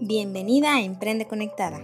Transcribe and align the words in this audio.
Bienvenida 0.00 0.76
a 0.76 0.82
Emprende 0.82 1.26
Conectada. 1.26 1.80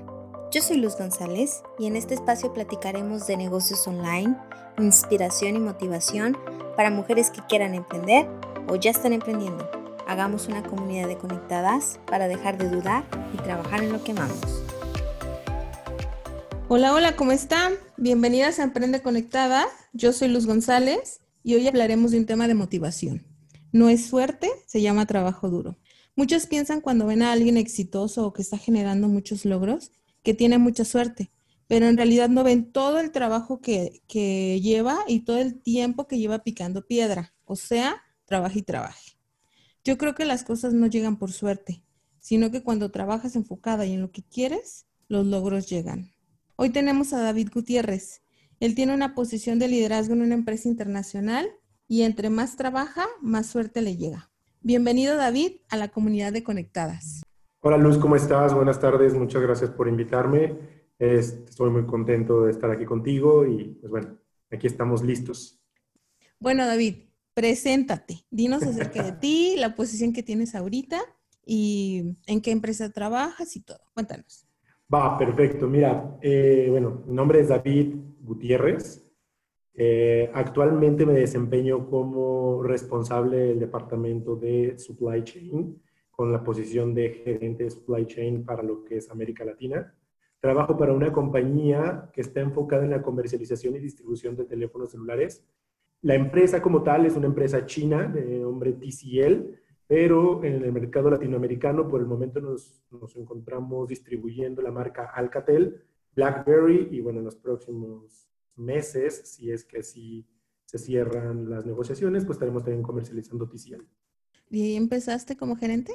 Yo 0.53 0.63
soy 0.63 0.77
Luz 0.77 0.97
González 0.97 1.65
y 1.81 1.87
en 1.87 1.97
este 1.97 2.15
espacio 2.15 2.55
platicaremos 2.55 3.27
de 3.27 3.37
negocios 3.37 3.89
online, 3.89 4.37
inspiración 4.79 5.57
y 5.57 5.59
motivación 5.59 6.39
para 6.77 6.91
mujeres 6.91 7.31
que 7.31 7.41
quieran 7.49 7.75
emprender 7.75 8.29
o 8.69 8.77
ya 8.77 8.93
están 8.93 9.15
emprendiendo. 9.15 9.69
Hagamos 10.07 10.47
una 10.47 10.63
comunidad 10.63 11.09
de 11.09 11.19
conectadas 11.19 11.99
para 12.07 12.29
dejar 12.29 12.57
de 12.57 12.69
dudar 12.69 13.05
y 13.33 13.37
trabajar 13.39 13.83
en 13.83 13.93
lo 13.93 14.05
que 14.05 14.13
amamos. 14.13 14.63
Hola, 16.69 16.95
hola, 16.95 17.17
¿cómo 17.17 17.33
están? 17.33 17.73
Bienvenidas 17.97 18.61
a 18.61 18.63
Emprende 18.63 19.03
Conectada. 19.03 19.67
Yo 19.93 20.13
soy 20.13 20.29
Luz 20.29 20.47
González 20.47 21.19
y 21.43 21.57
hoy 21.57 21.67
hablaremos 21.67 22.13
de 22.13 22.19
un 22.19 22.27
tema 22.27 22.47
de 22.47 22.55
motivación. 22.55 23.27
No 23.73 23.89
es 23.89 24.07
suerte, 24.07 24.49
se 24.67 24.83
llama 24.83 25.05
trabajo 25.05 25.51
duro. 25.51 25.77
Muchos 26.17 26.47
piensan 26.47 26.81
cuando 26.81 27.07
ven 27.07 27.23
a 27.23 27.33
alguien 27.33 27.57
exitoso 27.57 28.27
o 28.27 28.33
que 28.33 28.43
está 28.43 28.57
generando 28.57 29.09
muchos 29.09 29.45
logros 29.45 29.91
que 30.23 30.33
tiene 30.33 30.59
mucha 30.59 30.85
suerte, 30.85 31.33
pero 31.67 31.87
en 31.87 31.97
realidad 31.97 32.29
no 32.29 32.45
ven 32.45 32.71
todo 32.71 33.01
el 33.01 33.11
trabajo 33.11 33.61
que, 33.61 34.03
que 34.07 34.61
lleva 34.61 34.99
y 35.09 35.21
todo 35.21 35.39
el 35.39 35.61
tiempo 35.61 36.07
que 36.07 36.19
lleva 36.19 36.45
picando 36.45 36.87
piedra, 36.87 37.35
o 37.45 37.57
sea, 37.57 38.03
trabaja 38.27 38.59
y 38.59 38.63
trabaje. 38.63 39.19
Yo 39.85 39.99
creo 39.99 40.15
que 40.15 40.25
las 40.25 40.45
cosas 40.45 40.73
no 40.73 40.87
llegan 40.87 41.19
por 41.19 41.33
suerte, 41.33 41.85
sino 42.21 42.51
que 42.51 42.63
cuando 42.63 42.91
trabajas 42.91 43.37
enfocada 43.37 43.85
y 43.85 43.93
en 43.93 44.01
lo 44.01 44.13
que 44.13 44.23
quieres, 44.23 44.87
los 45.09 45.27
logros 45.27 45.69
llegan. 45.69 46.13
Hoy 46.57 46.71
tenemos 46.71 47.13
a 47.13 47.21
David 47.21 47.51
Gutiérrez. 47.53 48.23
Él 48.61 48.75
tiene 48.75 48.95
una 48.95 49.15
posición 49.15 49.59
de 49.59 49.69
liderazgo 49.69 50.15
en 50.15 50.23
una 50.23 50.35
empresa 50.35 50.69
internacional 50.69 51.51
y 51.89 52.03
entre 52.03 52.31
más 52.31 52.57
trabaja, 52.57 53.05
más 53.21 53.49
suerte 53.49 53.83
le 53.83 53.97
llega. 53.97 54.31
Bienvenido 54.67 55.19
David 55.19 55.57
a 55.69 55.77
la 55.77 55.89
comunidad 55.89 56.33
de 56.33 56.43
Conectadas. 56.43 57.21
Hola 57.61 57.77
Luz, 57.77 57.99
¿cómo 57.99 58.17
estás? 58.17 58.55
Buenas 58.55 58.81
tardes, 58.81 59.13
muchas 59.13 59.43
gracias 59.43 59.69
por 59.69 59.89
invitarme. 59.89 60.57
Estoy 60.99 61.69
muy 61.69 61.85
contento 61.85 62.47
de 62.47 62.51
estar 62.51 62.71
aquí 62.71 62.87
contigo 62.87 63.45
y 63.47 63.77
pues 63.79 63.91
bueno, 63.91 64.19
aquí 64.51 64.67
estamos 64.67 65.03
listos. 65.03 65.63
Bueno 66.41 66.67
David, 66.67 66.95
preséntate, 67.35 68.25
dinos 68.31 68.63
acerca 68.63 69.03
de 69.03 69.13
ti, 69.21 69.57
la 69.59 69.75
posición 69.75 70.15
que 70.15 70.23
tienes 70.23 70.55
ahorita 70.55 70.99
y 71.45 72.17
en 72.27 72.41
qué 72.41 72.51
empresa 72.51 72.91
trabajas 72.91 73.57
y 73.57 73.61
todo. 73.61 73.81
Cuéntanos. 73.93 74.47
Va, 74.93 75.19
perfecto. 75.19 75.69
Mira, 75.69 76.17
eh, 76.23 76.69
bueno, 76.71 77.03
mi 77.07 77.13
nombre 77.13 77.41
es 77.41 77.49
David 77.49 77.97
Gutiérrez. 78.23 79.04
Eh, 79.77 80.31
actualmente 80.33 81.05
me 81.05 81.15
desempeño 81.15 81.89
como 81.91 82.63
responsable 82.63 83.39
del 83.39 83.59
departamento 83.59 84.37
de 84.37 84.79
Supply 84.79 85.25
Chain, 85.25 85.83
con 86.11 86.31
la 86.31 86.45
posición 86.45 86.95
de 86.95 87.11
gerente 87.11 87.65
de 87.65 87.71
Supply 87.71 88.07
Chain 88.07 88.45
para 88.45 88.63
lo 88.63 88.85
que 88.85 88.99
es 88.99 89.11
América 89.11 89.45
Latina. 89.45 89.93
Trabajo 90.39 90.77
para 90.77 90.93
una 90.93 91.13
compañía 91.13 92.11
que 92.13 92.21
está 92.21 92.41
enfocada 92.41 92.85
en 92.85 92.91
la 92.91 93.03
comercialización 93.03 93.75
y 93.75 93.81
distribución 93.81 94.37
de 94.37 94.45
teléfonos 94.45 94.93
celulares. 94.93 95.45
La 96.03 96.15
empresa 96.15 96.63
como 96.63 96.83
tal 96.83 97.07
es 97.07 97.17
una 97.17 97.27
empresa 97.27 97.67
china 97.67 98.07
de 98.07 98.39
nombre 98.39 98.75
TCL, 98.75 99.57
pero 99.87 100.45
en 100.45 100.63
el 100.63 100.73
mercado 100.73 101.11
latinoamericano 101.11 101.89
por 101.89 102.01
el 102.01 102.07
momento 102.07 102.41
nos, 102.41 102.85
nos 102.91 103.17
encontramos 103.17 103.89
distribuyendo 103.89 104.63
la 104.63 104.71
marca 104.71 105.11
Alcatel, 105.15 105.83
BlackBerry 106.15 106.89
y 106.93 107.01
bueno, 107.01 107.19
en 107.19 107.25
los 107.25 107.37
próximos 107.37 108.29
meses, 108.57 109.23
si 109.25 109.51
es 109.51 109.65
que 109.65 109.79
así 109.79 110.27
se 110.65 110.79
cierran 110.79 111.49
las 111.49 111.65
negociaciones, 111.67 112.25
pues 112.25 112.37
estaremos 112.37 112.65
también 112.65 112.83
comercializando 112.83 113.49
TCL. 113.49 113.83
¿Y 114.51 114.77
empezaste 114.77 115.37
como 115.37 115.57
gerente? 115.57 115.93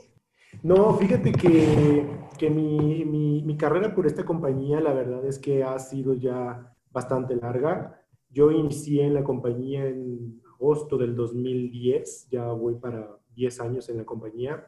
No, 0.64 0.94
fíjate 0.96 1.32
que, 1.32 2.08
que 2.38 2.50
mi, 2.50 3.06
mi, 3.06 3.44
mi, 3.44 3.58
carrera 3.58 3.94
por 3.94 4.08
esta 4.08 4.26
compañía, 4.26 4.82
la 4.82 4.94
verdad 4.94 5.26
es 5.26 5.38
que 5.38 5.64
ha 5.64 5.78
sido 5.78 6.14
ya 6.14 6.76
bastante 6.92 7.36
larga. 7.36 8.02
Yo 8.30 8.52
inicié 8.52 9.06
en 9.06 9.14
la 9.14 9.24
compañía 9.24 9.86
en 9.88 10.42
agosto 10.56 10.98
del 10.98 11.16
2010, 11.16 12.30
ya 12.30 12.48
voy 12.48 12.76
para 12.76 13.20
10 13.36 13.60
años 13.62 13.90
en 13.90 13.98
la 13.98 14.06
compañía. 14.06 14.68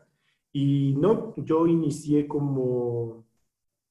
Y 0.53 0.95
no, 0.97 1.33
yo 1.37 1.67
inicié 1.67 2.27
como 2.27 3.25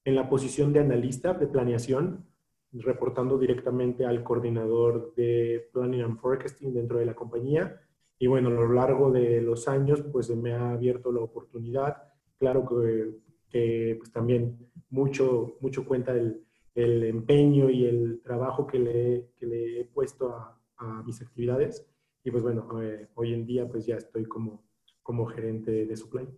en 0.05 0.15
la 0.15 0.28
posición 0.28 0.72
de 0.72 0.81
analista 0.81 1.34
de 1.34 1.47
planeación 1.47 2.29
reportando 2.72 3.38
directamente 3.38 4.04
al 4.04 4.22
coordinador 4.22 5.12
de 5.14 5.69
Planning 5.72 6.03
and 6.03 6.19
Forecasting 6.19 6.72
dentro 6.72 6.98
de 6.98 7.06
la 7.06 7.14
compañía. 7.14 7.81
Y 8.19 8.26
bueno, 8.26 8.48
a 8.48 8.53
lo 8.53 8.72
largo 8.72 9.10
de 9.10 9.41
los 9.41 9.66
años, 9.66 10.03
pues 10.12 10.31
me 10.31 10.53
ha 10.53 10.72
abierto 10.72 11.10
la 11.10 11.20
oportunidad. 11.20 11.97
Claro 12.38 12.66
que, 12.69 13.16
que 13.48 13.97
pues 13.98 14.12
también 14.12 14.70
mucho, 14.91 15.56
mucho 15.60 15.84
cuenta 15.84 16.12
el, 16.12 16.44
el, 16.75 17.04
empeño 17.04 17.70
y 17.70 17.86
el 17.86 18.20
trabajo 18.22 18.66
que 18.66 18.78
le, 18.78 19.30
que 19.36 19.47
le 19.47 19.80
he 19.80 19.84
puesto 19.86 20.28
a, 20.30 20.60
a, 20.76 21.03
mis 21.03 21.20
actividades. 21.22 21.86
Y 22.22 22.30
pues 22.30 22.42
bueno, 22.42 22.82
eh, 22.82 23.09
hoy 23.14 23.32
en 23.32 23.47
día 23.47 23.69
pues 23.69 23.86
ya 23.86 23.97
estoy 23.97 24.26
como, 24.26 24.64
como 25.03 25.26
gerente 25.26 25.86
de 25.86 25.97
supply, 25.97 26.28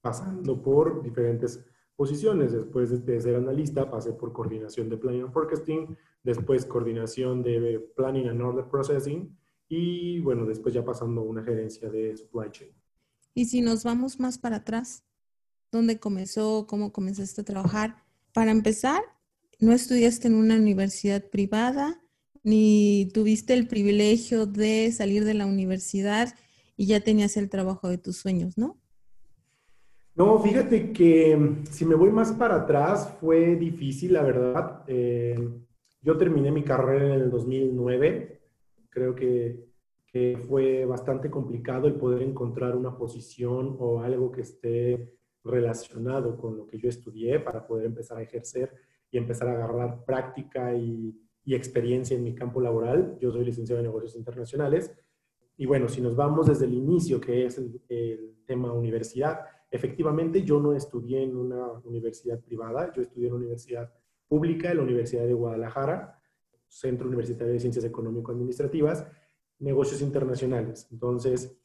pasando 0.00 0.60
por 0.62 1.02
diferentes 1.02 1.64
posiciones. 1.98 2.52
Después 2.52 3.04
de 3.04 3.20
ser 3.20 3.34
analista, 3.34 3.90
pasé 3.90 4.12
por 4.12 4.32
coordinación 4.32 4.88
de 4.88 4.96
Planning 4.96 5.22
and 5.22 5.32
Forecasting, 5.32 5.98
después 6.22 6.64
coordinación 6.64 7.42
de 7.42 7.80
Planning 7.96 8.28
and 8.28 8.40
Order 8.40 8.66
Processing 8.68 9.36
y 9.68 10.20
bueno, 10.20 10.46
después 10.46 10.72
ya 10.72 10.84
pasando 10.84 11.22
a 11.22 11.24
una 11.24 11.42
gerencia 11.42 11.90
de 11.90 12.16
Supply 12.16 12.50
Chain. 12.52 12.70
Y 13.34 13.46
si 13.46 13.62
nos 13.62 13.82
vamos 13.82 14.20
más 14.20 14.38
para 14.38 14.58
atrás, 14.58 15.02
¿dónde 15.72 15.98
comenzó? 15.98 16.68
¿Cómo 16.68 16.92
comenzaste 16.92 17.40
a 17.40 17.44
trabajar? 17.44 17.96
Para 18.32 18.52
empezar, 18.52 19.02
no 19.58 19.72
estudiaste 19.72 20.28
en 20.28 20.34
una 20.36 20.54
universidad 20.54 21.28
privada, 21.28 22.00
ni 22.44 23.10
tuviste 23.12 23.54
el 23.54 23.66
privilegio 23.66 24.46
de 24.46 24.92
salir 24.92 25.24
de 25.24 25.34
la 25.34 25.46
universidad 25.46 26.32
y 26.76 26.86
ya 26.86 27.00
tenías 27.00 27.36
el 27.36 27.50
trabajo 27.50 27.88
de 27.88 27.98
tus 27.98 28.18
sueños, 28.18 28.56
¿no? 28.56 28.78
No, 30.18 30.36
fíjate 30.40 30.92
que 30.92 31.36
mm, 31.36 31.66
si 31.66 31.84
me 31.84 31.94
voy 31.94 32.10
más 32.10 32.32
para 32.32 32.56
atrás 32.56 33.16
fue 33.20 33.54
difícil, 33.54 34.14
la 34.14 34.22
verdad. 34.22 34.82
Eh, 34.88 35.38
yo 36.02 36.16
terminé 36.18 36.50
mi 36.50 36.64
carrera 36.64 37.14
en 37.14 37.20
el 37.22 37.30
2009. 37.30 38.40
Creo 38.90 39.14
que, 39.14 39.66
fue 40.48 40.84
bastante 40.84 41.30
complicado 41.30 41.86
el 41.86 41.94
poder 41.94 42.22
encontrar 42.22 42.74
una 42.74 42.98
posición 42.98 43.76
o 43.78 44.00
algo 44.00 44.32
que 44.32 44.40
esté 44.40 45.14
relacionado 45.44 46.36
con 46.36 46.56
lo 46.56 46.66
que 46.66 46.76
yo 46.76 46.88
estudié 46.88 47.38
para 47.38 47.64
poder 47.64 47.86
empezar 47.86 48.18
a 48.18 48.22
ejercer 48.22 48.74
y 49.12 49.18
empezar 49.18 49.46
a 49.46 49.52
agarrar 49.52 50.04
práctica 50.04 50.74
y, 50.74 51.14
experiencia 51.46 52.16
en 52.16 52.24
mi 52.24 52.34
campo 52.34 52.60
laboral. 52.60 53.16
Yo 53.20 53.30
soy 53.30 53.44
licenciado 53.44 53.78
en 53.78 53.86
negocios 53.86 54.16
internacionales. 54.16 54.92
Y 55.56 55.66
bueno, 55.66 55.88
si 55.88 56.00
nos 56.00 56.16
vamos 56.16 56.48
desde 56.48 56.64
el 56.64 56.74
inicio, 56.74 57.20
que 57.20 57.46
es 57.46 57.58
el 57.58 58.42
tema 58.44 58.72
universidad, 58.72 59.38
Efectivamente, 59.70 60.42
yo 60.42 60.60
no 60.60 60.72
estudié 60.72 61.22
en 61.22 61.36
una 61.36 61.72
universidad 61.84 62.40
privada, 62.40 62.92
yo 62.92 63.02
estudié 63.02 63.26
en 63.26 63.34
una 63.34 63.40
universidad 63.40 63.92
pública, 64.26 64.70
en 64.70 64.78
la 64.78 64.82
Universidad 64.82 65.26
de 65.26 65.34
Guadalajara, 65.34 66.20
Centro 66.66 67.06
Universitario 67.06 67.52
de 67.52 67.60
Ciencias 67.60 67.84
Económico-Administrativas, 67.84 69.06
negocios 69.58 70.00
internacionales. 70.02 70.88
Entonces, 70.90 71.58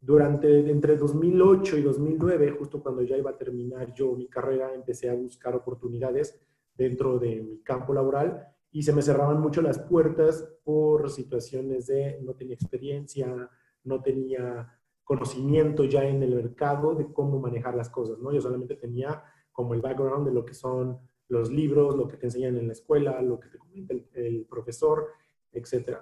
durante 0.00 0.70
entre 0.70 0.96
2008 0.96 1.78
y 1.78 1.82
2009, 1.82 2.50
justo 2.52 2.82
cuando 2.82 3.02
ya 3.02 3.16
iba 3.16 3.30
a 3.30 3.36
terminar 3.36 3.92
yo 3.94 4.14
mi 4.14 4.28
carrera, 4.28 4.74
empecé 4.74 5.10
a 5.10 5.14
buscar 5.14 5.54
oportunidades 5.54 6.40
dentro 6.74 7.18
de 7.18 7.42
mi 7.42 7.60
campo 7.62 7.92
laboral 7.92 8.46
y 8.72 8.82
se 8.82 8.92
me 8.92 9.02
cerraban 9.02 9.40
mucho 9.40 9.60
las 9.60 9.78
puertas 9.78 10.48
por 10.64 11.10
situaciones 11.10 11.86
de 11.88 12.18
no 12.22 12.34
tenía 12.34 12.54
experiencia, 12.54 13.50
no 13.84 14.00
tenía 14.00 14.79
conocimiento 15.10 15.82
ya 15.82 16.04
en 16.04 16.22
el 16.22 16.36
mercado 16.36 16.94
de 16.94 17.12
cómo 17.12 17.40
manejar 17.40 17.74
las 17.74 17.90
cosas, 17.90 18.20
¿no? 18.20 18.32
Yo 18.32 18.40
solamente 18.40 18.76
tenía 18.76 19.24
como 19.50 19.74
el 19.74 19.80
background 19.80 20.24
de 20.24 20.32
lo 20.32 20.44
que 20.44 20.54
son 20.54 21.00
los 21.26 21.50
libros, 21.50 21.96
lo 21.96 22.06
que 22.06 22.16
te 22.16 22.26
enseñan 22.26 22.56
en 22.56 22.68
la 22.68 22.74
escuela, 22.74 23.20
lo 23.20 23.40
que 23.40 23.48
te 23.48 23.58
comenta 23.58 23.92
el, 23.92 24.46
profesor, 24.48 25.08
etc. 25.50 25.98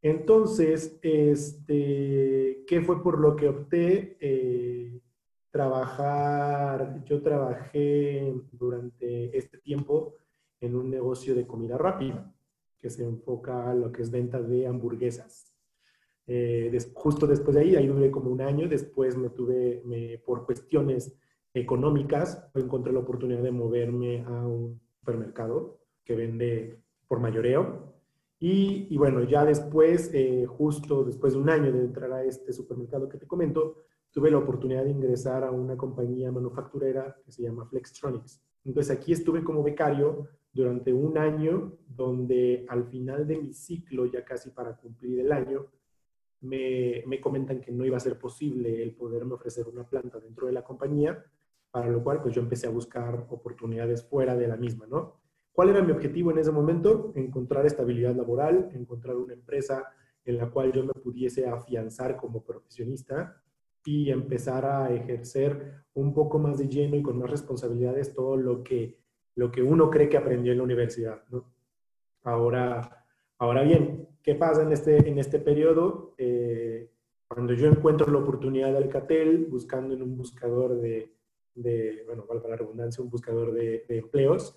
Entonces, 0.00 1.00
este, 1.02 2.64
¿qué 2.64 2.80
fue 2.80 3.02
por 3.02 3.18
lo 3.18 3.34
que 3.34 3.48
opté? 3.48 4.16
Eh, 4.20 5.00
trabajar, 5.50 7.02
yo 7.06 7.20
trabajé 7.20 8.32
durante 8.52 9.36
este 9.36 9.58
tiempo 9.58 10.14
en 10.60 10.76
un 10.76 10.88
negocio 10.88 11.34
de 11.34 11.44
comida 11.44 11.76
rápida 11.76 12.32
que 12.78 12.88
se 12.88 13.02
enfoca 13.02 13.68
a 13.68 13.74
lo 13.74 13.90
que 13.90 14.02
es 14.02 14.12
venta 14.12 14.40
de 14.40 14.68
hamburguesas. 14.68 15.47
Eh, 16.30 16.70
justo 16.92 17.26
después 17.26 17.56
de 17.56 17.62
ahí, 17.62 17.74
ahí 17.74 17.86
duré 17.86 18.10
como 18.10 18.30
un 18.30 18.42
año, 18.42 18.68
después 18.68 19.16
me 19.16 19.30
tuve, 19.30 19.82
por 20.26 20.44
cuestiones 20.44 21.16
económicas, 21.54 22.50
encontré 22.54 22.92
la 22.92 23.00
oportunidad 23.00 23.42
de 23.42 23.50
moverme 23.50 24.22
a 24.24 24.46
un 24.46 24.78
supermercado 25.00 25.80
que 26.04 26.14
vende 26.14 26.82
por 27.08 27.18
mayoreo. 27.18 27.94
Y, 28.38 28.86
y 28.90 28.96
bueno, 28.98 29.24
ya 29.24 29.44
después, 29.46 30.10
eh, 30.12 30.44
justo 30.46 31.02
después 31.02 31.32
de 31.32 31.40
un 31.40 31.48
año 31.48 31.72
de 31.72 31.80
entrar 31.80 32.12
a 32.12 32.22
este 32.22 32.52
supermercado 32.52 33.08
que 33.08 33.18
te 33.18 33.26
comento, 33.26 33.84
tuve 34.12 34.30
la 34.30 34.38
oportunidad 34.38 34.84
de 34.84 34.90
ingresar 34.90 35.44
a 35.44 35.50
una 35.50 35.76
compañía 35.76 36.30
manufacturera 36.30 37.16
que 37.24 37.32
se 37.32 37.42
llama 37.42 37.66
Flextronics. 37.66 38.40
Entonces 38.64 38.94
aquí 38.94 39.12
estuve 39.12 39.42
como 39.42 39.62
becario 39.62 40.28
durante 40.52 40.92
un 40.92 41.16
año, 41.16 41.72
donde 41.86 42.66
al 42.68 42.84
final 42.84 43.26
de 43.26 43.38
mi 43.38 43.52
ciclo, 43.52 44.06
ya 44.06 44.24
casi 44.24 44.50
para 44.50 44.76
cumplir 44.76 45.20
el 45.20 45.32
año, 45.32 45.66
me, 46.40 47.02
me, 47.06 47.20
comentan 47.20 47.60
que 47.60 47.72
no 47.72 47.84
iba 47.84 47.96
a 47.96 48.00
ser 48.00 48.18
posible 48.18 48.82
el 48.82 48.94
poderme 48.94 49.34
ofrecer 49.34 49.66
una 49.68 49.88
planta 49.88 50.20
dentro 50.20 50.46
de 50.46 50.52
la 50.52 50.64
compañía, 50.64 51.24
para 51.70 51.88
lo 51.88 52.02
cual 52.02 52.22
pues 52.22 52.34
yo 52.34 52.40
empecé 52.40 52.66
a 52.66 52.70
buscar 52.70 53.26
oportunidades 53.28 54.04
fuera 54.04 54.36
de 54.36 54.48
la 54.48 54.56
misma, 54.56 54.86
¿no? 54.86 55.20
¿Cuál 55.52 55.70
era 55.70 55.82
mi 55.82 55.90
objetivo 55.90 56.30
en 56.30 56.38
ese 56.38 56.52
momento? 56.52 57.12
Encontrar 57.16 57.66
estabilidad 57.66 58.14
laboral, 58.14 58.70
encontrar 58.74 59.16
una 59.16 59.34
empresa 59.34 59.88
en 60.24 60.38
la 60.38 60.50
cual 60.50 60.72
yo 60.72 60.84
me 60.84 60.92
pudiese 60.92 61.48
afianzar 61.48 62.16
como 62.16 62.44
profesionista 62.44 63.42
y 63.84 64.10
empezar 64.10 64.66
a 64.66 64.92
ejercer 64.92 65.84
un 65.94 66.14
poco 66.14 66.38
más 66.38 66.58
de 66.58 66.68
lleno 66.68 66.96
y 66.96 67.02
con 67.02 67.18
más 67.18 67.30
responsabilidades 67.30 68.14
todo 68.14 68.36
lo 68.36 68.62
que, 68.62 69.00
lo 69.34 69.50
que 69.50 69.62
uno 69.62 69.90
cree 69.90 70.08
que 70.08 70.16
aprendió 70.16 70.52
en 70.52 70.58
la 70.58 70.64
universidad, 70.64 71.22
¿no? 71.30 71.52
Ahora, 72.22 73.06
ahora 73.38 73.62
bien, 73.62 74.07
¿qué 74.28 74.34
pasa 74.34 74.60
en 74.60 74.72
este, 74.72 75.08
en 75.08 75.18
este 75.18 75.38
periodo? 75.38 76.12
Eh, 76.18 76.90
cuando 77.26 77.54
yo 77.54 77.66
encuentro 77.66 78.12
la 78.12 78.18
oportunidad 78.18 78.72
de 78.72 78.76
Alcatel, 78.76 79.46
buscando 79.46 79.94
en 79.94 80.02
un 80.02 80.18
buscador 80.18 80.78
de, 80.82 81.14
bueno, 82.04 82.26
valga 82.28 82.50
la 82.50 82.56
redundancia, 82.56 83.02
un 83.02 83.08
buscador 83.08 83.54
de 83.54 83.86
empleos, 83.88 84.54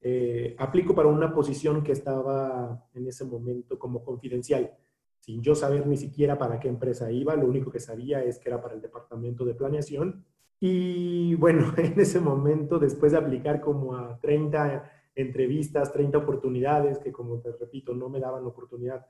eh, 0.00 0.56
aplico 0.58 0.92
para 0.92 1.06
una 1.06 1.32
posición 1.32 1.84
que 1.84 1.92
estaba 1.92 2.84
en 2.94 3.06
ese 3.06 3.24
momento 3.24 3.78
como 3.78 4.02
confidencial, 4.02 4.72
sin 5.20 5.40
yo 5.40 5.54
saber 5.54 5.86
ni 5.86 5.96
siquiera 5.96 6.36
para 6.36 6.58
qué 6.58 6.66
empresa 6.66 7.12
iba, 7.12 7.36
lo 7.36 7.46
único 7.46 7.70
que 7.70 7.78
sabía 7.78 8.24
es 8.24 8.40
que 8.40 8.48
era 8.48 8.60
para 8.60 8.74
el 8.74 8.80
departamento 8.80 9.44
de 9.44 9.54
planeación. 9.54 10.24
Y 10.58 11.36
bueno, 11.36 11.72
en 11.76 12.00
ese 12.00 12.18
momento, 12.18 12.80
después 12.80 13.12
de 13.12 13.18
aplicar 13.18 13.60
como 13.60 13.94
a 13.94 14.18
30 14.18 14.90
entrevistas, 15.14 15.92
30 15.92 16.18
oportunidades, 16.18 16.98
que 16.98 17.12
como 17.12 17.40
te 17.40 17.52
repito, 17.52 17.94
no 17.94 18.08
me 18.08 18.20
daban 18.20 18.44
oportunidad 18.44 19.06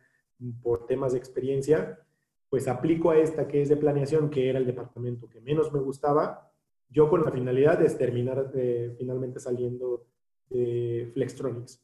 por 0.62 0.86
temas 0.86 1.12
de 1.12 1.18
experiencia, 1.18 2.00
pues 2.48 2.68
aplico 2.68 3.10
a 3.10 3.18
esta 3.18 3.48
que 3.48 3.62
es 3.62 3.68
de 3.68 3.76
planeación, 3.76 4.28
que 4.28 4.50
era 4.50 4.58
el 4.58 4.66
departamento 4.66 5.28
que 5.28 5.40
menos 5.40 5.72
me 5.72 5.80
gustaba, 5.80 6.50
yo 6.90 7.08
con 7.08 7.24
la 7.24 7.30
finalidad 7.30 7.78
de 7.78 7.88
terminar 7.90 8.52
finalmente 8.98 9.40
saliendo 9.40 10.06
de 10.50 11.10
Flextronics. 11.14 11.82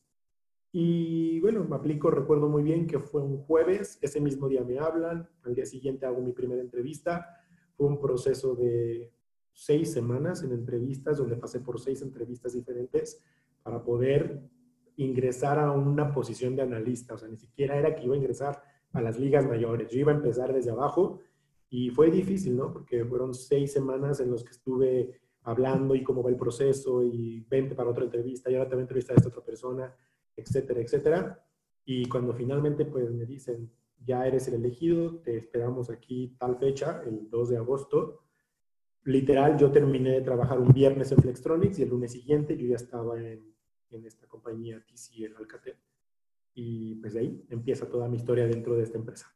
Y 0.71 1.41
bueno, 1.41 1.65
me 1.65 1.77
aplico, 1.77 2.11
recuerdo 2.11 2.49
muy 2.49 2.63
bien 2.63 2.87
que 2.87 2.99
fue 2.99 3.23
un 3.23 3.39
jueves, 3.39 3.99
ese 4.03 4.21
mismo 4.21 4.49
día 4.49 4.63
me 4.63 4.79
hablan, 4.79 5.27
al 5.43 5.55
día 5.55 5.65
siguiente 5.65 6.05
hago 6.05 6.21
mi 6.21 6.33
primera 6.33 6.61
entrevista, 6.61 7.27
fue 7.75 7.87
un 7.87 7.99
proceso 7.99 8.55
de 8.55 9.11
seis 9.55 9.93
semanas 9.93 10.43
en 10.43 10.53
entrevistas, 10.53 11.17
donde 11.17 11.37
pasé 11.37 11.61
por 11.61 11.81
seis 11.81 12.03
entrevistas 12.03 12.53
diferentes 12.53 13.25
para 13.69 13.85
poder 13.85 14.41
ingresar 14.97 15.59
a 15.59 15.71
una 15.73 16.11
posición 16.11 16.57
de 16.57 16.63
analista, 16.63 17.15
o 17.15 17.19
sea, 17.19 17.29
ni 17.29 17.37
siquiera 17.37 17.77
era 17.77 17.95
que 17.95 18.05
iba 18.05 18.15
a 18.15 18.17
ingresar 18.17 18.63
a 18.95 19.03
las 19.03 19.21
ligas 19.21 19.47
mayores, 19.47 19.91
yo 19.91 20.01
iba 20.01 20.11
a 20.11 20.15
empezar 20.15 20.55
desde 20.55 20.71
abajo 20.71 21.21
y 21.69 21.91
fue 21.91 22.11
difícil, 22.11 22.57
¿no? 22.57 22.73
Porque 22.73 23.05
fueron 23.05 23.35
seis 23.35 23.75
semanas 23.75 24.21
en 24.21 24.31
los 24.31 24.43
que 24.43 24.53
estuve 24.53 25.21
hablando 25.43 25.95
y 25.95 26.03
cómo 26.03 26.23
va 26.23 26.31
el 26.31 26.37
proceso 26.37 27.03
y 27.03 27.41
vente 27.41 27.75
para 27.75 27.91
otra 27.91 28.05
entrevista 28.05 28.51
y 28.51 28.55
ahora 28.55 28.71
te 28.71 28.75
voy 28.75 28.81
a 28.81 28.85
entrevistar 28.85 29.17
a 29.17 29.19
esta 29.19 29.29
otra 29.29 29.45
persona, 29.45 29.95
etcétera, 30.35 30.81
etcétera. 30.81 31.45
Y 31.85 32.09
cuando 32.09 32.33
finalmente 32.33 32.87
pues 32.87 33.11
me 33.11 33.27
dicen, 33.27 33.71
ya 34.03 34.27
eres 34.27 34.49
el 34.49 34.55
elegido, 34.55 35.19
te 35.19 35.37
esperamos 35.37 35.91
aquí 35.91 36.37
tal 36.39 36.57
fecha, 36.57 37.03
el 37.05 37.29
2 37.29 37.51
de 37.51 37.57
agosto. 37.59 38.23
Literal, 39.05 39.59
yo 39.59 39.71
terminé 39.71 40.13
de 40.13 40.23
trabajar 40.23 40.59
un 40.59 40.73
viernes 40.73 41.13
en 41.13 41.19
Flextronics 41.19 41.79
y 41.79 41.83
el 41.83 41.91
lunes 41.91 42.13
siguiente 42.13 42.57
yo 42.57 42.67
ya 42.67 42.77
estaba 42.77 43.21
en, 43.21 43.58
en 43.91 44.05
esta 44.05 44.27
compañía 44.27 44.85
TCL 44.85 45.37
Alcatel. 45.37 45.77
Y 46.55 46.97
pues 46.97 47.15
de 47.15 47.21
ahí 47.21 47.45
empieza 47.51 47.89
toda 47.89 48.09
mi 48.09 48.17
historia 48.17 48.47
dentro 48.47 48.77
de 48.77 48.83
esta 48.83 48.99
empresa. 48.99 49.33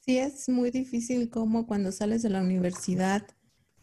Sí, 0.00 0.18
es 0.18 0.48
muy 0.48 0.70
difícil 0.70 1.30
como 1.30 1.66
cuando 1.66 1.92
sales 1.92 2.22
de 2.22 2.30
la 2.30 2.42
universidad 2.42 3.26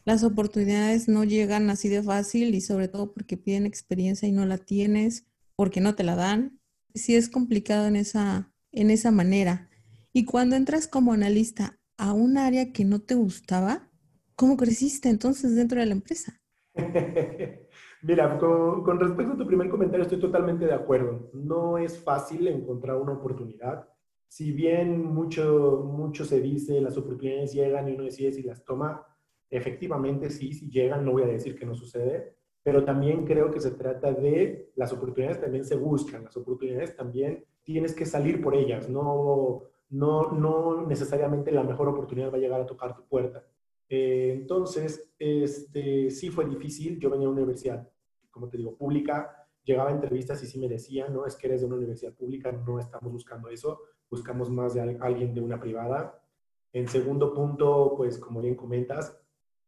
las 0.10 0.24
oportunidades 0.24 1.08
no 1.08 1.24
llegan 1.24 1.70
así 1.70 1.88
de 1.88 2.02
fácil 2.02 2.56
y 2.56 2.62
sobre 2.62 2.88
todo 2.88 3.14
porque 3.14 3.38
piden 3.38 3.68
experiencia 3.68 4.28
y 4.28 4.32
no 4.32 4.46
la 4.48 4.58
tienes, 4.58 5.28
porque 5.56 5.82
no 5.82 5.94
te 5.94 6.04
la 6.04 6.16
dan. 6.16 6.60
Sí 6.96 7.16
es 7.16 7.30
complicado 7.30 7.86
en 7.86 7.96
esa, 7.96 8.52
en 8.72 8.90
esa 8.90 9.12
manera. 9.12 9.70
Y 10.12 10.26
cuando 10.26 10.56
entras 10.56 10.88
como 10.88 11.14
analista 11.14 11.80
a 11.98 12.14
un 12.14 12.40
área 12.40 12.72
que 12.72 12.86
no 12.86 13.00
te 13.02 13.14
gustaba, 13.14 13.88
¿cómo 14.36 14.58
creciste 14.58 15.10
entonces 15.10 15.56
dentro 15.56 15.80
de 15.80 15.86
la 15.86 15.94
empresa? 15.94 16.42
Mira, 18.02 18.38
con, 18.38 19.00
respecto 19.00 19.34
a 19.34 19.38
tu 19.38 19.46
primer 19.46 19.70
comentario, 19.70 20.04
estoy 20.04 20.20
totalmente 20.20 20.66
de 20.66 20.74
acuerdo. 20.74 21.30
No 21.34 21.78
es 21.78 22.02
fácil 22.02 22.48
encontrar 22.48 22.98
una 22.98 23.14
oportunidad. 23.14 23.88
Si 24.28 24.52
bien 24.52 25.04
mucho, 25.04 25.84
mucho 25.86 26.24
se 26.24 26.40
dice, 26.40 26.80
las 26.80 26.98
oportunidades 26.98 27.54
llegan 27.54 27.90
y 27.90 27.94
uno 27.94 28.04
decide 28.04 28.32
si 28.32 28.44
las 28.44 28.64
toma, 28.64 29.06
Efectivamente, 29.50 30.30
sí, 30.30 30.54
si 30.54 30.70
llegan, 30.70 31.04
no 31.04 31.14
voy 31.14 31.24
a 31.24 31.28
decir 31.28 31.58
que 31.58 31.66
no 31.66 31.74
sucede, 31.74 32.36
pero 32.62 32.86
también 32.86 33.26
creo 33.26 33.50
que 33.50 33.60
se 33.60 33.72
trata 33.72 34.12
de 34.12 34.72
las 34.76 34.94
oportunidades 34.94 35.42
también 35.42 35.66
se 35.66 35.76
buscan, 35.76 36.26
las 36.26 36.38
oportunidades 36.38 36.96
también 36.96 37.46
tienes 37.64 37.96
que 37.96 38.06
salir 38.06 38.42
por 38.42 38.56
ellas, 38.56 38.90
no, 38.90 39.64
no, 39.90 40.32
no 40.32 40.86
necesariamente 40.86 41.52
la 41.52 41.64
mejor 41.64 41.88
oportunidad 41.90 42.32
va 42.32 42.38
a 42.38 42.42
llegar 42.42 42.62
a 42.62 42.68
tocar 42.68 42.96
tu 42.96 43.04
puerta. 43.08 43.44
Eh, 43.90 44.32
entonces, 44.34 45.12
este, 45.18 46.12
sí 46.12 46.30
fue 46.30 46.46
difícil, 46.46 47.00
yo 47.00 47.10
venía 47.10 47.28
a 47.28 47.32
una 47.32 47.42
universidad, 47.42 47.90
como 48.30 48.48
te 48.48 48.58
digo, 48.58 48.76
pública, 48.76 49.48
llegaba 49.64 49.90
a 49.90 49.94
entrevistas 49.94 50.42
y 50.44 50.48
sí 50.48 50.60
me 50.60 50.70
decían, 50.70 51.14
no, 51.14 51.26
es 51.26 51.36
que 51.36 51.48
eres 51.48 51.62
de 51.62 51.68
una 51.68 51.78
universidad 51.78 52.14
pública, 52.14 52.52
no 52.52 52.80
estamos 52.80 53.12
buscando 53.12 53.50
eso, 53.50 53.82
buscamos 54.10 54.50
más 54.50 54.74
de 54.74 54.98
alguien 55.00 55.34
de 55.34 55.42
una 55.42 55.60
privada. 55.60 56.24
En 56.72 56.88
segundo 56.88 57.34
punto, 57.34 57.94
pues 57.98 58.18
como 58.18 58.42
bien 58.42 58.56
comentas, 58.56 59.20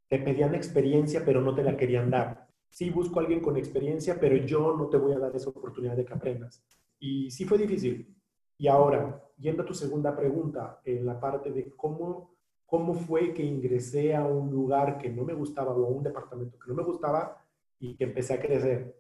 te 0.08 0.20
pedían 0.20 0.56
experiencia, 0.56 1.24
pero 1.26 1.42
no 1.42 1.56
te 1.56 1.64
la 1.64 1.78
querían 1.78 2.10
dar. 2.10 2.48
Sí, 2.70 2.90
busco 2.90 3.20
a 3.20 3.24
alguien 3.24 3.42
con 3.42 3.58
experiencia, 3.58 4.20
pero 4.20 4.38
yo 4.38 4.76
no 4.78 4.88
te 4.88 4.98
voy 4.98 5.14
a 5.14 5.20
dar 5.20 5.36
esa 5.36 5.50
oportunidad 5.50 5.96
de 5.96 6.06
que 6.06 6.14
aprendas. 6.14 6.64
Y 7.00 7.32
sí 7.32 7.46
fue 7.46 7.58
difícil. 7.58 8.16
Y 8.58 8.68
ahora, 8.68 9.24
yendo 9.38 9.64
a 9.64 9.66
tu 9.66 9.74
segunda 9.74 10.16
pregunta, 10.16 10.82
en 10.86 11.06
la 11.06 11.20
parte 11.20 11.52
de 11.52 11.72
cómo, 11.76 12.31
cómo 12.72 12.94
fue 12.94 13.34
que 13.34 13.44
ingresé 13.44 14.16
a 14.16 14.26
un 14.26 14.50
lugar 14.50 14.98
que 14.98 15.10
no 15.10 15.26
me 15.26 15.34
gustaba 15.34 15.74
o 15.74 15.86
a 15.86 15.90
un 15.90 16.04
departamento 16.04 16.58
que 16.58 16.70
no 16.70 16.74
me 16.74 16.84
gustaba 16.84 17.44
y 17.78 17.96
que 17.96 18.06
empecé 18.06 18.34
a 18.34 18.40
crecer. 18.40 18.96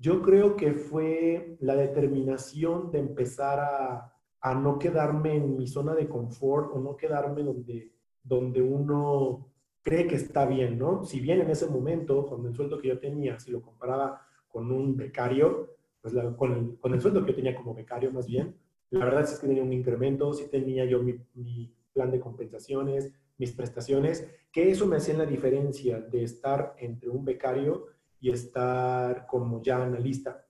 Yo 0.00 0.20
creo 0.20 0.56
que 0.56 0.72
fue 0.72 1.56
la 1.60 1.76
determinación 1.76 2.90
de 2.90 2.98
empezar 2.98 3.60
a, 3.60 4.12
a 4.40 4.54
no 4.56 4.80
quedarme 4.80 5.36
en 5.36 5.56
mi 5.56 5.68
zona 5.68 5.94
de 5.94 6.08
confort 6.08 6.74
o 6.74 6.80
no 6.80 6.96
quedarme 6.96 7.44
donde, 7.44 7.92
donde 8.24 8.60
uno 8.60 9.46
cree 9.84 10.08
que 10.08 10.16
está 10.16 10.44
bien, 10.44 10.76
¿no? 10.76 11.04
Si 11.04 11.20
bien 11.20 11.40
en 11.40 11.50
ese 11.50 11.68
momento, 11.68 12.26
con 12.26 12.44
el 12.44 12.52
sueldo 12.56 12.80
que 12.80 12.88
yo 12.88 12.98
tenía, 12.98 13.38
si 13.38 13.52
lo 13.52 13.62
comparaba 13.62 14.26
con 14.48 14.72
un 14.72 14.96
becario, 14.96 15.76
pues 16.02 16.14
con, 16.36 16.52
el, 16.52 16.78
con, 16.80 16.92
el, 16.92 17.00
sueldo 17.00 17.24
que 17.24 17.30
yo 17.30 17.36
tenía 17.36 17.54
como 17.54 17.74
becario 17.74 18.10
más 18.10 18.26
bien, 18.26 18.56
la 18.90 19.04
verdad 19.04 19.22
es 19.22 19.38
que 19.38 19.46
tenía 19.46 19.62
un 19.62 19.72
incremento, 19.72 20.32
sí 20.32 20.48
tenía 20.50 20.84
yo 20.84 21.00
mi, 21.00 21.14
mi 21.34 21.72
plan 21.94 22.10
de 22.10 22.20
compensaciones, 22.20 23.12
mis 23.38 23.52
prestaciones, 23.52 24.28
que 24.52 24.70
eso 24.70 24.86
me 24.86 24.96
hacía 24.96 25.14
la 25.14 25.26
diferencia 25.26 26.00
de 26.00 26.24
estar 26.24 26.74
entre 26.78 27.08
un 27.08 27.24
becario 27.24 27.86
y 28.20 28.30
estar 28.30 29.26
como 29.26 29.62
ya 29.62 29.82
analista. 29.82 30.46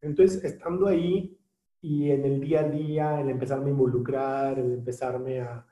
Entonces, 0.00 0.42
estando 0.44 0.86
ahí 0.86 1.38
y 1.80 2.10
en 2.10 2.24
el 2.24 2.40
día 2.40 2.60
a 2.60 2.68
día, 2.68 3.20
el 3.20 3.30
empezarme 3.30 3.68
a 3.68 3.70
involucrar, 3.70 4.58
el 4.58 4.72
empezarme 4.72 5.40
a, 5.40 5.66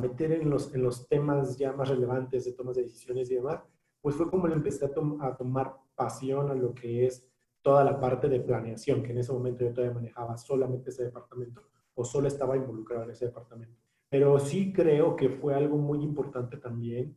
meter 0.00 0.30
en 0.30 0.48
los, 0.48 0.72
en 0.74 0.82
los 0.82 1.08
temas 1.08 1.58
ya 1.58 1.72
más 1.72 1.88
relevantes 1.88 2.44
de 2.44 2.52
tomas 2.52 2.76
de 2.76 2.82
decisiones 2.82 3.28
y 3.30 3.34
demás, 3.34 3.60
pues 4.00 4.14
fue 4.14 4.30
como 4.30 4.46
le 4.46 4.54
empecé 4.54 4.84
a, 4.84 4.90
a, 5.26 5.36
tomar 5.36 5.74
pasión 5.96 6.50
a 6.50 6.54
lo 6.54 6.72
que 6.72 7.06
es 7.06 7.28
toda 7.62 7.82
la 7.82 7.98
parte 7.98 8.28
de 8.28 8.38
planeación, 8.38 9.02
que 9.02 9.10
en 9.10 9.18
ese 9.18 9.32
momento 9.32 9.64
yo 9.64 9.72
todavía 9.72 9.94
manejaba 9.94 10.38
solamente 10.38 10.90
ese 10.90 11.02
departamento 11.02 11.62
o 11.96 12.04
solo 12.04 12.28
estaba 12.28 12.56
involucrado 12.56 13.02
en 13.02 13.10
ese 13.10 13.26
departamento. 13.26 13.85
Pero 14.08 14.38
sí 14.38 14.72
creo 14.72 15.16
que 15.16 15.28
fue 15.28 15.54
algo 15.54 15.76
muy 15.76 16.02
importante 16.02 16.56
también 16.56 17.16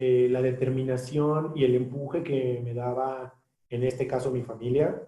eh, 0.00 0.28
la 0.30 0.40
determinación 0.40 1.52
y 1.56 1.64
el 1.64 1.74
empuje 1.74 2.22
que 2.22 2.60
me 2.62 2.72
daba, 2.72 3.34
en 3.68 3.82
este 3.82 4.06
caso, 4.06 4.30
mi 4.30 4.42
familia. 4.42 5.02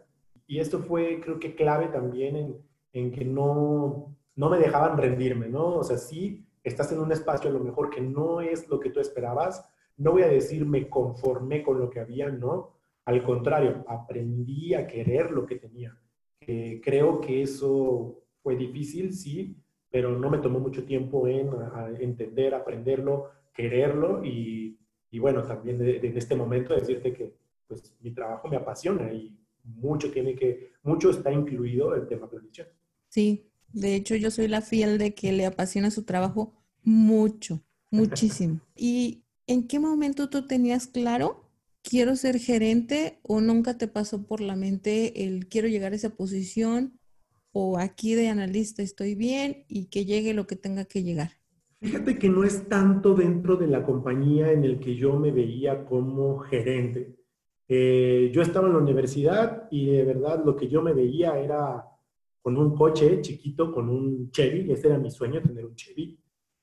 Y 0.48 0.58
esto 0.58 0.80
fue, 0.80 1.20
creo 1.20 1.38
que, 1.38 1.54
clave 1.54 1.86
también 1.88 2.34
en, 2.34 2.56
en 2.92 3.12
que 3.12 3.24
no, 3.24 4.16
no 4.34 4.50
me 4.50 4.58
dejaban 4.58 4.98
rendirme, 4.98 5.48
¿no? 5.48 5.76
O 5.76 5.84
sea, 5.84 5.96
sí 5.96 6.44
estás 6.64 6.90
en 6.90 6.98
un 6.98 7.12
espacio 7.12 7.50
a 7.50 7.52
lo 7.52 7.60
mejor 7.60 7.88
que 7.88 8.00
no 8.00 8.40
es 8.40 8.68
lo 8.68 8.80
que 8.80 8.90
tú 8.90 8.98
esperabas, 8.98 9.64
no 9.96 10.12
voy 10.12 10.22
a 10.22 10.28
decir 10.28 10.66
me 10.66 10.88
conformé 10.88 11.62
con 11.62 11.78
lo 11.78 11.88
que 11.88 12.00
había, 12.00 12.28
no. 12.28 12.74
Al 13.04 13.22
contrario, 13.22 13.84
aprendí 13.86 14.74
a 14.74 14.86
querer 14.86 15.30
lo 15.30 15.46
que 15.46 15.56
tenía. 15.56 15.96
creo 16.40 17.20
que 17.20 17.42
eso 17.42 18.22
fue 18.42 18.56
difícil, 18.56 19.12
sí, 19.12 19.56
pero 19.90 20.18
no 20.18 20.30
me 20.30 20.38
tomó 20.38 20.60
mucho 20.60 20.84
tiempo 20.84 21.26
en 21.26 21.50
entender, 22.00 22.54
aprenderlo, 22.54 23.30
quererlo 23.52 24.24
y 24.24 24.80
y 25.10 25.18
bueno, 25.18 25.42
también 25.42 25.80
en 25.80 26.16
este 26.16 26.36
momento 26.36 26.74
decirte 26.74 27.12
que 27.12 27.34
pues 27.66 27.94
mi 28.00 28.12
trabajo 28.12 28.48
me 28.48 28.56
apasiona 28.56 29.12
y 29.12 29.36
mucho 29.64 30.10
tiene 30.10 30.34
que, 30.34 30.72
mucho 30.82 31.10
está 31.10 31.32
incluido 31.32 31.94
el 31.94 32.06
tema 32.06 32.28
planeación. 32.28 32.68
Sí, 33.08 33.50
de 33.72 33.94
hecho 33.94 34.14
yo 34.14 34.30
soy 34.30 34.48
la 34.48 34.60
fiel 34.60 34.98
de 34.98 35.14
que 35.14 35.32
le 35.32 35.46
apasiona 35.46 35.90
su 35.90 36.04
trabajo 36.04 36.54
mucho, 36.82 37.62
muchísimo. 37.90 38.60
¿Y 38.76 39.24
en 39.46 39.66
qué 39.66 39.80
momento 39.80 40.30
tú 40.30 40.46
tenías 40.46 40.86
claro, 40.86 41.48
quiero 41.82 42.14
ser 42.14 42.38
gerente 42.38 43.18
o 43.22 43.40
nunca 43.40 43.78
te 43.78 43.88
pasó 43.88 44.26
por 44.26 44.40
la 44.40 44.54
mente 44.54 45.24
el 45.24 45.48
quiero 45.48 45.66
llegar 45.66 45.92
a 45.92 45.96
esa 45.96 46.10
posición 46.10 46.99
o 47.52 47.78
aquí 47.78 48.14
de 48.14 48.28
analista 48.28 48.82
estoy 48.82 49.14
bien 49.14 49.64
y 49.68 49.86
que 49.86 50.04
llegue 50.04 50.34
lo 50.34 50.46
que 50.46 50.56
tenga 50.56 50.84
que 50.84 51.02
llegar? 51.02 51.30
Fíjate 51.80 52.18
que 52.18 52.28
no 52.28 52.44
es 52.44 52.68
tanto 52.68 53.14
dentro 53.14 53.56
de 53.56 53.66
la 53.66 53.82
compañía 53.82 54.52
en 54.52 54.64
el 54.64 54.78
que 54.78 54.96
yo 54.96 55.18
me 55.18 55.30
veía 55.30 55.84
como 55.86 56.38
gerente. 56.40 57.16
Eh, 57.66 58.30
yo 58.34 58.42
estaba 58.42 58.66
en 58.66 58.74
la 58.74 58.80
universidad 58.80 59.66
y 59.70 59.86
de 59.86 60.04
verdad 60.04 60.44
lo 60.44 60.56
que 60.56 60.68
yo 60.68 60.82
me 60.82 60.92
veía 60.92 61.38
era 61.40 61.86
con 62.42 62.56
un 62.56 62.74
coche 62.74 63.20
chiquito, 63.20 63.72
con 63.72 63.88
un 63.88 64.30
Chevy, 64.30 64.70
ese 64.70 64.88
era 64.88 64.98
mi 64.98 65.10
sueño, 65.10 65.40
tener 65.40 65.64
un 65.64 65.74
Chevy. 65.74 66.18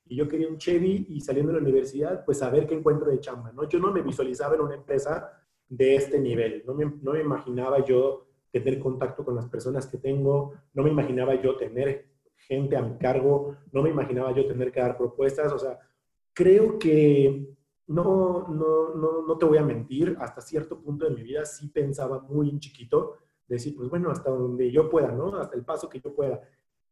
Y 0.05 0.15
yo 0.15 0.27
quería 0.27 0.47
un 0.47 0.57
Chevy 0.57 1.07
y 1.09 1.19
saliendo 1.19 1.51
de 1.51 1.59
la 1.59 1.63
universidad, 1.63 2.23
pues 2.23 2.41
a 2.43 2.49
ver 2.49 2.67
qué 2.67 2.75
encuentro 2.75 3.09
de 3.09 3.19
chamba, 3.19 3.51
¿no? 3.51 3.67
Yo 3.67 3.79
no 3.79 3.91
me 3.91 4.01
visualizaba 4.01 4.55
en 4.55 4.61
una 4.61 4.75
empresa 4.75 5.31
de 5.67 5.95
este 5.95 6.19
nivel, 6.19 6.63
no 6.65 6.73
me, 6.73 6.85
no 7.01 7.13
me 7.13 7.21
imaginaba 7.21 7.83
yo 7.83 8.26
tener 8.51 8.79
contacto 8.79 9.23
con 9.23 9.35
las 9.35 9.47
personas 9.47 9.87
que 9.87 9.97
tengo, 9.97 10.53
no 10.73 10.83
me 10.83 10.89
imaginaba 10.89 11.35
yo 11.41 11.55
tener 11.57 12.05
gente 12.35 12.75
a 12.75 12.81
mi 12.81 12.97
cargo, 12.97 13.57
no 13.71 13.81
me 13.81 13.89
imaginaba 13.89 14.33
yo 14.33 14.47
tener 14.47 14.71
que 14.71 14.79
dar 14.79 14.97
propuestas, 14.97 15.51
o 15.51 15.59
sea, 15.59 15.79
creo 16.33 16.77
que 16.79 17.55
no, 17.87 18.47
no, 18.47 18.95
no, 18.95 19.27
no 19.27 19.37
te 19.37 19.45
voy 19.45 19.57
a 19.57 19.63
mentir, 19.63 20.15
hasta 20.19 20.41
cierto 20.41 20.79
punto 20.79 21.05
de 21.05 21.15
mi 21.15 21.23
vida 21.23 21.45
sí 21.45 21.69
pensaba 21.69 22.19
muy 22.21 22.49
en 22.49 22.59
chiquito, 22.59 23.17
decir, 23.47 23.75
pues 23.75 23.89
bueno, 23.89 24.11
hasta 24.11 24.29
donde 24.29 24.71
yo 24.71 24.89
pueda, 24.89 25.11
¿no? 25.11 25.35
Hasta 25.37 25.55
el 25.55 25.63
paso 25.63 25.89
que 25.89 26.01
yo 26.01 26.13
pueda. 26.13 26.41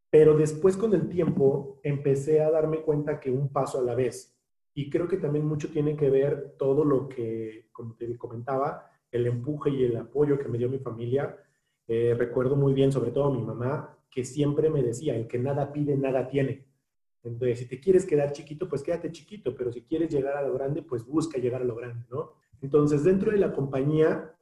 Pero 0.09 0.37
después 0.37 0.77
con 0.77 0.93
el 0.93 1.09
tiempo 1.09 1.79
empecé 1.83 2.41
a 2.41 2.49
darme 2.49 2.81
cuenta 2.81 3.19
que 3.19 3.29
un 3.29 3.51
paso 3.51 3.79
a 3.79 3.83
la 3.83 3.95
vez. 3.95 4.33
Y 4.73 4.89
creo 4.89 5.07
que 5.07 5.17
también 5.17 5.45
mucho 5.45 5.69
tiene 5.69 5.95
que 5.95 6.09
ver 6.09 6.55
todo 6.57 6.85
lo 6.85 7.07
que, 7.09 7.69
como 7.71 7.95
te 7.95 8.17
comentaba, 8.17 8.89
el 9.15 9.27
empuje 9.27 9.69
y 9.69 9.83
el 9.83 9.97
apoyo 9.97 10.37
que 10.37 10.47
me 10.47 10.57
dio 10.57 10.69
mi 10.69 10.79
familia. 10.79 11.37
Eh, 11.87 12.15
recuerdo 12.17 12.55
muy 12.55 12.73
bien, 12.73 12.91
sobre 12.91 13.11
todo 13.11 13.31
mi 13.31 13.41
mamá, 13.41 13.97
que 14.09 14.23
siempre 14.23 14.69
me 14.69 14.83
decía, 14.83 15.15
el 15.15 15.27
que 15.27 15.39
nada 15.39 15.71
pide, 15.71 15.95
nada 15.97 16.27
tiene. 16.27 16.65
Entonces, 17.23 17.59
si 17.59 17.67
te 17.67 17.79
quieres 17.79 18.05
quedar 18.05 18.31
chiquito, 18.31 18.69
pues 18.69 18.83
quédate 18.83 19.11
chiquito, 19.11 19.55
pero 19.55 19.71
si 19.71 19.81
quieres 19.81 20.11
llegar 20.11 20.37
a 20.37 20.47
lo 20.47 20.53
grande, 20.53 20.83
pues 20.83 21.05
busca 21.05 21.39
llegar 21.39 21.61
a 21.61 21.65
lo 21.65 21.75
grande, 21.75 22.05
¿no? 22.09 22.33
Entonces, 22.61 23.03
dentro 23.03 23.31
de 23.31 23.39
la 23.39 23.51
compañía, 23.51 24.35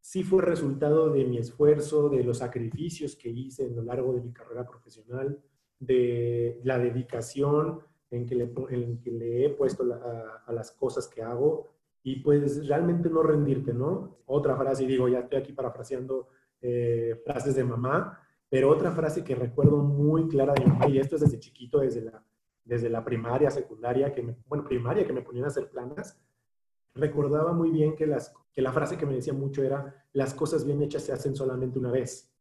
sí 0.00 0.22
fue 0.22 0.42
resultado 0.42 1.10
de 1.10 1.24
mi 1.24 1.38
esfuerzo, 1.38 2.08
de 2.08 2.24
los 2.24 2.38
sacrificios 2.38 3.16
que 3.16 3.28
hice 3.28 3.66
a 3.66 3.70
lo 3.70 3.82
largo 3.82 4.12
de 4.12 4.20
mi 4.20 4.32
carrera 4.32 4.66
profesional, 4.66 5.40
de 5.78 6.60
la 6.64 6.78
dedicación 6.78 7.80
en 8.10 8.26
que 8.26 8.34
le, 8.34 8.52
en 8.70 9.00
que 9.00 9.10
le 9.10 9.44
he 9.44 9.50
puesto 9.50 9.84
a, 9.84 10.52
las 10.52 10.70
cosas 10.72 11.08
que 11.08 11.22
hago 11.22 11.68
y 12.08 12.16
pues 12.20 12.66
realmente 12.66 13.10
no 13.10 13.22
rendirte, 13.22 13.74
¿no? 13.74 14.20
Otra 14.24 14.56
frase, 14.56 14.84
y 14.84 14.86
digo, 14.86 15.08
ya 15.08 15.20
estoy 15.20 15.40
aquí 15.40 15.52
parafraseando 15.52 16.28
eh, 16.62 17.20
frases 17.22 17.54
de 17.54 17.64
mamá, 17.64 18.18
pero 18.48 18.70
otra 18.70 18.92
frase 18.92 19.22
que 19.22 19.34
recuerdo 19.34 19.76
muy 19.76 20.26
clara 20.26 20.54
de 20.54 20.64
mamá, 20.64 20.88
y 20.88 20.98
esto 20.98 21.16
es 21.16 21.20
desde 21.20 21.38
chiquito, 21.38 21.80
desde 21.80 22.00
la, 22.00 22.24
desde 22.64 22.88
la 22.88 23.04
primaria, 23.04 23.50
secundaria, 23.50 24.10
que 24.10 24.22
me, 24.22 24.36
bueno, 24.46 24.64
primaria, 24.64 25.06
que 25.06 25.12
me 25.12 25.20
ponían 25.20 25.44
a 25.44 25.48
hacer 25.48 25.68
planas, 25.68 26.18
recordaba 26.94 27.52
muy 27.52 27.70
bien 27.70 27.94
que, 27.94 28.06
las, 28.06 28.32
que 28.54 28.62
la 28.62 28.72
frase 28.72 28.96
que 28.96 29.04
me 29.04 29.14
decía 29.14 29.34
mucho 29.34 29.62
era, 29.62 30.06
las 30.14 30.32
cosas 30.32 30.64
bien 30.64 30.80
hechas 30.80 31.02
se 31.02 31.12
hacen 31.12 31.36
solamente 31.36 31.78
una 31.78 31.90
vez. 31.90 32.32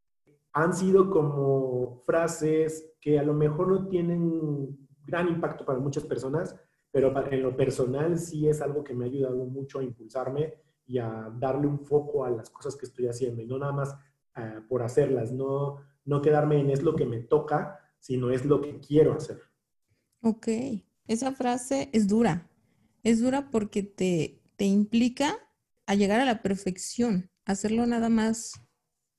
Han 0.54 0.74
sido 0.74 1.10
como 1.10 2.04
frases 2.06 2.94
que 3.02 3.20
a 3.20 3.24
lo 3.24 3.34
mejor 3.34 3.68
no 3.68 3.90
tienen 3.90 4.88
gran 5.06 5.28
impacto 5.28 5.66
para 5.66 5.80
muchas 5.80 6.06
personas, 6.06 6.56
pero 6.98 7.13
en 7.32 7.44
lo 7.44 7.56
personal 7.56 8.18
sí 8.18 8.48
es 8.48 8.60
algo 8.60 8.84
que 8.84 8.96
me 8.96 9.06
ha 9.06 9.08
ayudado 9.08 9.46
mucho 9.46 9.77
a 9.77 9.84
impulsarme 9.84 10.56
y 10.88 10.98
a 10.98 11.32
darle 11.38 11.68
un 11.68 11.80
foco 11.80 12.25
a 12.25 12.32
las 12.32 12.50
cosas 12.50 12.75
que 12.75 12.88
estoy 12.88 13.06
haciendo 13.06 13.44
y 13.44 13.46
no 13.46 13.60
nada 13.60 13.72
más 13.72 13.96
eh, 14.36 14.62
por 14.68 14.82
hacerlas, 14.82 15.32
no, 15.32 15.77
no 16.06 16.24
quedarme 16.24 16.60
en 16.60 16.72
es 16.72 16.82
lo 16.82 16.96
que 16.96 17.06
me 17.06 17.20
toca, 17.20 17.77
sino 18.00 18.32
es 18.32 18.46
lo 18.46 18.62
que 18.62 18.80
quiero 18.80 19.13
hacer. 19.13 19.39
Ok, 20.24 20.48
esa 21.06 21.34
frase 21.34 21.92
es 21.94 22.08
dura. 22.08 22.50
Es 23.04 23.22
dura 23.22 23.51
porque 23.51 23.84
te, 23.84 24.42
te 24.56 24.66
implica 24.66 25.38
a 25.86 25.94
llegar 25.94 26.20
a 26.20 26.25
la 26.25 26.42
perfección, 26.42 27.30
hacerlo 27.46 27.86
nada 27.86 28.10
más 28.10 28.54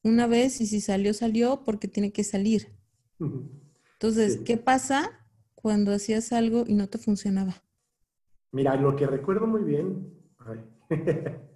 una 0.02 0.26
vez 0.26 0.60
y 0.60 0.66
si 0.66 0.80
salió, 0.80 1.14
salió 1.14 1.62
porque 1.62 1.86
tiene 1.86 2.10
que 2.10 2.24
salir. 2.24 2.76
Entonces, 3.20 4.40
¿qué 4.44 4.56
pasa 4.56 5.24
cuando 5.54 5.92
hacías 5.92 6.32
algo 6.32 6.64
y 6.66 6.74
no 6.74 6.88
te 6.88 6.98
funcionaba? 6.98 7.62
Mira, 8.52 8.76
lo 8.76 8.96
que 8.96 9.06
recuerdo 9.06 9.46
muy 9.46 9.62
bien, 9.62 10.14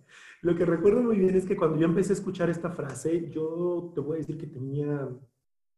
lo 0.42 0.54
que 0.56 0.64
recuerdo 0.64 1.02
muy 1.02 1.18
bien 1.18 1.34
es 1.34 1.46
que 1.46 1.56
cuando 1.56 1.78
yo 1.78 1.86
empecé 1.86 2.12
a 2.12 2.16
escuchar 2.16 2.50
esta 2.50 2.70
frase, 2.70 3.30
yo 3.30 3.92
te 3.94 4.00
voy 4.00 4.16
a 4.16 4.18
decir 4.18 4.36
que 4.36 4.46
tenía, 4.46 5.08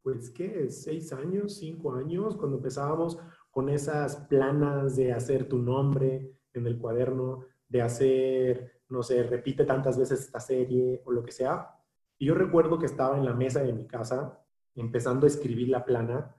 pues, 0.02 0.30
¿qué? 0.30 0.68
Seis 0.70 1.12
años, 1.12 1.56
cinco 1.56 1.94
años, 1.94 2.36
cuando 2.36 2.56
empezábamos 2.56 3.18
con 3.50 3.68
esas 3.68 4.16
planas 4.16 4.96
de 4.96 5.12
hacer 5.12 5.48
tu 5.48 5.58
nombre 5.58 6.32
en 6.52 6.66
el 6.66 6.78
cuaderno, 6.78 7.44
de 7.68 7.82
hacer, 7.82 8.80
no 8.88 9.02
sé, 9.02 9.22
repite 9.22 9.64
tantas 9.64 9.98
veces 9.98 10.20
esta 10.20 10.40
serie 10.40 11.02
o 11.04 11.12
lo 11.12 11.22
que 11.22 11.32
sea. 11.32 11.70
Y 12.18 12.26
yo 12.26 12.34
recuerdo 12.34 12.78
que 12.78 12.86
estaba 12.86 13.16
en 13.16 13.24
la 13.24 13.34
mesa 13.34 13.62
de 13.62 13.72
mi 13.72 13.86
casa 13.86 14.40
empezando 14.74 15.26
a 15.26 15.28
escribir 15.28 15.68
la 15.68 15.84
plana, 15.84 16.34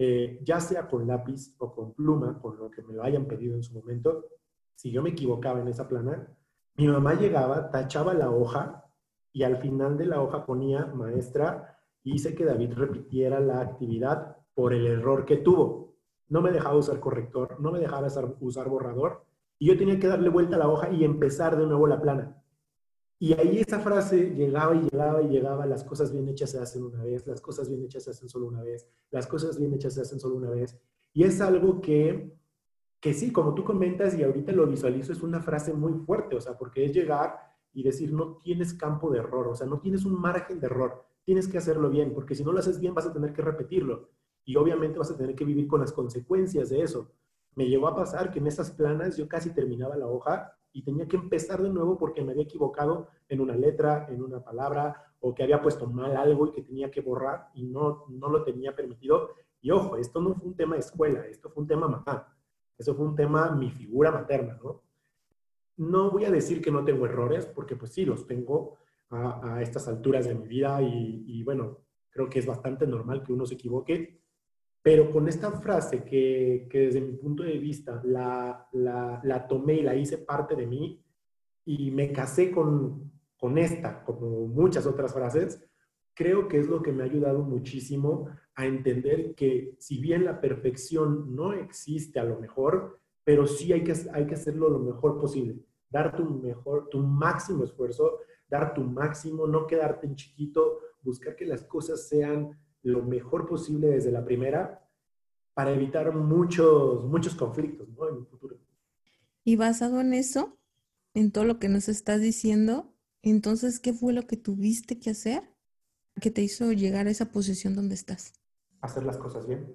eh, 0.00 0.38
ya 0.44 0.60
sea 0.60 0.86
con 0.86 1.08
lápiz 1.08 1.56
o 1.58 1.74
con 1.74 1.92
pluma, 1.92 2.38
con 2.40 2.56
lo 2.56 2.70
que 2.70 2.82
me 2.82 2.94
lo 2.94 3.02
hayan 3.02 3.26
pedido 3.26 3.56
en 3.56 3.64
su 3.64 3.74
momento. 3.74 4.26
Si 4.76 4.92
yo 4.92 5.02
me 5.02 5.10
equivocaba 5.10 5.60
en 5.60 5.66
esa 5.66 5.88
plana, 5.88 6.28
mi 6.76 6.86
mamá 6.86 7.14
llegaba, 7.14 7.70
tachaba 7.72 8.14
la 8.14 8.30
hoja 8.30 8.84
y 9.32 9.42
al 9.42 9.56
final 9.56 9.98
de 9.98 10.06
la 10.06 10.22
hoja 10.22 10.46
ponía, 10.46 10.86
maestra, 10.86 11.80
hice 12.04 12.36
que 12.36 12.44
David 12.44 12.74
repitiera 12.74 13.40
la 13.40 13.60
actividad 13.60 14.36
por 14.54 14.72
el 14.72 14.86
error 14.86 15.24
que 15.24 15.38
tuvo. 15.38 15.96
No 16.28 16.42
me 16.42 16.52
dejaba 16.52 16.76
usar 16.76 17.00
corrector, 17.00 17.60
no 17.60 17.72
me 17.72 17.80
dejaba 17.80 18.06
usar 18.40 18.68
borrador 18.68 19.24
y 19.58 19.66
yo 19.66 19.76
tenía 19.76 19.98
que 19.98 20.06
darle 20.06 20.28
vuelta 20.28 20.54
a 20.54 20.60
la 20.60 20.68
hoja 20.68 20.90
y 20.90 21.04
empezar 21.04 21.58
de 21.58 21.66
nuevo 21.66 21.88
la 21.88 22.00
plana. 22.00 22.40
Y 23.20 23.32
ahí 23.32 23.58
esa 23.58 23.80
frase 23.80 24.30
llegaba 24.30 24.76
y 24.76 24.82
llegaba 24.82 25.22
y 25.22 25.28
llegaba, 25.28 25.66
las 25.66 25.82
cosas 25.82 26.12
bien 26.12 26.28
hechas 26.28 26.52
se 26.52 26.60
hacen 26.60 26.84
una 26.84 27.02
vez, 27.02 27.26
las 27.26 27.40
cosas 27.40 27.68
bien 27.68 27.82
hechas 27.82 28.04
se 28.04 28.10
hacen 28.10 28.28
solo 28.28 28.46
una 28.46 28.62
vez, 28.62 28.88
las 29.10 29.26
cosas 29.26 29.58
bien 29.58 29.74
hechas 29.74 29.94
se 29.94 30.02
hacen 30.02 30.20
solo 30.20 30.36
una 30.36 30.50
vez. 30.50 30.78
Y 31.12 31.24
es 31.24 31.40
algo 31.40 31.80
que, 31.80 32.32
que 33.00 33.14
sí, 33.14 33.32
como 33.32 33.54
tú 33.54 33.64
comentas 33.64 34.16
y 34.16 34.22
ahorita 34.22 34.52
lo 34.52 34.66
visualizo, 34.66 35.12
es 35.12 35.22
una 35.22 35.40
frase 35.40 35.72
muy 35.72 35.94
fuerte, 36.04 36.36
o 36.36 36.40
sea, 36.40 36.56
porque 36.56 36.84
es 36.84 36.92
llegar 36.92 37.38
y 37.72 37.82
decir, 37.82 38.12
no 38.12 38.36
tienes 38.42 38.74
campo 38.74 39.10
de 39.10 39.18
error, 39.18 39.48
o 39.48 39.54
sea, 39.56 39.66
no 39.66 39.80
tienes 39.80 40.04
un 40.04 40.20
margen 40.20 40.60
de 40.60 40.66
error, 40.66 41.04
tienes 41.24 41.48
que 41.48 41.58
hacerlo 41.58 41.90
bien, 41.90 42.14
porque 42.14 42.36
si 42.36 42.44
no 42.44 42.52
lo 42.52 42.60
haces 42.60 42.78
bien 42.78 42.94
vas 42.94 43.06
a 43.06 43.12
tener 43.12 43.32
que 43.32 43.42
repetirlo 43.42 44.10
y 44.44 44.56
obviamente 44.56 44.98
vas 44.98 45.10
a 45.10 45.16
tener 45.16 45.34
que 45.34 45.44
vivir 45.44 45.66
con 45.66 45.80
las 45.80 45.92
consecuencias 45.92 46.70
de 46.70 46.82
eso 46.82 47.10
me 47.58 47.68
llevó 47.68 47.88
a 47.88 47.96
pasar 47.96 48.30
que 48.30 48.38
en 48.38 48.46
esas 48.46 48.70
planas 48.70 49.16
yo 49.16 49.26
casi 49.26 49.50
terminaba 49.50 49.96
la 49.96 50.06
hoja 50.06 50.56
y 50.78 50.82
tenía 50.82 51.08
que 51.08 51.16
empezar 51.16 51.60
de 51.60 51.70
nuevo 51.70 51.98
porque 51.98 52.22
me 52.22 52.30
había 52.30 52.44
equivocado 52.44 53.08
en 53.28 53.40
una 53.40 53.56
letra, 53.56 54.06
en 54.08 54.22
una 54.22 54.44
palabra, 54.44 55.12
o 55.18 55.34
que 55.34 55.42
había 55.42 55.60
puesto 55.60 55.88
mal 55.88 56.16
algo 56.16 56.46
y 56.46 56.52
que 56.52 56.62
tenía 56.62 56.88
que 56.88 57.00
borrar 57.00 57.48
y 57.54 57.64
no, 57.64 58.04
no 58.08 58.28
lo 58.28 58.44
tenía 58.44 58.76
permitido. 58.76 59.30
Y 59.60 59.72
ojo, 59.72 59.96
esto 59.96 60.20
no 60.20 60.36
fue 60.36 60.46
un 60.46 60.54
tema 60.54 60.76
de 60.76 60.80
escuela, 60.80 61.26
esto 61.26 61.50
fue 61.50 61.62
un 61.62 61.66
tema 61.66 61.88
mamá. 61.88 62.32
Eso 62.78 62.94
fue 62.94 63.06
un 63.06 63.16
tema 63.16 63.50
mi 63.56 63.72
figura 63.72 64.12
materna, 64.12 64.56
¿no? 64.62 64.84
No 65.78 66.12
voy 66.12 66.26
a 66.26 66.30
decir 66.30 66.62
que 66.62 66.70
no 66.70 66.84
tengo 66.84 67.06
errores, 67.06 67.46
porque 67.46 67.74
pues 67.74 67.92
sí, 67.92 68.04
los 68.04 68.28
tengo 68.28 68.76
a, 69.10 69.60
estas 69.60 69.88
alturas 69.88 70.28
de 70.28 70.36
mi 70.36 70.46
vida 70.46 70.80
y, 70.80 71.24
y 71.26 71.42
bueno, 71.42 71.78
creo 72.08 72.30
que 72.30 72.38
es 72.38 72.46
bastante 72.46 72.86
normal 72.86 73.24
que 73.24 73.32
uno 73.32 73.46
se 73.46 73.54
equivoque, 73.54 74.20
pero 74.82 75.10
con 75.10 75.28
esta 75.28 75.50
frase 75.60 76.04
que, 76.04 76.68
desde 76.72 77.00
mi 77.00 77.12
punto 77.12 77.42
de 77.42 77.58
vista 77.58 78.00
la, 78.04 78.66
la, 78.72 79.20
la, 79.22 79.46
tomé 79.46 79.74
y 79.74 79.82
la 79.82 79.94
hice 79.94 80.18
parte 80.18 80.54
de 80.54 80.66
mí 80.66 81.02
y 81.64 81.90
me 81.90 82.12
casé 82.12 82.50
con, 82.50 83.12
con 83.36 83.58
esta, 83.58 84.04
como 84.04 84.46
muchas 84.46 84.86
otras 84.86 85.12
frases, 85.12 85.62
creo 86.14 86.48
que 86.48 86.58
es 86.58 86.68
lo 86.68 86.82
que 86.82 86.92
me 86.92 87.02
ha 87.02 87.06
ayudado 87.06 87.42
muchísimo 87.42 88.28
a 88.54 88.66
entender 88.66 89.34
que 89.34 89.76
si 89.78 90.00
bien 90.00 90.24
la 90.24 90.40
perfección 90.40 91.34
no 91.34 91.52
existe 91.52 92.18
a 92.18 92.24
lo 92.24 92.40
mejor, 92.40 92.98
pero 93.22 93.46
sí 93.46 93.72
hay 93.72 93.84
que, 93.84 93.94
hay 94.12 94.26
que 94.26 94.34
hacerlo 94.34 94.68
lo 94.68 94.80
mejor 94.80 95.20
posible, 95.20 95.60
dar 95.90 96.16
tu 96.16 96.24
mejor, 96.24 96.88
tu 96.88 96.98
máximo 96.98 97.62
esfuerzo, 97.62 98.18
dar 98.48 98.74
tu 98.74 98.82
máximo, 98.82 99.46
no 99.46 99.66
quedarte 99.66 100.06
en 100.06 100.16
chiquito, 100.16 100.80
buscar 101.02 101.36
que 101.36 101.46
las 101.46 101.62
cosas 101.64 102.08
sean 102.08 102.58
lo 102.82 103.02
mejor 103.02 103.46
posible 103.46 103.88
desde 103.88 104.12
la 104.12 104.24
primera 104.24 104.84
para 105.54 105.72
evitar 105.72 106.14
muchos, 106.14 107.04
muchos 107.04 107.34
conflictos 107.34 107.88
en 107.88 108.16
el 108.18 108.26
futuro. 108.26 108.56
Y 109.44 109.56
basado 109.56 110.00
en 110.00 110.14
eso, 110.14 110.56
en 111.14 111.32
todo 111.32 111.44
lo 111.44 111.58
que 111.58 111.68
nos 111.68 111.88
estás 111.88 112.20
diciendo, 112.20 112.94
entonces, 113.22 113.80
¿qué 113.80 113.92
fue 113.92 114.12
lo 114.12 114.26
que 114.26 114.36
tuviste 114.36 114.98
que 115.00 115.10
hacer 115.10 115.42
que 116.20 116.30
te 116.30 116.42
hizo 116.42 116.72
llegar 116.72 117.06
a 117.06 117.10
esa 117.10 117.32
posición 117.32 117.74
donde 117.74 117.94
estás? 117.94 118.32
Hacer 118.80 119.04
las 119.04 119.16
cosas 119.16 119.46
bien. 119.46 119.74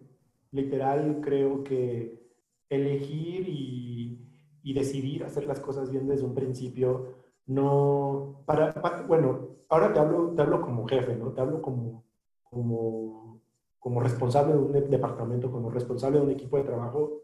Literal, 0.52 1.20
creo 1.22 1.64
que 1.64 2.22
elegir 2.70 3.48
y, 3.50 4.20
y 4.64 4.74
decidir 4.74 5.24
hacer 5.24 5.46
las 5.46 5.60
cosas 5.60 5.92
bien 5.92 6.08
desde 6.08 6.26
un 6.26 6.34
principio, 6.34 7.16
no, 7.46 8.44
para, 8.46 8.72
bueno, 9.08 9.50
ahora 9.70 9.94
te 9.94 10.00
hablo, 10.00 10.34
te 10.36 10.42
hablo 10.42 10.62
como 10.62 10.88
jefe, 10.88 11.16
¿no? 11.16 11.34
Te 11.34 11.42
hablo 11.42 11.62
como, 11.62 12.06
como, 12.54 13.42
como 13.80 14.00
responsable 14.00 14.54
de 14.54 14.60
un 14.60 14.90
departamento, 14.90 15.52
como 15.52 15.70
responsable 15.70 16.20
de 16.20 16.26
un 16.26 16.32
equipo 16.32 16.58
de 16.58 16.64
trabajo. 16.64 17.22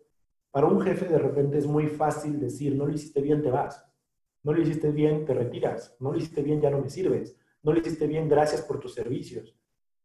Para 0.52 0.68
un 0.68 0.82
jefe 0.82 1.06
de 1.06 1.20
repente 1.20 1.58
es 1.58 1.68
muy 1.68 1.88
fácil 1.88 2.40
decir, 2.40 2.76
no 2.76 2.86
lo 2.86 2.94
hiciste 2.94 3.22
bien, 3.22 3.42
te 3.42 3.52
vas. 3.52 3.86
No 4.44 4.54
lo 4.54 4.62
hiciste 4.62 4.92
bien, 4.92 5.26
te 5.26 5.34
retiras. 5.34 5.96
No 6.00 6.12
lo 6.12 6.18
hiciste 6.18 6.42
bien, 6.42 6.62
ya 6.62 6.72
no 6.72 6.82
me 6.82 6.90
sirves. 6.90 7.38
No 7.62 7.74
lo 7.74 7.80
hiciste 7.80 8.08
bien, 8.08 8.28
gracias 8.28 8.62
por 8.62 8.80
tus 8.80 8.94
servicios. 8.94 9.56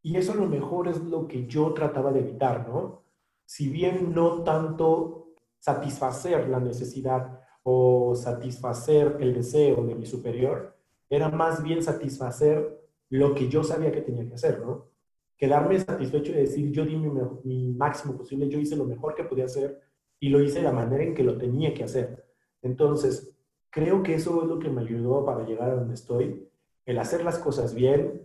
Y 0.02 0.16
eso 0.16 0.32
a 0.32 0.36
lo 0.36 0.46
mejor 0.46 0.88
es 0.88 1.00
lo 1.02 1.26
que 1.26 1.46
yo 1.46 1.72
trataba 1.72 2.12
de 2.12 2.20
evitar, 2.20 2.68
¿no? 2.68 3.04
Si 3.46 3.68
bien 3.68 4.12
no 4.12 4.42
tanto 4.42 5.28
satisfacer 5.58 6.48
la 6.48 6.60
necesidad 6.60 7.40
o 7.62 8.14
satisfacer 8.14 9.16
el 9.20 9.32
deseo 9.32 9.82
de 9.84 9.94
mi 9.94 10.04
superior, 10.04 10.76
era 11.08 11.30
más 11.30 11.62
bien 11.62 11.82
satisfacer 11.82 12.84
lo 13.08 13.34
que 13.34 13.48
yo 13.48 13.64
sabía 13.64 13.92
que 13.92 14.02
tenía 14.02 14.26
que 14.26 14.34
hacer, 14.34 14.60
¿no? 14.60 14.88
Quedarme 15.36 15.78
satisfecho 15.80 16.32
y 16.32 16.36
decir, 16.36 16.70
yo 16.70 16.84
di 16.84 16.96
mi, 16.96 17.10
mi 17.44 17.72
máximo 17.72 18.16
posible, 18.16 18.48
yo 18.48 18.58
hice 18.58 18.76
lo 18.76 18.84
mejor 18.84 19.14
que 19.14 19.24
podía 19.24 19.46
hacer 19.46 19.80
y 20.20 20.28
lo 20.28 20.42
hice 20.42 20.58
de 20.58 20.64
la 20.64 20.72
manera 20.72 21.02
en 21.02 21.14
que 21.14 21.24
lo 21.24 21.36
tenía 21.36 21.74
que 21.74 21.84
hacer. 21.84 22.24
Entonces, 22.62 23.34
Creo 23.74 24.04
que 24.04 24.14
eso 24.14 24.40
es 24.40 24.48
lo 24.48 24.60
que 24.60 24.70
me 24.70 24.82
ayudó 24.82 25.24
para 25.24 25.44
llegar 25.44 25.68
a 25.68 25.74
donde 25.74 25.94
estoy, 25.94 26.48
el 26.86 26.96
hacer 26.96 27.24
las 27.24 27.40
cosas 27.40 27.74
bien. 27.74 28.22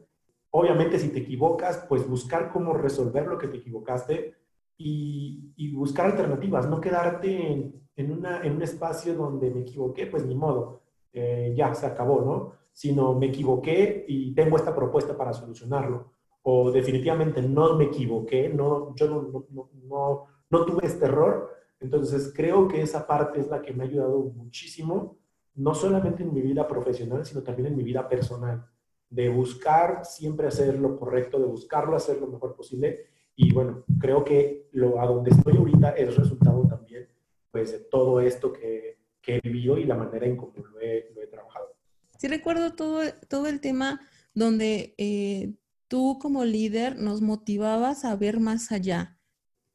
Obviamente 0.52 1.00
si 1.00 1.10
te 1.10 1.22
equivocas, 1.22 1.88
pues 1.90 2.08
buscar 2.08 2.52
cómo 2.52 2.74
resolver 2.74 3.26
lo 3.26 3.40
que 3.40 3.48
te 3.48 3.58
equivocaste 3.58 4.36
y, 4.78 5.74
buscar 5.74 6.06
alternativas, 6.06 6.70
no 6.70 6.80
quedarte 6.80 7.52
en, 7.96 8.12
una, 8.12 8.44
en, 8.44 8.58
un 8.58 8.62
espacio 8.62 9.16
donde 9.16 9.50
me 9.50 9.62
equivoqué, 9.62 10.06
pues 10.06 10.24
ni 10.24 10.36
modo, 10.36 10.84
eh, 11.14 11.52
ya 11.58 11.74
se 11.74 11.88
acabó, 11.88 12.22
¿no? 12.22 12.52
Sino 12.72 13.16
me 13.16 13.26
equivoqué 13.26 14.06
y 14.08 14.36
tengo 14.36 14.56
esta 14.56 14.76
propuesta 14.76 15.18
para 15.18 15.34
solucionarlo. 15.34 16.12
O 16.42 16.72
definitivamente 16.72 17.42
no 17.42 17.76
me 17.76 17.86
equivoqué, 17.86 18.50
no, 18.50 18.96
yo 18.96 19.08
no, 19.08 19.46
no, 19.52 19.70
no, 19.84 20.26
no 20.50 20.66
tuve 20.66 20.86
este 20.86 21.06
error. 21.06 21.50
Entonces 21.80 22.34
creo 22.36 22.68
que 22.68 22.82
esa 22.82 23.06
parte 23.06 23.40
es 23.40 23.48
la 23.48 23.62
que 23.62 23.74
me 23.74 23.84
ha 23.84 23.88
ayudado 23.88 24.20
muchísimo 24.36 25.18
no 25.56 25.76
solamente 25.76 26.24
en 26.24 26.34
mi 26.34 26.42
vida 26.42 26.68
profesional, 26.68 27.26
sino 27.26 27.44
también 27.44 27.68
en 27.68 27.76
mi 27.76 27.84
vida 27.84 28.08
personal, 28.08 28.66
de 29.10 29.28
buscar 29.28 30.06
siempre 30.06 30.48
hacer 30.48 30.80
lo 30.80 30.98
correcto, 30.98 31.38
de 31.38 31.48
buscarlo 31.48 31.98
hacer 31.98 32.20
lo 32.22 32.28
mejor 32.28 32.56
posible. 32.56 33.08
Y 33.36 33.54
bueno, 33.54 33.84
creo 34.00 34.24
que 34.24 34.70
lo 34.72 35.02
a 35.02 35.06
donde 35.06 35.32
estoy 35.32 35.58
ahorita 35.58 35.92
es 35.92 36.16
resultado 36.16 36.66
también 36.68 37.10
pues 37.52 37.72
de 37.72 37.80
todo 37.80 38.22
esto 38.22 38.54
que, 38.54 39.00
que 39.22 39.36
he 39.36 39.42
vivido 39.42 39.78
y 39.78 39.86
la 39.86 39.96
manera 39.96 40.26
en 40.26 40.38
cómo 40.38 40.54
lo 40.56 40.80
he, 40.80 41.12
lo 41.16 41.22
he 41.22 41.28
trabajado. 41.28 41.76
Sí 42.18 42.28
recuerdo 42.28 42.74
todo, 42.74 43.02
todo 43.28 43.48
el 43.48 43.60
tema 43.60 44.02
donde 44.34 44.94
eh, 44.98 45.54
tú 45.90 46.20
como 46.22 46.46
líder 46.46 46.98
nos 46.98 47.22
motivabas 47.22 48.06
a 48.06 48.16
ver 48.16 48.40
más 48.40 48.72
allá. 48.72 49.20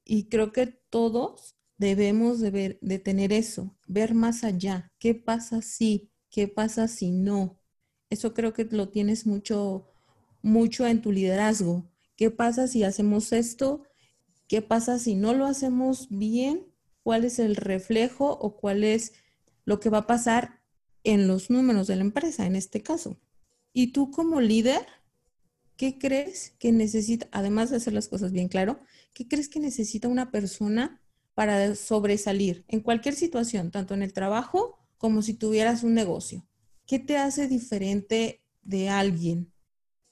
Y 0.04 0.28
creo 0.28 0.52
que 0.52 0.66
todos 0.66 1.56
debemos 1.76 2.40
de, 2.40 2.78
tener 3.04 3.32
eso, 3.32 3.76
ver 3.86 4.14
más 4.14 4.44
allá. 4.44 4.92
¿Qué 4.98 5.14
pasa 5.14 5.60
si? 5.60 6.10
¿Qué 6.30 6.48
pasa 6.48 6.88
si 6.88 7.10
no? 7.10 7.60
Eso 8.10 8.32
creo 8.32 8.54
que 8.54 8.64
lo 8.64 8.88
tienes 8.88 9.26
mucho, 9.26 9.90
mucho 10.40 10.86
en 10.86 11.02
tu 11.02 11.12
liderazgo. 11.12 11.90
¿Qué 12.16 12.30
pasa 12.30 12.68
si 12.68 12.84
hacemos 12.84 13.32
esto? 13.32 13.82
¿Qué 14.46 14.62
pasa 14.62 14.98
si 14.98 15.16
no 15.16 15.34
lo 15.34 15.46
hacemos 15.46 16.08
bien? 16.10 16.72
¿Cuál 17.02 17.24
es 17.24 17.38
el 17.38 17.56
reflejo 17.56 18.30
o 18.30 18.56
cuál 18.56 18.84
es 18.84 19.14
lo 19.64 19.80
que 19.80 19.90
va 19.90 19.98
a 19.98 20.06
pasar 20.06 20.62
en 21.02 21.26
los 21.26 21.50
números 21.50 21.88
de 21.88 21.96
la 21.96 22.02
empresa 22.02 22.46
en 22.46 22.54
este 22.54 22.82
caso? 22.82 23.18
Y 23.72 23.88
tú 23.88 24.12
como 24.12 24.40
líder, 24.40 24.86
¿qué 25.76 25.98
crees 25.98 26.54
que 26.58 26.72
necesita, 26.72 27.28
además 27.32 27.70
de 27.70 27.76
hacer 27.76 27.92
las 27.92 28.08
cosas 28.08 28.32
bien 28.32 28.48
claro, 28.48 28.80
qué 29.12 29.26
crees 29.26 29.48
que 29.48 29.60
necesita 29.60 30.08
una 30.08 30.30
persona 30.30 31.00
para 31.34 31.74
sobresalir 31.74 32.64
en 32.68 32.80
cualquier 32.80 33.14
situación, 33.14 33.70
tanto 33.70 33.94
en 33.94 34.02
el 34.02 34.12
trabajo 34.12 34.78
como 34.98 35.22
si 35.22 35.34
tuvieras 35.34 35.82
un 35.82 35.94
negocio? 35.94 36.46
¿Qué 36.86 36.98
te 36.98 37.16
hace 37.16 37.48
diferente 37.48 38.42
de 38.62 38.88
alguien? 38.88 39.52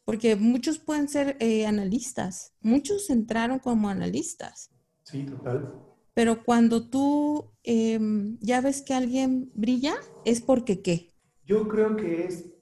Porque 0.04 0.36
muchos 0.36 0.78
pueden 0.78 1.08
ser 1.08 1.36
eh, 1.38 1.66
analistas, 1.66 2.54
muchos 2.60 3.08
entraron 3.10 3.58
como 3.58 3.88
analistas. 3.88 4.70
Sí, 5.04 5.24
total. 5.24 5.80
Pero 6.14 6.44
cuando 6.44 6.88
tú 6.88 7.52
em, 7.62 8.38
ya 8.40 8.60
ves 8.60 8.82
que 8.82 8.94
alguien 8.94 9.50
brilla, 9.54 9.94
es 10.24 10.40
porque 10.40 10.82
qué? 10.82 11.14
Yo 11.46 11.68
creo 11.68 11.96
que 11.96 12.24
es 12.24 12.52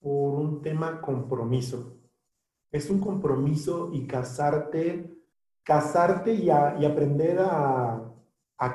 por 0.00 0.40
un 0.40 0.62
tema 0.62 1.00
compromiso. 1.00 1.98
Es 2.74 2.90
un 2.90 3.00
compromiso 3.00 3.90
y 3.92 4.06
casarte 4.06 5.14
casarte 5.64 6.34
y, 6.34 6.50
aprender 6.50 7.38
a, 7.40 8.12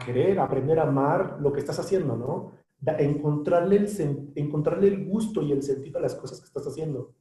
querer, 0.03 0.39
aprender 0.39 0.79
a 0.79 0.83
amar 0.83 1.37
lo 1.39 1.53
que 1.53 1.59
estás 1.59 1.79
haciendo, 1.79 2.17
¿no? 2.17 2.59
encontrarle 2.97 3.77
el, 3.77 4.31
encontrarle 4.35 4.87
el 4.87 5.05
gusto 5.05 5.41
y 5.41 5.51
el 5.51 5.61
sentido 5.61 5.99
a 5.99 6.01
las 6.01 6.15
cosas 6.15 6.39
que 6.39 6.47
estás 6.47 6.65
haciendo. 6.65 7.13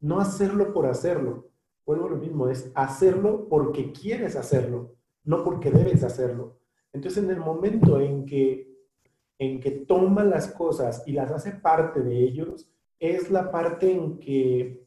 No 0.00 0.20
hacerlo 0.20 0.72
por 0.72 0.86
hacerlo. 0.86 1.48
Vuelvo 1.86 2.06
a 2.06 2.10
lo 2.10 2.16
mismo, 2.16 2.48
es 2.48 2.70
hacerlo 2.74 3.48
porque 3.48 3.92
quieres 3.92 4.36
hacerlo, 4.36 4.94
no 5.24 5.44
porque 5.44 5.70
debes 5.70 6.02
hacerlo. 6.02 6.58
Entonces, 6.92 7.22
en 7.22 7.30
el 7.30 7.40
momento 7.40 8.00
en 8.00 8.24
que, 8.24 8.70
en 9.38 9.60
que 9.60 9.70
toma 9.70 10.24
las 10.24 10.48
cosas 10.48 11.02
y 11.06 11.12
las 11.12 11.30
hace 11.30 11.52
parte 11.52 12.00
de 12.00 12.22
ellos, 12.22 12.70
es 12.98 13.30
la 13.30 13.50
parte 13.50 13.92
en 13.92 14.18
que, 14.18 14.83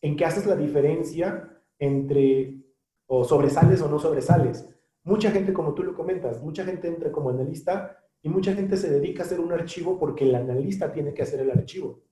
en 0.00 0.16
que 0.16 0.24
haces 0.24 0.46
la 0.46 0.56
diferencia 0.56 1.48
entre 1.78 2.54
o 3.06 3.24
sobresales 3.24 3.80
o 3.82 3.88
no 3.88 3.98
sobresales. 3.98 4.68
Mucha 5.04 5.30
gente, 5.30 5.52
como 5.52 5.74
tú 5.74 5.82
lo 5.82 5.94
comentas, 5.94 6.42
mucha 6.42 6.64
gente 6.64 6.88
entra 6.88 7.10
como 7.10 7.30
analista 7.30 7.96
y 8.22 8.28
mucha 8.28 8.52
gente 8.52 8.76
se 8.76 8.90
dedica 8.90 9.22
a 9.22 9.26
hacer 9.26 9.40
un 9.40 9.52
archivo 9.52 9.98
porque 9.98 10.24
el 10.24 10.34
analista 10.34 10.92
tiene 10.92 11.14
que 11.14 11.22
hacer 11.22 11.40
el 11.40 11.50
archivo. 11.50 12.02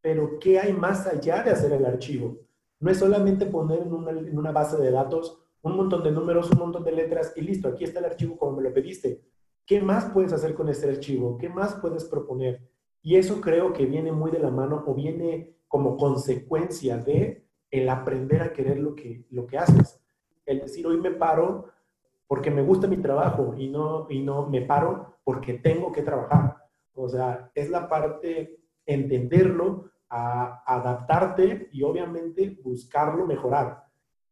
Pero, 0.00 0.38
¿qué 0.38 0.58
hay 0.58 0.72
más 0.74 1.06
allá 1.06 1.42
de 1.42 1.50
hacer 1.50 1.72
el 1.72 1.86
archivo? 1.86 2.38
No 2.80 2.90
es 2.90 2.98
solamente 2.98 3.46
poner 3.46 3.82
en 3.82 3.92
una, 3.94 4.10
en 4.10 4.38
una 4.38 4.52
base 4.52 4.76
de 4.76 4.90
datos 4.90 5.40
un 5.64 5.76
montón 5.76 6.02
de 6.02 6.12
números, 6.12 6.50
un 6.50 6.58
montón 6.58 6.84
de 6.84 6.92
letras 6.92 7.32
y 7.36 7.40
listo, 7.40 7.68
aquí 7.68 7.84
está 7.84 8.00
el 8.00 8.04
archivo 8.04 8.36
como 8.36 8.58
me 8.58 8.62
lo 8.62 8.74
pediste. 8.74 9.22
¿Qué 9.64 9.80
más 9.80 10.04
puedes 10.12 10.32
hacer 10.34 10.54
con 10.54 10.68
este 10.68 10.90
archivo? 10.90 11.38
¿Qué 11.38 11.48
más 11.48 11.76
puedes 11.76 12.04
proponer? 12.04 12.68
Y 13.00 13.16
eso 13.16 13.40
creo 13.40 13.72
que 13.72 13.86
viene 13.86 14.12
muy 14.12 14.30
de 14.30 14.40
la 14.40 14.50
mano 14.50 14.84
o 14.86 14.94
viene 14.94 15.56
como 15.74 15.96
consecuencia 15.96 16.98
de 16.98 17.48
el 17.68 17.88
aprender 17.88 18.42
a 18.42 18.52
querer 18.52 18.78
lo 18.78 18.94
que, 18.94 19.26
lo 19.30 19.44
que 19.44 19.58
haces 19.58 20.00
el 20.46 20.60
decir 20.60 20.86
hoy 20.86 21.00
me 21.00 21.10
paro 21.10 21.64
porque 22.28 22.48
me 22.48 22.62
gusta 22.62 22.86
mi 22.86 22.98
trabajo 22.98 23.56
y 23.58 23.66
no, 23.66 24.06
y 24.08 24.22
no 24.22 24.48
me 24.48 24.60
paro 24.62 25.16
porque 25.24 25.54
tengo 25.54 25.90
que 25.90 26.02
trabajar. 26.02 26.58
O 26.94 27.08
sea, 27.08 27.50
es 27.56 27.70
la 27.70 27.88
parte 27.88 28.60
entenderlo, 28.86 29.90
adaptarte 30.08 31.70
y 31.72 31.82
obviamente 31.82 32.56
buscarlo 32.62 33.26
mejorar 33.26 33.82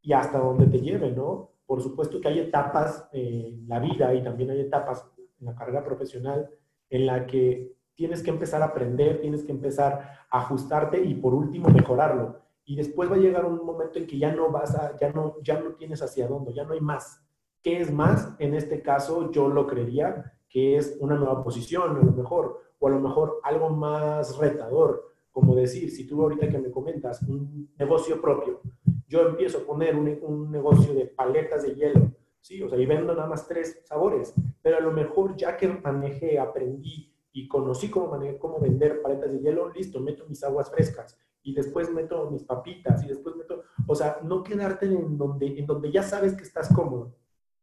y 0.01 0.13
hasta 0.13 0.39
donde 0.39 0.69
te 0.69 0.81
lleve, 0.81 1.11
¿no? 1.11 1.51
Por 1.67 1.83
supuesto 1.83 2.21
que 2.21 2.29
hay 2.29 2.39
etapas 2.39 3.09
en 3.11 3.67
la 3.67 3.81
vida 3.81 4.15
y 4.15 4.23
también 4.23 4.51
hay 4.51 4.61
etapas 4.61 5.11
en 5.41 5.47
la 5.47 5.57
carrera 5.57 5.83
profesional 5.83 6.49
en 6.89 7.05
la 7.05 7.27
que 7.27 7.73
tienes 8.03 8.21
que 8.21 8.31
empezar 8.31 8.63
a 8.63 8.65
aprender, 8.65 9.21
tienes 9.21 9.45
que 9.45 9.53
empezar 9.53 10.27
a 10.29 10.39
ajustarte 10.41 11.01
y 11.05 11.15
por 11.15 11.35
último 11.35 11.69
mejorarlo 11.69 12.43
y 12.65 12.75
después 12.75 13.09
va 13.09 13.15
a 13.15 13.21
llegar 13.21 13.45
un 13.45 13.65
momento 13.65 14.01
en 14.01 14.09
que 14.09 14.19
ya 14.19 14.35
no 14.35 14.51
vas 14.51 14.75
a, 14.75 14.97
ya 14.97 15.13
no, 15.13 15.37
ya 15.41 15.61
no 15.61 15.75
tienes 15.75 16.03
hacia 16.03 16.27
dónde, 16.27 16.53
ya 16.53 16.65
no 16.65 16.73
hay 16.73 16.81
más. 16.81 17.25
¿Qué 17.63 17.81
es 17.81 17.93
más? 17.93 18.35
En 18.41 18.55
este 18.55 18.83
caso 18.83 19.31
yo 19.31 19.47
lo 19.49 19.69
creería 19.69 20.33
que 20.49 20.77
es 20.79 20.97
una 20.99 21.15
nueva 21.15 21.45
posición, 21.45 21.97
a 21.97 22.01
lo 22.03 22.11
mejor, 22.11 22.59
o 22.81 22.89
a 22.89 22.91
lo 22.91 22.99
mejor 22.99 23.39
algo 23.45 23.71
más 23.71 24.37
retador, 24.37 25.05
como 25.31 25.55
decir, 25.55 25.89
si 25.93 26.05
tú 26.05 26.21
ahorita 26.23 26.49
que 26.49 26.59
me 26.59 26.73
comentas 26.73 27.23
un 27.23 27.71
negocio 27.79 28.21
propio, 28.21 28.63
yo 29.07 29.29
empiezo 29.29 29.59
a 29.59 29.65
poner 29.65 29.95
un, 29.95 30.19
un 30.23 30.51
negocio 30.51 30.93
de 30.93 31.07
paletas 31.07 31.63
de 31.63 31.77
hielo, 31.77 32.11
sí, 32.41 32.61
o 32.65 32.69
sea, 32.69 32.81
y 32.81 32.85
vendo 32.85 33.15
nada 33.15 33.29
más 33.29 33.47
tres 33.47 33.81
sabores, 33.85 34.35
pero 34.61 34.79
a 34.79 34.81
lo 34.81 34.91
mejor 34.91 35.37
ya 35.37 35.57
que 35.57 35.69
manejé, 35.69 36.41
aprendí 36.41 37.12
y 37.33 37.49
conocí 37.49 37.91
cómo, 37.91 38.19
cómo 38.39 38.61
vender 38.61 39.03
paletas 39.03 39.33
de 39.33 39.41
hielo, 39.41 39.71
listo, 39.71 40.01
meto 40.01 40.27
mis 40.29 40.43
aguas 40.45 40.71
frescas 40.71 41.19
y 41.43 41.55
después 41.55 41.93
meto 41.93 42.31
mis 42.31 42.45
papitas 42.45 43.03
y 43.05 43.09
después 43.09 43.37
meto, 43.37 43.63
o 43.87 43.95
sea, 43.95 44.19
no 44.23 44.43
quedarte 44.43 44.87
en 44.87 45.19
donde, 45.19 45.59
en 45.59 45.67
donde 45.67 45.91
ya 45.91 46.03
sabes 46.03 46.35
que 46.35 46.45
estás 46.45 46.73
cómodo. 46.73 47.15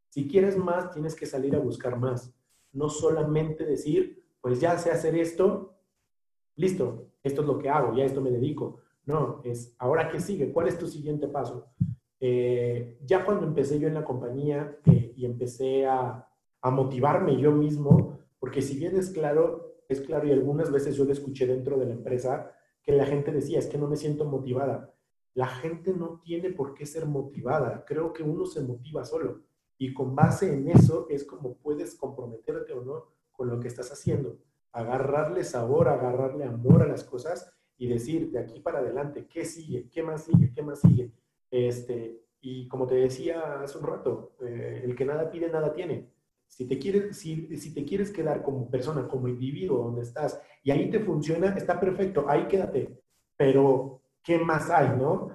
Si 0.10 0.28
quieres 0.28 0.58
más, 0.58 0.92
tienes 0.92 1.16
que 1.16 1.26
salir 1.26 1.56
a 1.56 1.60
buscar 1.60 1.98
más. 1.98 2.34
No 2.74 2.90
solamente 2.90 3.66
decir, 3.66 4.24
pues 4.42 4.60
ya 4.60 4.78
sé 4.78 4.92
hacer 4.92 5.16
esto, 5.16 5.76
listo, 6.56 7.08
esto 7.24 7.42
es 7.42 7.48
lo 7.48 7.58
que 7.58 7.70
hago, 7.70 7.96
ya 7.96 8.04
esto 8.04 8.22
me 8.22 8.32
dedico. 8.32 8.80
No, 9.06 9.42
es 9.44 9.76
ahora 9.80 10.10
qué 10.10 10.20
sigue, 10.20 10.52
cuál 10.52 10.68
es 10.68 10.78
tu 10.78 10.88
siguiente 10.88 11.28
paso. 11.28 11.68
Eh, 12.20 13.00
ya 13.06 13.24
cuando 13.24 13.46
empecé 13.46 13.80
yo 13.80 13.88
en 13.88 13.94
la 13.94 14.04
compañía 14.04 14.78
eh, 14.86 15.14
y 15.16 15.26
empecé 15.26 15.88
a, 15.88 16.28
a, 16.62 16.70
motivarme 16.70 17.40
yo 17.40 17.54
mismo, 17.54 18.19
porque 18.40 18.62
si 18.62 18.78
bien 18.78 18.98
es 18.98 19.10
claro, 19.10 19.76
es 19.88 20.02
claro 20.02 20.28
y 20.28 20.32
algunas 20.32 20.72
veces 20.72 20.96
yo 20.96 21.06
lo 21.06 21.12
escuché 21.12 21.46
dentro 21.46 21.78
de 21.78 21.86
la 21.86 21.94
empresa, 21.94 22.52
que 22.82 22.92
la 22.92 23.06
gente 23.06 23.32
decía, 23.32 23.60
es 23.60 23.68
que 23.68 23.78
no 23.78 23.88
me 23.88 23.98
siento 23.98 24.26
motivada. 24.26 24.94
La 25.34 25.48
gente 25.48 25.94
no 25.94 26.20
tiene 26.24 26.50
por 26.50 26.74
qué 26.74 26.86
ser 26.86 27.06
motivada, 27.06 27.86
creo 27.86 28.14
que 28.14 28.24
uno 28.24 28.46
se 28.46 28.62
motiva 28.62 29.06
solo 29.06 29.42
y 29.80 29.94
con 29.94 30.14
base 30.14 30.54
en 30.54 30.68
eso 30.68 31.08
es 31.10 31.24
como 31.24 31.56
puedes 31.56 31.96
comprometerte 31.96 32.74
o 32.74 32.84
no 32.84 33.06
con 33.32 33.48
lo 33.48 33.60
que 33.60 33.70
estás 33.70 33.92
haciendo, 33.92 34.38
agarrarle 34.74 35.44
sabor, 35.46 35.88
agarrarle 35.88 36.44
amor 36.44 36.84
a 36.84 36.88
las 36.88 37.06
cosas 37.06 37.50
y 37.78 37.88
decir 37.88 38.30
de 38.30 38.40
aquí 38.40 38.60
para 38.60 38.80
adelante, 38.80 39.26
¿qué 39.28 39.46
sigue? 39.46 39.88
¿Qué 39.90 40.04
más 40.04 40.26
sigue? 40.26 40.52
¿Qué 40.54 40.62
más 40.62 40.82
sigue? 40.82 41.14
Este, 41.50 42.22
y 42.42 42.68
como 42.68 42.86
te 42.86 42.96
decía 42.96 43.62
hace 43.62 43.78
un 43.78 43.86
rato, 43.86 44.34
eh, 44.42 44.82
el 44.84 44.96
que 44.98 45.06
nada 45.06 45.32
pide, 45.32 45.50
nada 45.50 45.72
tiene. 45.72 46.10
Si 46.50 46.66
te, 46.66 46.78
quieres, 46.78 47.16
si, 47.18 47.56
si 47.58 47.74
te 47.74 47.86
quieres 47.86 48.12
quedar 48.12 48.44
como 48.44 48.70
persona, 48.70 49.08
como 49.08 49.30
individuo, 49.30 49.86
donde 49.86 50.02
estás, 50.02 50.42
y 50.62 50.72
ahí 50.72 50.90
te 50.90 51.00
funciona, 51.00 51.56
está 51.56 51.80
perfecto, 51.80 52.26
ahí 52.28 52.48
quédate. 52.48 53.00
Pero, 53.38 54.02
¿qué 54.22 54.38
más 54.38 54.70
hay, 54.70 54.90
no? 54.98 55.30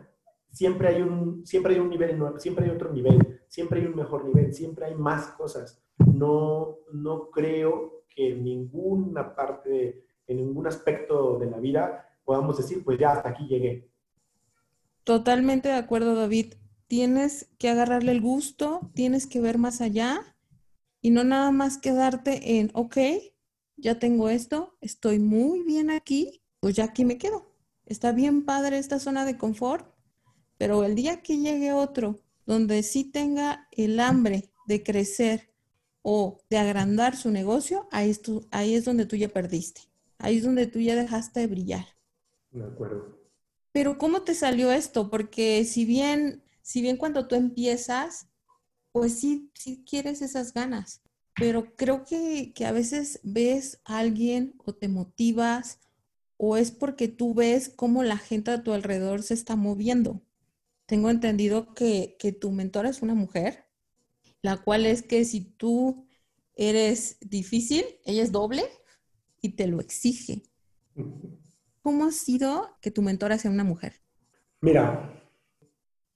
Siempre 0.50 0.88
hay 0.88 1.00
un, 1.00 1.46
siempre 1.46 1.74
hay 1.74 1.80
un 1.80 1.88
nivel, 1.88 2.20
siempre 2.38 2.66
hay 2.66 2.70
otro 2.70 2.92
nivel, 2.92 3.40
siempre 3.48 3.80
hay 3.80 3.86
un 3.86 3.96
mejor 3.96 4.26
nivel, 4.26 4.52
siempre 4.52 4.86
hay 4.86 4.94
más 4.94 5.28
cosas. 5.28 5.82
No, 5.98 6.76
no 6.92 7.30
creo 7.30 8.04
que 8.08 8.32
en 8.32 8.44
ninguna 8.44 9.34
parte, 9.34 10.04
en 10.26 10.36
ningún 10.36 10.66
aspecto 10.66 11.38
de 11.38 11.50
la 11.50 11.58
vida 11.58 12.08
podamos 12.24 12.56
decir, 12.56 12.84
pues 12.84 12.98
ya 12.98 13.12
hasta 13.12 13.30
aquí 13.30 13.46
llegué. 13.46 13.88
Totalmente 15.04 15.68
de 15.68 15.74
acuerdo, 15.74 16.14
David. 16.14 16.54
Tienes 16.86 17.50
que 17.58 17.68
agarrarle 17.68 18.12
el 18.12 18.20
gusto, 18.20 18.90
tienes 18.94 19.26
que 19.26 19.40
ver 19.40 19.58
más 19.58 19.80
allá 19.80 20.33
y 21.04 21.10
no 21.10 21.22
nada 21.22 21.50
más 21.50 21.76
quedarte 21.76 22.58
en, 22.58 22.70
ok, 22.72 22.96
ya 23.76 23.98
tengo 23.98 24.30
esto, 24.30 24.78
estoy 24.80 25.18
muy 25.18 25.62
bien 25.62 25.90
aquí, 25.90 26.40
pues 26.60 26.74
ya 26.76 26.84
aquí 26.84 27.04
me 27.04 27.18
quedo. 27.18 27.52
Está 27.84 28.12
bien 28.12 28.46
padre 28.46 28.78
esta 28.78 28.98
zona 28.98 29.26
de 29.26 29.36
confort, 29.36 29.94
pero 30.56 30.82
el 30.82 30.94
día 30.94 31.20
que 31.20 31.36
llegue 31.36 31.74
otro 31.74 32.22
donde 32.46 32.82
sí 32.82 33.04
tenga 33.04 33.68
el 33.72 34.00
hambre 34.00 34.50
de 34.66 34.82
crecer, 34.82 35.50
o 36.00 36.38
de 36.48 36.56
agrandar 36.56 37.18
su 37.18 37.30
negocio, 37.30 37.86
ahí 37.92 38.08
es, 38.08 38.22
ahí 38.50 38.74
es 38.74 38.86
donde 38.86 39.04
tú 39.04 39.16
ya 39.16 39.28
perdiste. 39.28 39.82
Ahí 40.16 40.38
es 40.38 40.44
donde 40.44 40.66
tú 40.66 40.78
ya 40.78 40.96
dejaste 40.96 41.40
de 41.40 41.48
brillar. 41.48 41.84
De 42.50 42.64
acuerdo. 42.64 43.18
Pero 43.72 43.98
¿cómo 43.98 44.22
te 44.22 44.34
salió 44.34 44.72
esto? 44.72 45.10
Porque 45.10 45.66
si 45.66 45.84
bien, 45.84 46.42
si 46.62 46.80
bien 46.80 46.96
cuando 46.96 47.26
tú 47.26 47.34
empiezas, 47.34 48.28
pues 48.94 49.18
sí, 49.18 49.50
sí 49.54 49.84
quieres 49.84 50.22
esas 50.22 50.54
ganas, 50.54 51.02
pero 51.34 51.74
creo 51.74 52.04
que, 52.04 52.52
que 52.54 52.64
a 52.64 52.70
veces 52.70 53.18
ves 53.24 53.80
a 53.84 53.98
alguien 53.98 54.54
o 54.64 54.72
te 54.72 54.86
motivas 54.86 55.80
o 56.36 56.56
es 56.56 56.70
porque 56.70 57.08
tú 57.08 57.34
ves 57.34 57.68
cómo 57.68 58.04
la 58.04 58.18
gente 58.18 58.52
a 58.52 58.62
tu 58.62 58.72
alrededor 58.72 59.24
se 59.24 59.34
está 59.34 59.56
moviendo. 59.56 60.22
Tengo 60.86 61.10
entendido 61.10 61.74
que, 61.74 62.14
que 62.20 62.30
tu 62.30 62.52
mentora 62.52 62.88
es 62.88 63.02
una 63.02 63.16
mujer 63.16 63.64
la 64.42 64.58
cual 64.58 64.86
es 64.86 65.02
que 65.02 65.24
si 65.24 65.40
tú 65.40 66.06
eres 66.54 67.18
difícil, 67.20 67.82
ella 68.04 68.22
es 68.22 68.30
doble 68.30 68.62
y 69.40 69.56
te 69.56 69.66
lo 69.66 69.80
exige. 69.80 70.42
¿Cómo 71.80 72.04
ha 72.04 72.12
sido 72.12 72.76
que 72.80 72.92
tu 72.92 73.02
mentora 73.02 73.38
sea 73.38 73.50
una 73.50 73.64
mujer? 73.64 73.94
Mira, 74.60 75.18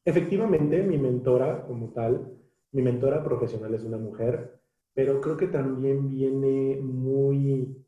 efectivamente 0.04 0.82
mi 0.84 0.96
mentora 0.96 1.66
como 1.66 1.88
tal, 1.88 2.38
mi 2.72 2.83
mentora 2.83 3.22
profesional 3.22 3.74
es 3.74 3.83
una 3.83 3.98
mujer, 3.98 4.61
pero 4.94 5.20
creo 5.20 5.37
que 5.37 5.48
también 5.48 6.09
viene 6.09 6.78
muy, 6.81 7.85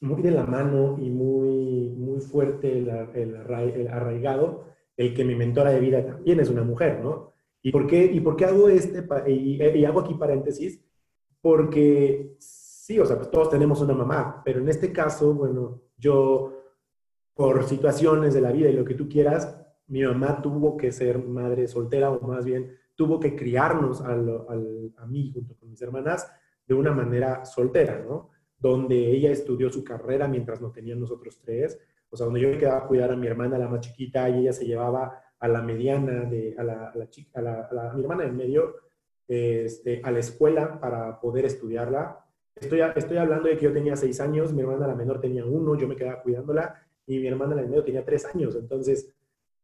muy 0.00 0.22
de 0.22 0.30
la 0.30 0.46
mano 0.46 0.98
y 1.00 1.10
muy, 1.10 1.90
muy 1.90 2.20
fuerte 2.20 2.78
el, 2.78 2.88
el 2.88 3.88
arraigado 3.88 4.72
el 4.96 5.14
que 5.14 5.24
mi 5.24 5.34
mentora 5.34 5.70
de 5.70 5.80
vida 5.80 6.04
también 6.04 6.40
es 6.40 6.48
una 6.48 6.62
mujer, 6.62 7.00
¿no? 7.02 7.32
¿Y 7.62 7.70
por 7.70 7.86
qué, 7.86 8.04
y 8.04 8.20
por 8.20 8.36
qué 8.36 8.44
hago 8.46 8.68
este, 8.68 9.06
y, 9.30 9.84
hago 9.84 10.00
aquí 10.00 10.14
paréntesis? 10.14 10.84
Porque 11.40 12.36
sí, 12.38 12.98
o 12.98 13.06
sea, 13.06 13.16
pues 13.16 13.30
todos 13.30 13.50
tenemos 13.50 13.80
una 13.80 13.94
mamá, 13.94 14.42
pero 14.44 14.60
en 14.60 14.68
este 14.68 14.92
caso, 14.92 15.32
bueno, 15.34 15.82
yo, 15.96 16.52
por 17.34 17.64
situaciones 17.64 18.34
de 18.34 18.40
la 18.40 18.52
vida 18.52 18.68
y 18.68 18.74
lo 18.74 18.84
que 18.84 18.94
tú 18.94 19.08
quieras, 19.08 19.56
mi 19.86 20.02
mamá 20.02 20.40
tuvo 20.42 20.76
que 20.76 20.92
ser 20.92 21.18
madre 21.18 21.68
soltera 21.68 22.10
o 22.10 22.26
más 22.26 22.44
bien 22.44 22.76
tuvo 22.94 23.18
que 23.18 23.34
criarnos 23.34 24.00
al, 24.02 24.44
al, 24.48 24.92
a 24.96 25.06
mí 25.06 25.30
junto 25.32 25.54
con 25.56 25.70
mis 25.70 25.80
hermanas 25.82 26.30
de 26.66 26.74
una 26.74 26.92
manera 26.92 27.44
soltera, 27.44 27.98
¿no? 27.98 28.30
Donde 28.58 29.10
ella 29.10 29.30
estudió 29.30 29.70
su 29.70 29.82
carrera 29.82 30.28
mientras 30.28 30.60
no 30.60 30.70
tenían 30.70 31.00
nosotros 31.00 31.40
tres, 31.42 31.78
o 32.10 32.16
sea, 32.16 32.26
donde 32.26 32.40
yo 32.40 32.48
me 32.50 32.58
quedaba 32.58 32.78
a 32.78 32.86
cuidar 32.86 33.10
a 33.10 33.16
mi 33.16 33.26
hermana, 33.26 33.58
la 33.58 33.68
más 33.68 33.80
chiquita, 33.80 34.28
y 34.28 34.40
ella 34.40 34.52
se 34.52 34.66
llevaba 34.66 35.18
a 35.38 35.48
la 35.48 35.62
mediana, 35.62 36.24
de, 36.24 36.54
a, 36.58 36.62
la, 36.62 36.90
a, 36.90 36.96
la 36.96 37.08
chica, 37.08 37.40
a, 37.40 37.42
la, 37.42 37.90
a, 37.90 37.94
mi 37.94 38.02
hermana 38.02 38.24
en 38.24 38.36
medio, 38.36 38.76
este, 39.26 40.02
a 40.04 40.10
la 40.10 40.18
escuela 40.18 40.78
para 40.78 41.18
poder 41.20 41.46
estudiarla. 41.46 42.24
Estoy, 42.54 42.80
estoy 42.94 43.16
hablando 43.16 43.48
de 43.48 43.56
que 43.56 43.64
yo 43.64 43.72
tenía 43.72 43.96
seis 43.96 44.20
años, 44.20 44.52
mi 44.52 44.60
hermana 44.60 44.86
la 44.86 44.94
menor 44.94 45.20
tenía 45.20 45.44
uno, 45.44 45.74
yo 45.74 45.88
me 45.88 45.96
quedaba 45.96 46.22
cuidándola 46.22 46.80
y 47.06 47.18
mi 47.18 47.26
hermana 47.26 47.54
la 47.54 47.62
en 47.62 47.70
medio 47.70 47.82
tenía 47.82 48.04
tres 48.04 48.26
años. 48.26 48.54
Entonces, 48.56 49.10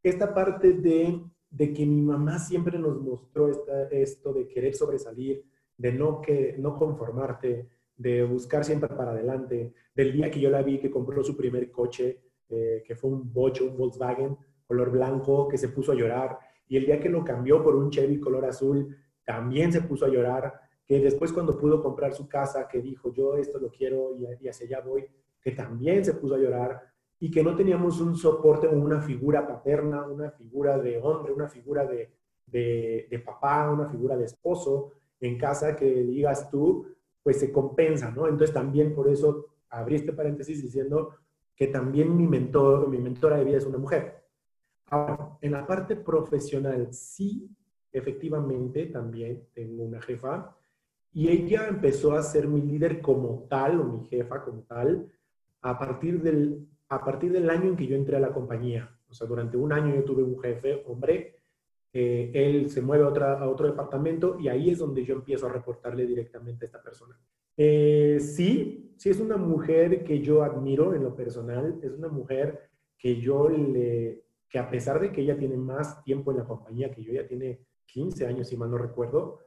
esta 0.03 0.35
parte 0.35 0.73
de, 0.73 1.21
de 1.51 1.73
que 1.73 1.87
mi 1.87 2.03
mamá 2.03 2.39
siempre 2.39 2.79
nos 2.79 3.01
mostró 3.01 3.49
esta, 3.49 3.89
esto 3.89 4.33
de 4.33 4.47
querer 4.47 4.75
sobresalir, 4.75 5.45
de 5.77 5.93
no, 5.93 6.21
que, 6.21 6.57
no 6.59 6.77
conformarte, 6.77 7.69
de 7.97 8.25
buscar 8.25 8.65
siempre 8.65 8.89
para 8.89 9.13
adelante, 9.13 9.73
del 9.95 10.13
día 10.13 10.31
que 10.31 10.41
yo 10.41 10.51
la 10.51 10.63
vi 10.63 10.79
que 10.79 10.91
compró 10.91 11.23
su 11.25 11.37
primer 11.37 11.71
coche, 11.71 12.21
eh, 12.49 12.83
que 12.87 12.95
fue 12.95 13.11
un 13.11 13.33
Bocho, 13.33 13.67
un 13.67 13.77
Volkswagen, 13.77 14.37
color 14.67 14.91
blanco, 14.91 15.49
que 15.49 15.59
se 15.59 15.69
puso 15.69 15.93
a 15.93 15.95
llorar, 15.95 16.39
y 16.69 16.77
el 16.77 16.87
día 16.87 17.01
que 17.01 17.09
lo 17.09 17.25
cambió 17.25 17.63
por 17.63 17.75
un 17.75 17.91
Chevy 17.91 18.21
color 18.21 18.45
azul, 18.45 18.97
también 19.25 19.73
se 19.73 19.83
puso 19.83 20.05
a 20.05 20.09
llorar, 20.09 20.61
que 20.87 21.01
después 21.01 21.33
cuando 21.33 21.59
pudo 21.59 21.83
comprar 21.83 22.15
su 22.15 22.29
casa, 22.29 22.69
que 22.69 22.81
dijo, 22.81 23.13
yo 23.13 23.37
esto 23.37 23.59
lo 23.59 23.71
quiero 23.71 24.17
y, 24.17 24.49
hacia 24.49 24.67
allá 24.67 24.81
voy, 24.81 25.05
que 25.41 25.53
también 25.53 26.05
se 26.05 26.15
puso 26.15 26.35
a 26.35 26.39
llorar, 26.39 26.81
y 27.21 27.31
que 27.31 27.43
no 27.43 27.57
teníamos 27.57 28.01
un 28.01 28.17
soporte 28.17 28.67
o 28.67 28.73
una 28.73 29.01
figura 29.01 29.47
paterna, 29.47 30.07
una 30.07 30.31
figura 30.31 30.79
de 30.79 30.99
hombre, 30.99 31.33
una 31.33 31.49
figura 31.49 31.85
de, 31.85 32.13
de, 32.47 33.09
de 33.11 33.19
papá, 33.19 33.71
una 33.71 33.89
figura 33.89 34.17
de 34.17 34.25
esposo 34.25 34.93
en 35.21 35.37
casa 35.37 35.75
que 35.75 36.03
digas 36.05 36.49
tú, 36.51 36.87
pues 37.23 37.41
se 37.41 37.53
compensa, 37.53 38.11
¿no? 38.11 38.27
Entonces 38.27 38.55
también 38.55 38.95
por 38.95 39.09
eso 39.09 39.47
abrí 39.71 39.97
este 39.97 40.13
paréntesis 40.13 40.63
diciendo 40.63 41.15
que 41.57 41.67
también 41.67 42.17
mi 42.17 42.27
mentor, 42.27 42.89
mi 42.89 42.99
mentora 42.99 43.37
de 43.37 43.45
vida 43.45 43.59
es 43.59 43.67
una 43.67 43.79
mujer. 43.79 44.25
Ahora, 44.91 45.37
en 45.41 45.53
la 45.53 45.67
parte 45.67 45.97
profesional, 45.97 46.89
sí, 46.93 47.51
efectivamente, 47.93 48.87
también 48.87 49.49
tengo 49.53 49.83
una 49.83 50.01
jefa 50.01 50.57
y 51.13 51.29
ella 51.29 51.67
empezó 51.69 52.13
a 52.13 52.23
ser 52.23 52.47
mi 52.47 52.61
líder 52.61 53.01
como 53.01 53.47
tal, 53.49 53.81
o 53.81 53.85
mi 53.85 54.07
jefa 54.07 54.43
como 54.45 54.63
tal, 54.63 55.11
a 55.63 55.79
partir 55.79 56.23
del, 56.23 56.67
a 56.89 57.05
partir 57.05 57.33
del 57.33 57.51
año 57.51 57.69
en 57.69 57.77
que 57.77 57.87
yo 57.87 57.97
entré 57.97 58.17
a 58.17 58.21
la 58.21 58.33
compañía. 58.33 58.91
O 59.09 59.15
sea, 59.15 59.27
durante 59.27 59.57
un 59.57 59.73
año 59.73 59.95
yo 59.95 60.05
tuve 60.05 60.23
un 60.23 60.39
jefe, 60.41 60.83
hombre, 60.87 61.37
eh, 61.93 62.31
él 62.35 62.71
se 62.71 62.83
mueve 62.83 63.05
a, 63.05 63.49
otro 63.49 63.67
departamento 63.67 64.39
y 64.39 64.49
ahí 64.49 64.71
es 64.71 64.79
donde 64.79 65.05
yo 65.05 65.15
empiezo 65.15 65.47
a 65.47 65.53
reportarle 65.53 66.07
directamente 66.07 66.65
a 66.65 66.67
esta 66.67 66.83
persona. 66.83 67.19
Eh, 67.57 68.19
sí, 68.21 68.95
sí 68.97 69.11
es 69.11 69.21
una 69.21 69.37
mujer 69.37 70.05
que 70.05 70.21
yo 70.21 70.43
admiro 70.43 70.95
en 70.95 71.03
lo 71.03 71.15
personal, 71.17 71.81
es 71.83 71.93
una 71.93 72.09
mujer 72.09 72.71
que 72.97 73.21
yo 73.21 73.49
le, 73.49 74.25
que 74.49 74.59
a 74.59 74.71
pesar 74.71 75.01
de 75.01 75.13
que 75.13 75.23
ella 75.23 75.39
tiene 75.39 75.57
más 75.57 76.03
tiempo 76.05 76.31
en 76.31 76.39
la 76.39 76.45
compañía 76.45 76.91
que 76.91 77.03
yo, 77.03 77.13
ya 77.13 77.27
tiene 77.27 77.61
15 77.87 78.27
años, 78.27 78.49
si 78.49 78.57
mal 78.57 78.71
no 78.71 78.79
recuerdo, 78.79 79.41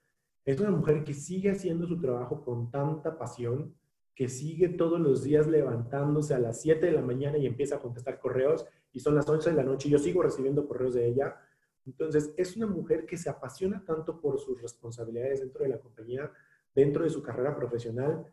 es 0.43 0.59
una 0.59 0.71
mujer 0.71 1.03
que 1.03 1.13
sigue 1.13 1.51
haciendo 1.51 1.85
su 1.87 1.99
trabajo 1.99 2.43
con 2.43 2.71
tanta 2.71 3.17
pasión, 3.17 3.75
que 4.15 4.27
sigue 4.27 4.69
todos 4.69 4.99
los 4.99 5.23
días 5.23 5.47
levantándose 5.47 6.33
a 6.33 6.39
las 6.39 6.61
7 6.61 6.85
de 6.85 6.91
la 6.91 7.01
mañana 7.01 7.37
y 7.37 7.45
empieza 7.45 7.75
a 7.75 7.79
contestar 7.79 8.19
correos 8.19 8.65
y 8.91 8.99
son 8.99 9.15
las 9.15 9.27
11 9.27 9.51
de 9.51 9.55
la 9.55 9.63
noche 9.63 9.87
y 9.87 9.91
yo 9.91 9.99
sigo 9.99 10.21
recibiendo 10.21 10.67
correos 10.67 10.93
de 10.93 11.07
ella. 11.07 11.37
Entonces, 11.85 12.33
es 12.37 12.55
una 12.57 12.67
mujer 12.67 13.05
que 13.05 13.17
se 13.17 13.29
apasiona 13.29 13.83
tanto 13.85 14.19
por 14.19 14.39
sus 14.39 14.61
responsabilidades 14.61 15.39
dentro 15.39 15.63
de 15.63 15.69
la 15.69 15.79
compañía, 15.79 16.31
dentro 16.75 17.03
de 17.03 17.09
su 17.09 17.23
carrera 17.23 17.55
profesional, 17.55 18.25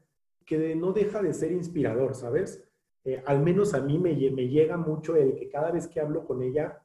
que 0.44 0.74
no 0.74 0.92
deja 0.92 1.22
de 1.22 1.32
ser 1.32 1.52
inspirador, 1.52 2.14
¿sabes? 2.14 2.64
Eh, 3.04 3.22
al 3.26 3.42
menos 3.42 3.74
a 3.74 3.80
mí 3.80 3.98
me, 3.98 4.12
me, 4.30 4.48
llega 4.48 4.76
mucho 4.76 5.16
el 5.16 5.34
que 5.34 5.48
cada 5.48 5.70
vez 5.70 5.86
que 5.86 6.00
hablo 6.00 6.26
con 6.26 6.42
ella, 6.42 6.82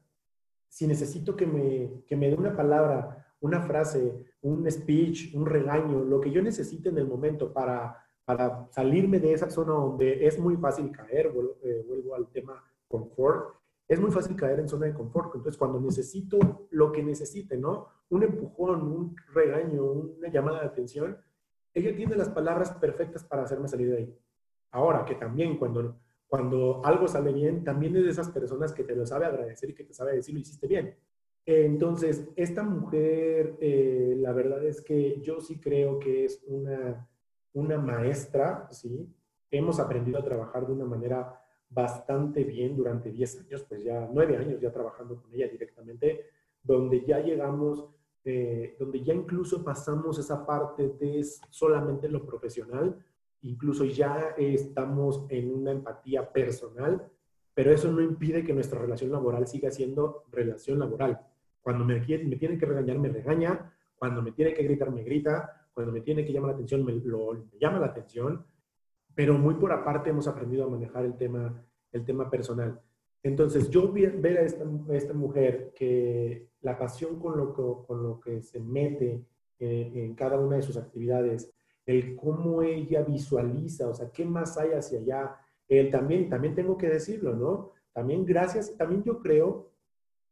si 0.69 0.87
necesito 0.87 1.35
que 1.35 1.45
me, 1.45 2.03
que 2.05 2.15
me 2.15 2.29
dé 2.29 2.35
una 2.35 2.55
palabra, 2.55 3.35
una 3.41 3.61
frase, 3.61 4.25
un 4.41 4.69
speech, 4.69 5.33
un 5.35 5.45
regaño, 5.45 6.03
lo 6.03 6.21
que 6.21 6.31
yo 6.31 6.41
necesite 6.41 6.89
en 6.89 6.97
el 6.97 7.07
momento 7.07 7.51
para, 7.51 8.03
para 8.25 8.67
salirme 8.71 9.19
de 9.19 9.33
esa 9.33 9.49
zona 9.49 9.73
donde 9.73 10.25
es 10.25 10.39
muy 10.39 10.55
fácil 10.57 10.91
caer, 10.91 11.29
vuelvo, 11.29 11.57
eh, 11.63 11.83
vuelvo 11.87 12.15
al 12.15 12.27
tema 12.29 12.63
confort, 12.87 13.55
es 13.87 13.99
muy 13.99 14.11
fácil 14.11 14.35
caer 14.35 14.59
en 14.59 14.69
zona 14.69 14.85
de 14.85 14.93
confort. 14.93 15.35
Entonces, 15.35 15.57
cuando 15.57 15.79
necesito 15.79 16.67
lo 16.71 16.91
que 16.91 17.03
necesite, 17.03 17.57
¿no? 17.57 17.87
Un 18.09 18.23
empujón, 18.23 18.81
un 18.81 19.15
regaño, 19.33 19.83
una 19.83 20.29
llamada 20.29 20.61
de 20.61 20.67
atención, 20.67 21.17
ella 21.73 21.95
tiene 21.95 22.15
las 22.15 22.29
palabras 22.29 22.71
perfectas 22.73 23.23
para 23.23 23.43
hacerme 23.43 23.67
salir 23.67 23.89
de 23.89 23.97
ahí. 23.97 24.17
Ahora, 24.71 25.05
que 25.05 25.15
también 25.15 25.57
cuando, 25.57 25.97
cuando 26.27 26.81
algo 26.85 27.07
sale 27.07 27.33
bien, 27.33 27.63
también 27.63 27.95
es 27.97 28.03
de 28.03 28.09
esas 28.09 28.29
personas 28.29 28.73
que 28.73 28.83
te 28.83 28.95
lo 28.95 29.05
sabe 29.05 29.25
agradecer 29.25 29.69
y 29.69 29.75
que 29.75 29.83
te 29.83 29.93
sabe 29.93 30.15
decir 30.15 30.33
lo 30.33 30.41
hiciste 30.41 30.67
bien. 30.67 30.95
Entonces, 31.45 32.29
esta 32.35 32.63
mujer, 32.63 33.57
eh, 33.59 34.15
la 34.17 34.31
verdad 34.31 34.63
es 34.63 34.81
que 34.81 35.19
yo 35.21 35.41
sí 35.41 35.59
creo 35.59 35.99
que 35.99 36.25
es 36.25 36.41
una, 36.47 37.07
una 37.53 37.77
maestra, 37.77 38.67
¿sí? 38.71 39.07
Hemos 39.51 39.79
aprendido 39.79 40.19
a 40.19 40.23
trabajar 40.23 40.65
de 40.65 40.73
una 40.73 40.85
manera 40.85 41.39
bastante 41.69 42.43
bien 42.43 42.75
durante 42.75 43.11
10 43.11 43.41
años, 43.41 43.65
pues 43.67 43.83
ya 43.83 44.07
9 44.11 44.37
años 44.37 44.61
ya 44.61 44.71
trabajando 44.71 45.21
con 45.21 45.33
ella 45.33 45.47
directamente, 45.47 46.25
donde 46.61 47.03
ya 47.05 47.19
llegamos, 47.19 47.85
eh, 48.23 48.75
donde 48.79 49.03
ya 49.03 49.13
incluso 49.13 49.63
pasamos 49.63 50.17
esa 50.19 50.45
parte 50.45 50.89
de 50.99 51.25
solamente 51.49 52.07
lo 52.07 52.25
profesional, 52.25 53.03
incluso 53.41 53.85
ya 53.85 54.33
estamos 54.37 55.25
en 55.29 55.53
una 55.53 55.71
empatía 55.71 56.31
personal, 56.31 57.09
pero 57.53 57.71
eso 57.71 57.91
no 57.91 58.01
impide 58.01 58.43
que 58.43 58.53
nuestra 58.53 58.79
relación 58.79 59.11
laboral 59.11 59.47
siga 59.47 59.69
siendo 59.69 60.25
relación 60.31 60.79
laboral. 60.79 61.19
Cuando 61.61 61.85
me, 61.85 61.95
me 61.99 62.35
tiene 62.35 62.57
que 62.57 62.65
regañar, 62.65 62.97
me 62.99 63.09
regaña, 63.09 63.73
cuando 63.95 64.21
me 64.21 64.31
tiene 64.31 64.53
que 64.53 64.63
gritar, 64.63 64.91
me 64.91 65.03
grita, 65.03 65.62
cuando 65.73 65.91
me 65.91 66.01
tiene 66.01 66.23
que 66.25 66.31
llamar 66.31 66.51
la 66.51 66.55
atención, 66.55 66.85
me, 66.85 66.93
lo, 66.93 67.33
me 67.33 67.59
llama 67.59 67.79
la 67.79 67.87
atención, 67.87 68.45
pero 69.15 69.37
muy 69.37 69.55
por 69.55 69.71
aparte 69.71 70.09
hemos 70.09 70.27
aprendido 70.27 70.65
a 70.65 70.69
manejar 70.69 71.05
el 71.05 71.15
tema, 71.15 71.63
el 71.91 72.05
tema 72.05 72.29
personal. 72.29 72.79
Entonces, 73.21 73.69
yo 73.69 73.91
ver 73.91 74.37
a 74.37 74.41
esta, 74.41 74.65
esta 74.91 75.13
mujer 75.13 75.73
que 75.75 76.49
la 76.61 76.77
pasión 76.77 77.19
con 77.19 77.37
lo 77.37 77.53
que, 77.53 77.87
con 77.87 78.03
lo 78.03 78.19
que 78.19 78.41
se 78.41 78.59
mete 78.59 79.23
en, 79.59 79.97
en 79.97 80.15
cada 80.15 80.37
una 80.39 80.57
de 80.57 80.61
sus 80.61 80.77
actividades, 80.77 81.53
el 81.85 82.15
cómo 82.15 82.61
ella 82.61 83.01
visualiza, 83.03 83.87
o 83.87 83.93
sea, 83.93 84.11
qué 84.11 84.25
más 84.25 84.57
hay 84.57 84.71
hacia 84.71 84.99
allá, 84.99 85.37
él 85.67 85.89
también, 85.91 86.29
también 86.29 86.55
tengo 86.55 86.77
que 86.77 86.89
decirlo, 86.89 87.35
¿no? 87.35 87.71
También 87.93 88.25
gracias, 88.25 88.75
también 88.77 89.03
yo 89.03 89.19
creo, 89.19 89.71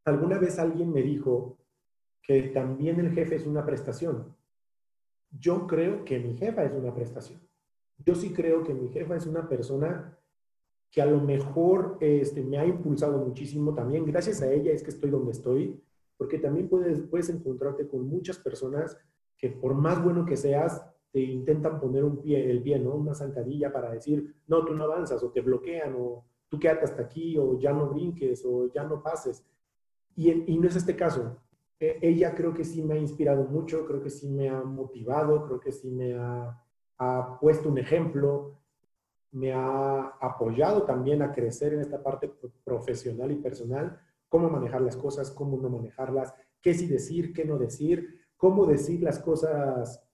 alguna 0.06 0.38
vez 0.38 0.60
alguien 0.60 0.92
me 0.92 1.02
dijo 1.02 1.58
que 2.22 2.44
también 2.50 3.00
el 3.00 3.12
jefe 3.12 3.36
es 3.36 3.46
una 3.46 3.66
prestación. 3.66 4.36
Yo 5.32 5.68
creo 5.68 6.04
que 6.06 6.20
mi 6.20 6.36
jefa 6.36 6.64
es 6.64 6.74
una 6.74 6.94
prestación 6.94 7.42
yo 8.06 8.16
sí 8.16 8.34
creo 8.34 8.64
que 8.64 8.74
mi 8.74 8.90
jefa 8.90 9.16
es 9.16 9.26
una 9.26 9.48
persona 9.48 10.18
que 10.90 11.02
a 11.02 11.06
lo 11.06 11.22
mejor 11.22 11.98
este, 12.02 12.44
me 12.44 12.58
ha 12.58 12.66
impulsado 12.66 13.18
muchísimo 13.18 13.74
también. 13.74 14.06
Gracias 14.06 14.42
a 14.42 14.52
ella 14.52 14.72
es 14.72 14.84
que 14.84 14.90
estoy 14.90 15.10
donde 15.10 15.32
estoy, 15.32 15.82
porque 16.18 16.38
también 16.38 16.68
puedes, 16.68 17.00
puedes 17.02 17.30
encontrarte 17.30 17.88
con 17.88 18.08
muchas 18.08 18.38
personas 18.38 18.98
que 19.38 19.50
por 19.50 19.74
más 19.74 20.04
bueno 20.04 20.26
que 20.26 20.38
seas, 20.38 20.86
te 21.12 21.20
intentan 21.20 21.80
poner 21.80 22.04
un 22.04 22.22
pie, 22.22 22.50
el 22.50 22.62
pie, 22.62 22.80
¿no? 22.80 22.96
Una 22.96 23.14
zancadilla 23.14 23.72
para 23.72 23.92
decir, 23.92 24.34
no, 24.48 24.64
tú 24.64 24.74
no 24.74 24.86
avanzas, 24.86 25.22
o 25.24 25.32
te 25.32 25.42
bloquean, 25.42 25.94
o 25.98 26.24
tú 26.48 26.58
quédate 26.58 26.86
hasta 26.86 27.02
aquí, 27.02 27.38
o 27.38 27.60
ya 27.60 27.74
no 27.74 27.90
brinques, 27.90 28.46
o 28.46 28.72
ya 28.72 28.84
no 28.84 29.02
pases. 29.04 29.44
Y, 30.16 30.54
y 30.54 30.58
no 30.58 30.68
es 30.68 30.76
este 30.76 30.96
caso. 30.96 31.41
E, 31.82 32.00
ella 32.02 32.34
creo 32.34 32.54
que 32.54 32.64
sí 32.64 32.82
me 32.82 32.94
ha 32.94 32.98
inspirado 32.98 33.44
mucho, 33.44 33.86
creo 33.86 34.02
que 34.02 34.10
sí 34.10 34.30
me 34.30 34.48
ha 34.48 34.62
motivado, 34.62 35.44
creo 35.46 35.60
que 35.60 35.74
sí 35.74 35.90
me 35.92 36.14
ha 36.16 36.58
ha 37.04 37.40
puesto 37.40 37.68
un 37.68 37.80
ejemplo, 37.80 38.60
me 39.32 39.52
ha 39.54 40.02
apoyado 40.22 40.84
también 40.84 41.24
a 41.24 41.34
crecer 41.34 41.74
en 41.74 41.82
esta 41.82 42.04
parte 42.04 42.32
profesional 42.64 43.32
y 43.32 43.38
personal, 43.38 44.00
cómo 44.30 44.52
manejar 44.52 44.82
las 44.82 44.96
cosas, 44.96 45.32
cómo 45.32 45.58
no 45.58 45.70
manejarlas, 45.70 46.32
qué 46.62 46.76
sí 46.76 46.86
decir, 46.86 47.34
qué 47.34 47.44
no 47.44 47.58
decir, 47.58 48.20
cómo 48.38 48.68
decir 48.68 49.02
las 49.02 49.18
cosas 49.18 50.08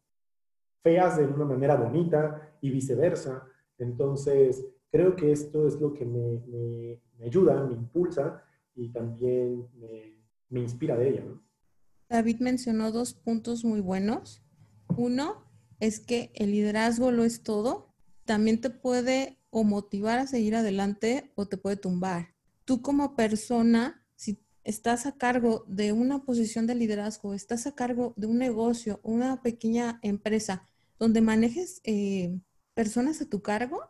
feas 0.82 1.18
de 1.18 1.26
una 1.26 1.44
manera 1.44 1.76
bonita 1.76 2.56
y 2.62 2.70
viceversa. 2.70 3.46
Entonces, 3.78 4.66
creo 4.90 5.14
que 5.14 5.34
esto 5.34 5.68
es 5.68 5.82
lo 5.82 5.94
que 5.94 6.06
me, 6.06 7.02
ayuda, 7.26 7.66
me 7.66 7.74
impulsa 7.74 8.46
y 8.76 8.94
también 8.94 9.68
me, 9.78 10.24
me 10.52 10.62
inspira 10.62 10.96
de 10.96 11.10
ella. 11.10 11.26
David 12.10 12.38
mencionó 12.40 12.92
dos 12.92 13.14
puntos 13.14 13.64
muy 13.64 13.82
buenos. 13.82 14.42
Uno, 14.96 15.48
es 15.80 16.00
que 16.00 16.32
el 16.36 16.52
liderazgo 16.52 17.12
lo 17.12 17.24
es 17.24 17.44
todo, 17.44 17.94
también 18.26 18.60
te 18.62 18.70
puede 18.70 19.40
o 19.50 19.64
motivar 19.64 20.20
a 20.20 20.28
seguir 20.28 20.56
adelante 20.56 21.32
o 21.36 21.48
te 21.48 21.58
puede 21.58 21.78
tumbar. 21.78 22.36
Tú 22.66 22.82
como 22.82 23.16
persona, 23.16 24.06
si 24.16 24.44
estás 24.64 25.06
a 25.06 25.18
cargo 25.18 25.64
de 25.68 25.94
una 25.94 26.26
posición 26.26 26.68
de 26.68 26.76
liderazgo, 26.76 27.34
estás 27.34 27.68
a 27.68 27.76
cargo 27.76 28.14
de 28.18 28.28
un 28.28 28.38
negocio, 28.38 29.00
una 29.04 29.42
pequeña 29.42 30.00
empresa 30.02 30.64
donde 31.00 31.22
manejes 31.22 31.80
eh, 31.84 32.40
personas 32.74 33.22
a 33.22 33.30
tu 33.30 33.42
cargo, 33.42 33.82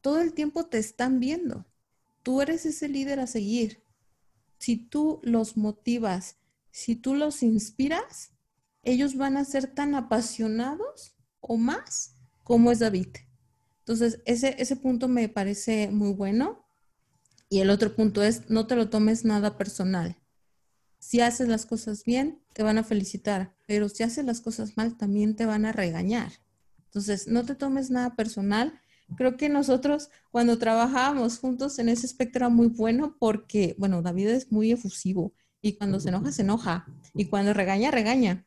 todo 0.00 0.20
el 0.20 0.32
tiempo 0.32 0.66
te 0.66 0.78
están 0.78 1.20
viendo. 1.20 1.66
Tú 2.22 2.40
eres 2.40 2.66
ese 2.66 2.88
líder 2.88 3.20
a 3.20 3.26
seguir. 3.26 3.82
Si 4.58 4.76
tú 4.76 5.20
los 5.22 5.56
motivas, 5.56 6.39
si 6.70 6.96
tú 6.96 7.14
los 7.14 7.42
inspiras, 7.42 8.32
ellos 8.82 9.16
van 9.16 9.36
a 9.36 9.44
ser 9.44 9.66
tan 9.66 9.94
apasionados 9.94 11.16
o 11.40 11.56
más 11.56 12.16
como 12.44 12.70
es 12.70 12.78
David. 12.78 13.08
Entonces, 13.80 14.20
ese, 14.24 14.54
ese 14.58 14.76
punto 14.76 15.08
me 15.08 15.28
parece 15.28 15.90
muy 15.90 16.12
bueno. 16.12 16.64
Y 17.48 17.60
el 17.60 17.70
otro 17.70 17.94
punto 17.96 18.22
es, 18.22 18.48
no 18.48 18.66
te 18.66 18.76
lo 18.76 18.88
tomes 18.88 19.24
nada 19.24 19.58
personal. 19.58 20.16
Si 20.98 21.20
haces 21.20 21.48
las 21.48 21.66
cosas 21.66 22.04
bien, 22.04 22.40
te 22.52 22.62
van 22.62 22.78
a 22.78 22.84
felicitar, 22.84 23.56
pero 23.66 23.88
si 23.88 24.02
haces 24.02 24.24
las 24.24 24.40
cosas 24.40 24.76
mal, 24.76 24.96
también 24.96 25.34
te 25.34 25.46
van 25.46 25.64
a 25.64 25.72
regañar. 25.72 26.30
Entonces, 26.84 27.26
no 27.26 27.44
te 27.44 27.54
tomes 27.54 27.90
nada 27.90 28.14
personal. 28.14 28.80
Creo 29.16 29.36
que 29.36 29.48
nosotros 29.48 30.10
cuando 30.30 30.58
trabajábamos 30.58 31.38
juntos 31.38 31.78
en 31.78 31.88
ese 31.88 32.06
espectro 32.06 32.46
era 32.46 32.48
muy 32.48 32.68
bueno 32.68 33.16
porque, 33.18 33.74
bueno, 33.78 34.02
David 34.02 34.28
es 34.28 34.52
muy 34.52 34.70
efusivo 34.70 35.32
y 35.62 35.74
cuando 35.74 36.00
se 36.00 36.08
enoja, 36.08 36.32
se 36.32 36.42
enoja 36.42 36.86
y 37.14 37.26
cuando 37.26 37.52
regaña, 37.52 37.90
regaña. 37.90 38.46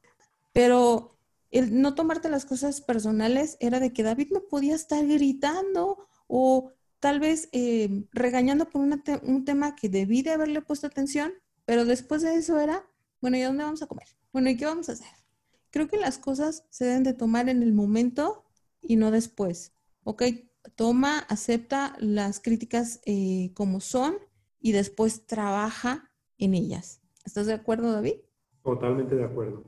Pero 0.52 1.18
el 1.52 1.82
no 1.82 1.94
tomarte 1.94 2.30
las 2.30 2.46
cosas 2.46 2.82
personales 2.82 3.58
era 3.60 3.80
de 3.80 3.94
que 3.94 4.04
David 4.04 4.32
me 4.32 4.40
podía 4.40 4.76
estar 4.76 5.06
gritando 5.06 6.08
o 6.28 6.72
tal 7.00 7.20
vez 7.20 7.50
eh, 7.52 8.06
regañando 8.12 8.70
por 8.70 8.82
un 8.82 9.46
tema 9.46 9.76
que 9.76 9.90
debí 9.90 10.22
de 10.24 10.32
haberle 10.32 10.62
puesto 10.62 10.88
atención, 10.88 11.34
pero 11.66 11.86
después 11.86 12.22
de 12.22 12.36
eso 12.36 12.60
era, 12.60 12.86
bueno, 13.22 13.38
¿y 13.38 13.42
dónde 13.42 13.64
vamos 13.64 13.82
a 13.82 13.88
comer? 13.88 14.08
Bueno, 14.32 14.50
¿y 14.50 14.58
qué 14.58 14.66
vamos 14.66 14.90
a 14.90 14.94
hacer? 14.94 15.08
Creo 15.70 15.88
que 15.88 15.98
las 15.98 16.18
cosas 16.18 16.66
se 16.70 16.86
deben 16.86 17.04
de 17.04 17.14
tomar 17.14 17.50
en 17.50 17.62
el 17.62 17.74
momento 17.74 18.46
y 18.82 18.96
no 18.96 19.12
después. 19.12 19.74
Ok, 20.04 20.24
toma, 20.76 21.20
acepta 21.20 21.96
las 22.00 22.40
críticas 22.40 23.00
eh, 23.06 23.52
como 23.54 23.80
son 23.80 24.18
y 24.60 24.72
después 24.72 25.28
trabaja 25.28 26.10
en 26.38 26.54
ellas. 26.54 27.03
¿Estás 27.26 27.48
de 27.48 27.54
acuerdo, 27.54 27.92
David? 27.92 28.16
Totalmente 28.64 29.16
de 29.16 29.24
acuerdo. 29.24 29.64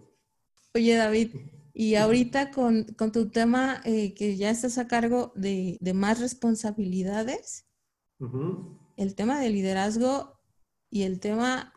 Oye, 0.73 0.95
David, 0.95 1.35
y 1.73 1.95
ahorita 1.95 2.51
con, 2.51 2.85
tu 2.85 3.29
tema 3.29 3.81
eh, 3.83 4.13
que 4.13 4.37
ya 4.37 4.49
estás 4.49 4.77
a 4.77 4.87
cargo 4.87 5.31
de, 5.35 5.77
más 5.93 6.19
responsabilidades, 6.19 7.67
el 8.97 9.15
tema 9.15 9.39
de 9.39 9.49
liderazgo 9.49 10.39
y 10.89 11.03
el 11.03 11.19
tema 11.19 11.73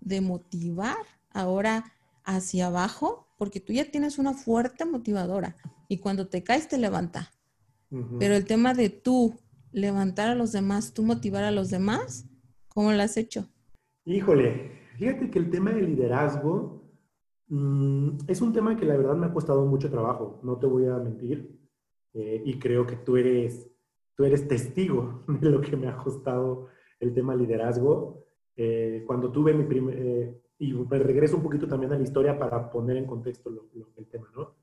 de 0.00 0.20
motivar 0.20 0.96
ahora 1.30 1.92
hacia 2.24 2.66
abajo, 2.66 3.28
porque 3.36 3.60
tú 3.60 3.72
ya 3.72 3.90
tienes 3.90 4.18
una 4.18 4.34
fuerte 4.34 4.84
motivadora 4.84 5.56
y 5.88 5.98
cuando 5.98 6.28
te 6.28 6.42
caes 6.42 6.68
te 6.68 6.78
levanta. 6.78 7.30
Pero 8.18 8.34
el 8.34 8.46
tema 8.46 8.72
de 8.72 8.88
tú 8.88 9.38
levantar 9.70 10.30
a 10.30 10.34
los 10.34 10.52
demás, 10.52 10.94
tú 10.94 11.02
motivar 11.02 11.44
a 11.44 11.50
los 11.50 11.68
demás, 11.68 12.26
¿cómo 12.68 12.90
lo 12.90 13.02
has 13.02 13.18
hecho? 13.18 13.50
Híjole, 14.06 14.81
fíjate 15.02 15.30
que 15.30 15.38
el 15.38 15.50
tema 15.50 15.72
de 15.72 15.82
liderazgo 15.82 16.82
Mm, 17.52 18.16
es 18.28 18.40
un 18.40 18.54
tema 18.54 18.74
que 18.76 18.86
la 18.86 18.96
verdad 18.96 19.14
me 19.14 19.26
ha 19.26 19.32
costado 19.32 19.66
mucho 19.66 19.90
trabajo, 19.90 20.40
no 20.42 20.56
te 20.58 20.66
voy 20.66 20.86
a 20.86 20.96
mentir, 20.96 21.54
eh, 22.14 22.42
y 22.46 22.58
creo 22.58 22.86
que 22.86 22.96
tú 22.96 23.18
eres, 23.18 23.70
tú 24.16 24.24
eres 24.24 24.48
testigo 24.48 25.22
de 25.40 25.50
lo 25.50 25.60
que 25.60 25.76
me 25.76 25.86
ha 25.86 25.96
costado 25.98 26.68
el 26.98 27.12
tema 27.12 27.34
liderazgo. 27.34 28.24
Eh, 28.56 29.04
cuando 29.06 29.30
tuve 29.30 29.52
mi 29.52 29.64
primer, 29.64 29.96
eh, 29.98 30.40
y 30.58 30.72
me 30.72 30.98
regreso 30.98 31.36
un 31.36 31.42
poquito 31.42 31.68
también 31.68 31.92
a 31.92 31.96
la 31.96 32.02
historia 32.02 32.38
para 32.38 32.70
poner 32.70 32.96
en 32.96 33.06
contexto 33.06 33.50
lo, 33.50 33.68
el 33.96 34.06
tema, 34.06 34.28
¿no? 34.34 34.54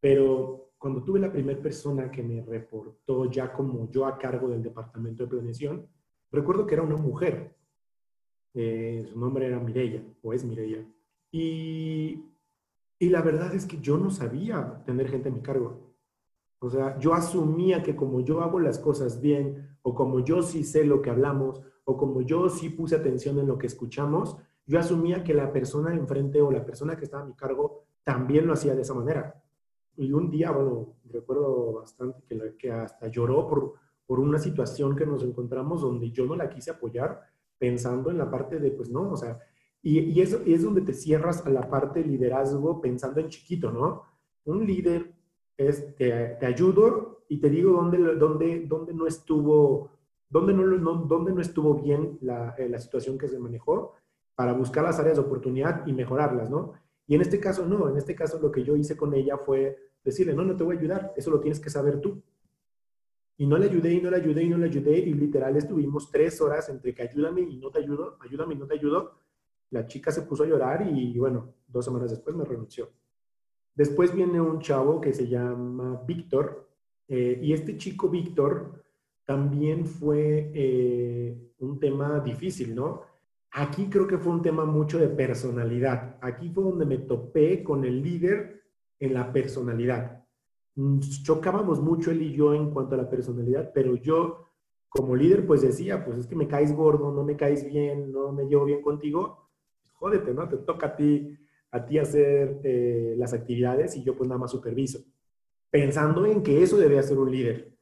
Pero 0.00 0.72
cuando 0.78 1.04
tuve 1.04 1.20
la 1.20 1.30
primera 1.30 1.60
persona 1.62 2.10
que 2.10 2.24
me 2.24 2.42
reportó 2.42 3.30
ya 3.30 3.52
como 3.52 3.88
yo 3.92 4.04
a 4.04 4.18
cargo 4.18 4.48
del 4.48 4.64
departamento 4.64 5.22
de 5.22 5.30
planeación, 5.30 5.86
recuerdo 6.32 6.66
que 6.66 6.74
era 6.74 6.82
una 6.82 6.96
mujer. 6.96 7.54
Su 8.54 9.18
nombre 9.18 9.46
era 9.46 9.58
Mireya, 9.58 10.02
o 10.22 10.32
es 10.32 10.44
Mireya. 10.44 10.84
Y 11.30 12.32
y 13.02 13.08
la 13.08 13.20
verdad 13.20 13.52
es 13.52 13.66
que 13.66 13.80
yo 13.80 13.98
no 13.98 14.10
sabía 14.10 14.80
tener 14.86 15.08
gente 15.08 15.28
a 15.28 15.32
mi 15.32 15.40
cargo. 15.40 15.92
O 16.60 16.70
sea, 16.70 16.96
yo 17.00 17.14
asumía 17.14 17.82
que 17.82 17.96
como 17.96 18.20
yo 18.20 18.42
hago 18.42 18.60
las 18.60 18.78
cosas 18.78 19.20
bien, 19.20 19.76
o 19.82 19.92
como 19.92 20.20
yo 20.20 20.40
sí 20.40 20.62
sé 20.62 20.84
lo 20.84 21.02
que 21.02 21.10
hablamos, 21.10 21.60
o 21.82 21.96
como 21.96 22.22
yo 22.22 22.48
sí 22.48 22.68
puse 22.68 22.94
atención 22.94 23.40
en 23.40 23.48
lo 23.48 23.58
que 23.58 23.66
escuchamos, 23.66 24.36
yo 24.66 24.78
asumía 24.78 25.24
que 25.24 25.34
la 25.34 25.52
persona 25.52 25.92
enfrente 25.92 26.40
o 26.40 26.52
la 26.52 26.64
persona 26.64 26.96
que 26.96 27.02
estaba 27.02 27.24
a 27.24 27.26
mi 27.26 27.34
cargo 27.34 27.86
también 28.04 28.46
lo 28.46 28.52
hacía 28.52 28.76
de 28.76 28.82
esa 28.82 28.94
manera. 28.94 29.34
Y 29.96 30.12
un 30.12 30.30
día, 30.30 30.52
bueno, 30.52 30.94
recuerdo 31.10 31.72
bastante 31.72 32.22
que, 32.22 32.54
que 32.56 32.70
hasta 32.70 33.08
lloró 33.08 33.48
por, 33.48 33.72
por 34.06 34.20
una 34.20 34.38
situación 34.38 34.94
que 34.94 35.06
nos 35.06 35.24
encontramos 35.24 35.80
donde 35.80 36.12
yo 36.12 36.24
no 36.24 36.36
la 36.36 36.48
quise 36.48 36.70
apoyar 36.70 37.20
pensando 37.62 38.10
en 38.10 38.18
la 38.18 38.28
parte 38.28 38.58
de, 38.58 38.72
pues 38.72 38.90
no, 38.90 39.12
o 39.12 39.16
sea, 39.16 39.38
y, 39.80 40.20
eso 40.20 40.40
es 40.44 40.64
donde 40.64 40.80
te 40.80 40.92
cierras 40.92 41.46
a 41.46 41.48
la 41.48 41.70
parte 41.70 42.00
de 42.00 42.08
liderazgo 42.08 42.80
pensando 42.80 43.20
en 43.20 43.28
chiquito, 43.28 43.70
¿no? 43.70 44.02
Un 44.44 44.66
líder 44.66 45.14
es, 45.56 45.94
te, 45.94 46.44
ayudo 46.44 47.22
y 47.28 47.38
te 47.40 47.48
digo 47.48 47.70
dónde, 47.70 48.16
dónde, 48.16 48.66
dónde 48.66 48.92
no 48.92 49.06
estuvo, 49.06 49.92
dónde 50.28 50.54
no, 50.54 50.64
no, 50.66 50.94
dónde 51.06 51.32
no 51.32 51.40
estuvo 51.40 51.80
bien 51.80 52.18
la, 52.20 52.56
eh, 52.58 52.68
la 52.68 52.80
situación 52.80 53.16
que 53.16 53.28
se 53.28 53.38
manejó 53.38 53.92
para 54.34 54.54
buscar 54.54 54.82
las 54.82 54.98
áreas 54.98 55.18
de 55.18 55.22
oportunidad 55.22 55.86
y 55.86 55.92
mejorarlas, 55.92 56.50
¿no? 56.50 56.72
Y 57.06 57.14
en 57.14 57.20
este 57.20 57.38
caso 57.38 57.64
no, 57.64 57.88
en 57.88 57.96
este 57.96 58.16
caso 58.16 58.40
lo 58.40 58.50
que 58.50 58.64
yo 58.64 58.74
hice 58.74 58.96
con 58.96 59.14
ella 59.14 59.38
fue 59.38 59.78
decirle, 60.02 60.34
no, 60.34 60.42
no 60.42 60.56
te 60.56 60.64
voy 60.64 60.74
a 60.74 60.80
ayudar, 60.80 61.12
eso 61.16 61.30
lo 61.30 61.38
tienes 61.38 61.60
que 61.60 61.70
saber 61.70 62.00
tú. 62.00 62.20
Y 63.42 63.46
no 63.48 63.58
le 63.58 63.66
ayudé 63.66 63.92
y 63.92 64.00
no 64.00 64.08
le 64.08 64.18
ayudé 64.18 64.44
y 64.44 64.48
no 64.48 64.56
le 64.56 64.66
ayudé 64.66 64.98
y 65.00 65.14
literal 65.14 65.56
estuvimos 65.56 66.08
tres 66.12 66.40
horas 66.40 66.68
entre 66.68 66.94
que 66.94 67.02
ayúdame 67.02 67.40
y 67.40 67.56
no 67.56 67.70
te 67.70 67.80
ayudo, 67.80 68.16
ayúdame 68.20 68.54
y 68.54 68.56
no 68.56 68.68
te 68.68 68.74
ayudo. 68.74 69.18
La 69.70 69.84
chica 69.84 70.12
se 70.12 70.22
puso 70.22 70.44
a 70.44 70.46
llorar 70.46 70.88
y 70.88 71.18
bueno, 71.18 71.52
dos 71.66 71.84
semanas 71.84 72.10
después 72.10 72.36
me 72.36 72.44
renunció. 72.44 72.90
Después 73.74 74.14
viene 74.14 74.40
un 74.40 74.60
chavo 74.60 75.00
que 75.00 75.12
se 75.12 75.26
llama 75.26 76.00
Víctor 76.06 76.68
eh, 77.08 77.40
y 77.42 77.52
este 77.52 77.76
chico 77.76 78.08
Víctor 78.08 78.80
también 79.24 79.86
fue 79.86 80.52
eh, 80.54 81.36
un 81.58 81.80
tema 81.80 82.20
difícil, 82.20 82.76
¿no? 82.76 83.02
Aquí 83.50 83.86
creo 83.90 84.06
que 84.06 84.18
fue 84.18 84.34
un 84.34 84.42
tema 84.42 84.64
mucho 84.64 85.00
de 85.00 85.08
personalidad. 85.08 86.16
Aquí 86.20 86.48
fue 86.48 86.62
donde 86.62 86.86
me 86.86 86.98
topé 86.98 87.64
con 87.64 87.84
el 87.84 88.04
líder 88.04 88.62
en 89.00 89.14
la 89.14 89.32
personalidad. 89.32 90.21
Mm, 90.74 91.00
chocábamos 91.22 91.80
mucho 91.80 92.10
él 92.10 92.22
y 92.22 92.32
yo 92.32 92.54
en 92.54 92.70
cuanto 92.70 92.94
a 92.94 92.98
la 92.98 93.10
personalidad, 93.10 93.70
pero 93.74 93.94
yo 93.96 94.48
como 94.88 95.16
líder 95.16 95.46
pues 95.46 95.62
decía, 95.62 96.04
pues 96.04 96.18
es 96.18 96.26
que 96.26 96.36
me 96.36 96.48
caes 96.48 96.74
gordo, 96.74 97.12
no 97.12 97.24
me 97.24 97.36
caes 97.36 97.66
bien, 97.66 98.12
no 98.12 98.32
me 98.32 98.44
llevo 98.44 98.64
bien 98.64 98.82
contigo, 98.82 99.48
jódete, 99.94 100.34
¿no? 100.34 100.48
Te 100.48 100.58
toca 100.58 100.88
a 100.88 100.96
ti, 100.96 101.36
a 101.70 101.84
ti 101.84 101.98
hacer 101.98 102.60
eh, 102.64 103.14
las 103.16 103.32
actividades 103.32 103.96
y 103.96 104.02
yo 104.02 104.16
pues 104.16 104.28
nada 104.28 104.38
más 104.38 104.50
superviso, 104.50 105.00
pensando 105.70 106.26
en 106.26 106.42
que 106.42 106.62
eso 106.62 106.76
debía 106.76 107.02
ser 107.02 107.18
un 107.18 107.30
líder. 107.30 107.72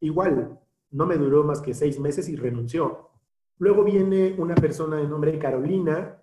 Igual, 0.00 0.58
no 0.90 1.06
me 1.06 1.16
duró 1.16 1.44
más 1.44 1.60
que 1.60 1.74
seis 1.74 1.98
meses 1.98 2.28
y 2.28 2.36
renunció. 2.36 3.10
Luego 3.58 3.84
viene 3.84 4.34
una 4.38 4.54
persona 4.54 4.96
de 4.96 5.08
nombre 5.08 5.38
Carolina, 5.38 6.22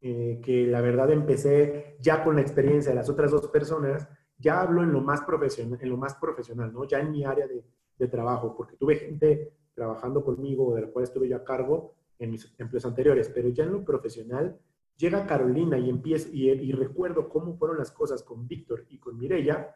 eh, 0.00 0.40
que 0.42 0.66
la 0.66 0.80
verdad 0.80 1.10
empecé 1.10 1.96
ya 2.00 2.22
con 2.24 2.36
la 2.36 2.42
experiencia 2.42 2.90
de 2.90 2.96
las 2.96 3.08
otras 3.08 3.30
dos 3.30 3.48
personas, 3.48 4.08
ya 4.38 4.60
hablo 4.60 4.82
en 4.82 4.92
lo 4.92 5.00
más 5.00 5.22
profesional, 5.22 5.78
en 5.80 5.88
lo 5.88 5.96
más 5.96 6.14
profesional, 6.14 6.72
¿no? 6.72 6.84
Ya 6.84 7.00
en 7.00 7.10
mi 7.10 7.24
área 7.24 7.46
de, 7.46 7.64
de 7.98 8.08
trabajo, 8.08 8.54
porque 8.56 8.76
tuve 8.76 8.96
gente 8.96 9.52
trabajando 9.74 10.24
conmigo, 10.24 10.74
de 10.74 10.82
la 10.82 10.88
cual 10.88 11.04
estuve 11.04 11.28
yo 11.28 11.36
a 11.36 11.44
cargo 11.44 11.94
en 12.18 12.30
mis 12.30 12.54
empleos 12.58 12.84
anteriores, 12.84 13.28
pero 13.28 13.48
ya 13.48 13.64
en 13.64 13.72
lo 13.72 13.84
profesional, 13.84 14.58
llega 14.96 15.26
Carolina 15.26 15.78
y 15.78 15.90
empiezo, 15.90 16.28
y, 16.32 16.72
recuerdo 16.72 17.28
cómo 17.28 17.56
fueron 17.56 17.78
las 17.78 17.90
cosas 17.90 18.22
con 18.22 18.46
Víctor 18.46 18.86
y 18.88 18.98
con 18.98 19.18
Mirella, 19.18 19.74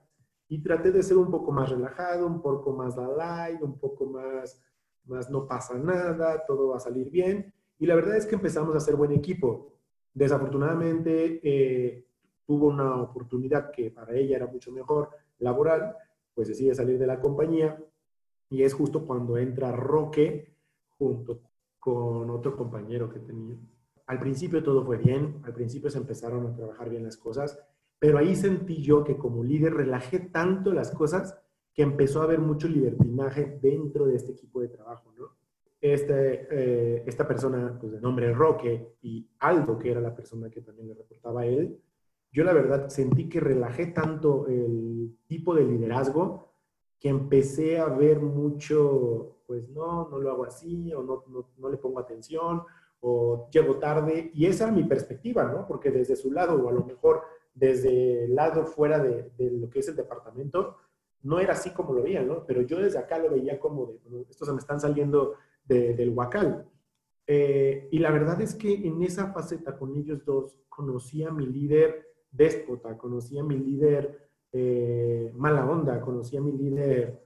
y 0.49 0.63
traté 0.63 0.93
de 0.93 1.03
ser 1.03 1.17
un 1.19 1.31
poco 1.31 1.53
más 1.53 1.69
relajado, 1.69 2.27
un 2.27 2.41
poco 2.41 2.73
más 2.73 2.97
light, 2.97 3.61
un 3.61 3.79
poco 3.79 4.07
más 4.07 4.63
más 5.09 5.31
no 5.31 5.47
pasa 5.47 5.75
nada, 5.79 6.45
todo 6.47 6.69
va 6.69 6.77
a 6.77 6.81
salir 6.81 7.11
bien. 7.11 7.53
Y 7.79 7.87
la 7.87 7.95
verdad 7.95 8.17
es 8.17 8.27
que 8.27 8.35
empezamos 8.35 8.75
a 8.77 8.81
ser 8.81 8.97
buen 8.97 9.13
equipo. 9.13 9.73
Desafortunadamente, 10.15 11.41
eh, 11.43 12.08
tuvo 12.49 12.69
una 12.69 13.03
oportunidad 13.03 13.71
que 13.71 13.91
para 13.91 14.17
ella 14.17 14.37
era 14.37 14.47
mucho 14.47 14.73
mejor 14.73 15.11
laboral, 15.39 15.95
pues 16.35 16.49
decide 16.49 16.75
salir 16.75 16.99
de 16.99 17.07
la 17.07 17.21
compañía 17.21 17.79
y 18.49 18.63
es 18.63 18.73
justo 18.73 19.07
cuando 19.07 19.37
entra 19.37 19.71
Roque 19.71 20.55
junto 20.97 21.43
con 21.79 22.31
otro 22.31 22.57
compañero 22.57 23.11
que 23.11 23.19
tenía. 23.19 23.55
Al 24.07 24.19
principio 24.19 24.63
todo 24.63 24.83
fue 24.83 24.97
bien, 24.97 25.43
al 25.45 25.53
principio 25.53 25.91
se 25.91 25.99
empezaron 25.99 26.47
a 26.47 26.55
trabajar 26.55 26.89
bien 26.89 27.05
las 27.05 27.19
cosas, 27.19 27.59
pero 27.99 28.17
ahí 28.17 28.35
sentí 28.35 28.81
yo 28.81 29.05
que 29.05 29.19
como 29.19 29.45
líder 29.45 29.75
relajé 29.75 30.19
tanto 30.19 30.73
las 30.73 30.91
cosas 30.93 31.39
que 31.75 31.83
empezó 31.83 32.23
a 32.23 32.25
haber 32.25 32.39
mucho 32.39 32.67
libertinaje 32.67 33.59
dentro 33.61 34.07
de 34.07 34.17
este 34.17 34.33
equipo 34.33 34.63
de 34.63 34.69
trabajo, 34.69 35.13
¿no? 35.19 35.37
Este, 35.83 36.49
eh, 36.51 37.03
esta 37.07 37.29
persona, 37.29 37.77
pues 37.79 37.93
de 37.93 38.01
nombre 38.01 38.33
Roque, 38.33 38.95
y 39.03 39.29
Aldo, 39.41 39.79
que 39.79 39.91
era 39.91 40.01
la 40.01 40.15
persona 40.15 40.49
que 40.49 40.63
también 40.63 40.89
le 40.89 40.95
reportaba 40.95 41.43
a 41.43 41.47
él, 41.47 41.79
yo 42.33 42.45
la 42.45 42.53
verdad 42.53 42.89
sentí 42.89 43.29
que 43.29 43.41
relajé 43.41 43.87
tanto 43.87 44.47
el 44.47 45.17
tipo 45.27 45.55
de 45.55 45.65
liderazgo 45.65 46.53
que 47.01 47.09
empecé 47.09 47.79
a 47.79 47.87
ver 47.87 48.21
mucho, 48.21 49.39
pues 49.47 49.69
no, 49.71 50.09
no 50.09 50.19
lo 50.19 50.31
hago 50.31 50.45
así, 50.45 50.93
o 50.93 51.03
no, 51.03 51.25
no, 51.29 51.51
no 51.57 51.69
le 51.69 51.77
pongo 51.77 52.01
atención, 52.01 52.63
o 53.01 53.49
llego 53.51 53.77
tarde, 53.77 54.31
y 54.35 54.47
esa 54.47 54.65
era 54.65 54.73
mi 54.73 54.85
perspectiva, 54.85 55.45
¿no? 55.45 55.67
Porque 55.67 55.91
desde 55.91 56.17
su 56.17 56.33
lado, 56.33 56.61
o 56.61 56.69
a 56.69 56.73
lo 56.73 56.85
mejor 56.85 57.23
desde 57.55 58.25
el 58.25 58.35
lado 58.35 58.67
fuera 58.67 58.99
de, 58.99 59.31
de 59.39 59.51
lo 59.51 59.71
que 59.71 59.79
es 59.79 59.89
el 59.89 59.97
departamento, 59.97 60.77
no 61.23 61.41
era 61.41 61.53
así 61.53 61.71
como 61.71 61.93
lo 61.93 62.03
veía, 62.03 62.23
¿no? 62.23 62.45
Pero 62.47 62.63
yo 62.63 62.81
desde 62.81 62.99
acá 62.99 63.19
lo 63.19 63.31
veía 63.31 63.59
como 63.59 63.87
de, 63.87 64.27
estos 64.31 64.47
se 64.47 64.53
me 64.55 64.61
están 64.61 64.81
saliendo 64.81 65.35
del 65.65 66.11
huacal. 66.11 66.67
Eh, 67.27 67.89
y 67.91 67.99
la 67.99 68.11
verdad 68.11 68.41
es 68.41 68.55
que 68.55 68.73
en 68.73 69.03
esa 69.03 69.33
faceta 69.33 69.77
con 69.77 69.95
ellos 69.97 70.25
dos 70.25 70.57
conocí 70.69 71.23
a 71.23 71.31
mi 71.31 71.47
líder 71.47 72.07
déspota, 72.39 72.97
conocí 72.97 73.39
a 73.39 73.43
mi 73.43 73.59
líder 73.59 74.31
eh, 74.53 75.31
mala 75.37 75.69
onda, 75.69 76.01
conocí 76.01 76.37
a 76.37 76.41
mi 76.41 76.53
líder 76.53 77.23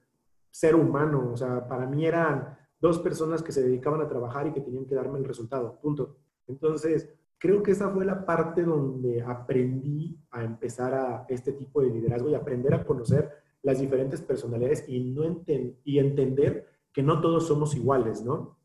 ser 0.50 0.74
humano. 0.74 1.30
O 1.32 1.36
sea, 1.36 1.68
para 1.68 1.86
mí 1.86 2.04
eran 2.04 2.58
dos 2.80 2.98
personas 2.98 3.42
que 3.42 3.52
se 3.52 3.62
dedicaban 3.62 4.00
a 4.00 4.08
trabajar 4.08 4.46
y 4.46 4.52
que 4.52 4.60
tenían 4.60 4.86
que 4.86 4.94
darme 4.94 5.18
el 5.18 5.24
resultado, 5.24 5.78
punto. 5.80 6.16
Entonces, 6.48 7.14
creo 7.38 7.62
que 7.62 7.70
esa 7.72 7.90
fue 7.90 8.04
la 8.04 8.26
parte 8.26 8.62
donde 8.62 9.22
aprendí 9.22 10.18
a 10.30 10.42
empezar 10.42 10.94
a 10.94 11.26
este 11.28 11.52
tipo 11.52 11.80
de 11.80 11.90
liderazgo 11.90 12.28
y 12.28 12.34
aprender 12.34 12.74
a 12.74 12.84
conocer 12.84 13.30
las 13.62 13.80
diferentes 13.80 14.20
personalidades 14.20 14.84
y, 14.88 15.00
no 15.12 15.44
y 15.84 15.98
entender 15.98 16.66
que 16.92 17.02
no 17.02 17.20
todos 17.20 17.46
somos 17.46 17.76
iguales, 17.76 18.24
¿no? 18.24 18.58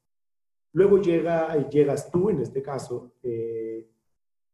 Luego 0.73 0.99
llega, 0.99 1.69
llegas 1.69 2.11
tú, 2.11 2.29
en 2.29 2.39
este 2.41 2.61
caso, 2.61 3.13
eh, 3.23 3.66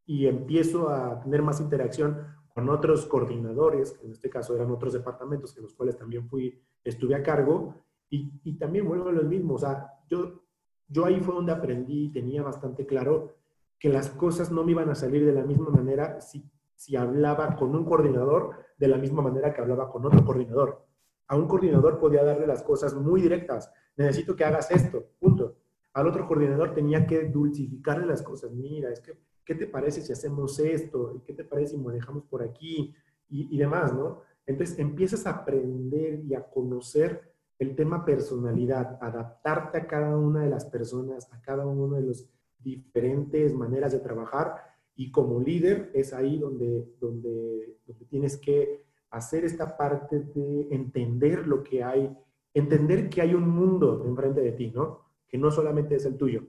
y 0.06 0.28
empiezo 0.28 0.90
a 0.90 1.20
tener 1.22 1.42
más 1.42 1.60
interacción 1.62 2.28
con 2.54 2.70
otros 2.70 3.06
coordinadores, 3.06 3.94
que 3.94 4.06
en 4.06 4.12
este 4.12 4.30
caso 4.30 4.56
eran 4.56 4.72
otros 4.72 4.94
departamentos, 4.94 5.54
que 5.54 5.62
los 5.62 5.74
cuales 5.74 5.98
también 5.98 6.28
fui, 6.28 6.62
estuve 6.84 7.16
a 7.16 7.24
cargo, 7.24 7.76
y, 8.10 8.32
y 8.44 8.58
también 8.58 8.88
vuelvo 8.88 9.10
a 9.10 9.14
lo 9.14 9.24
mismo, 9.24 9.56
o 9.56 9.60
sea, 9.60 9.92
yo, 10.10 10.44
yo 10.88 11.06
ahí 11.06 11.20
fue 11.20 11.34
donde 11.34 11.52
aprendí 11.52 12.06
y 12.06 12.12
tenía 12.12 12.44
bastante 12.44 12.86
claro 12.86 13.36
que 13.80 13.90
las 13.90 14.10
cosas 14.10 14.52
no 14.52 14.64
me 14.64 14.72
iban 14.72 14.90
a 14.90 14.96
salir 14.96 15.26
de 15.26 15.34
la 15.34 15.44
misma 15.44 15.70
manera 15.70 16.22
si 16.22 16.48
si 16.76 16.98
hablaba 16.98 17.56
con 17.56 17.74
un 17.76 17.86
coordinador 17.86 18.58
de 18.78 18.88
la 18.90 18.98
misma 18.98 19.22
manera 19.22 19.54
que 19.54 19.62
hablaba 19.62 19.90
con 19.90 20.06
otro 20.06 20.26
coordinador. 20.26 20.86
A 21.28 21.36
un 21.38 21.48
coordinador 21.48 21.98
podía 21.98 22.24
darle 22.24 22.46
las 22.46 22.62
cosas 22.64 22.94
muy 22.94 23.22
directas. 23.22 23.72
Necesito 23.96 24.36
que 24.36 24.44
hagas 24.44 24.70
esto, 24.72 25.06
punto. 25.20 25.56
Al 25.94 26.08
otro 26.08 26.28
coordinador 26.28 26.74
tenía 26.74 27.06
que 27.06 27.30
dulcificarle 27.30 28.06
las 28.06 28.22
cosas. 28.22 28.52
Mira, 28.52 28.92
es 28.92 29.00
que, 29.00 29.18
¿qué 29.46 29.56
te 29.56 29.68
parece 29.68 30.02
si 30.02 30.12
hacemos 30.12 30.60
esto? 30.60 31.22
¿Qué 31.26 31.34
te 31.34 31.44
parece 31.44 31.76
si 31.76 31.78
manejamos 31.78 32.24
por 32.24 32.44
aquí? 32.44 32.94
Y, 33.30 33.56
y 33.56 33.58
demás, 33.58 33.94
¿no? 33.94 34.22
Entonces 34.46 34.78
empiezas 34.80 35.26
a 35.26 35.32
aprender 35.32 36.22
y 36.26 36.34
a 36.34 36.44
conocer 36.44 37.34
el 37.60 37.76
tema 37.76 38.04
personalidad, 38.04 38.98
adaptarte 39.02 39.78
a 39.78 39.88
cada 39.88 40.18
una 40.18 40.42
de 40.42 40.50
las 40.50 40.66
personas, 40.66 41.32
a 41.32 41.42
cada 41.42 41.66
uno 41.66 41.96
de 41.96 42.04
las 42.04 42.30
diferentes 42.60 43.54
maneras 43.54 43.92
de 43.92 44.00
trabajar 44.00 44.74
y 44.96 45.12
como 45.12 45.40
líder 45.40 45.92
es 45.94 46.14
ahí 46.14 46.38
donde, 46.38 46.88
donde, 47.00 47.78
tienes 48.10 48.38
que 48.38 48.86
hacer 49.10 49.44
esta 49.44 49.76
parte 49.76 50.20
de 50.20 50.68
entender 50.72 51.48
lo 51.48 51.64
que 51.64 51.84
hay, 51.84 52.16
entender 52.54 53.10
que 53.10 53.22
hay 53.22 53.34
un 53.34 53.48
mundo 53.50 54.04
enfrente 54.06 54.42
de 54.42 54.52
ti, 54.52 54.72
¿no? 54.72 55.02
Que 55.28 55.38
no 55.38 55.50
solamente 55.52 55.96
es 55.96 56.06
el 56.06 56.16
tuyo. 56.16 56.44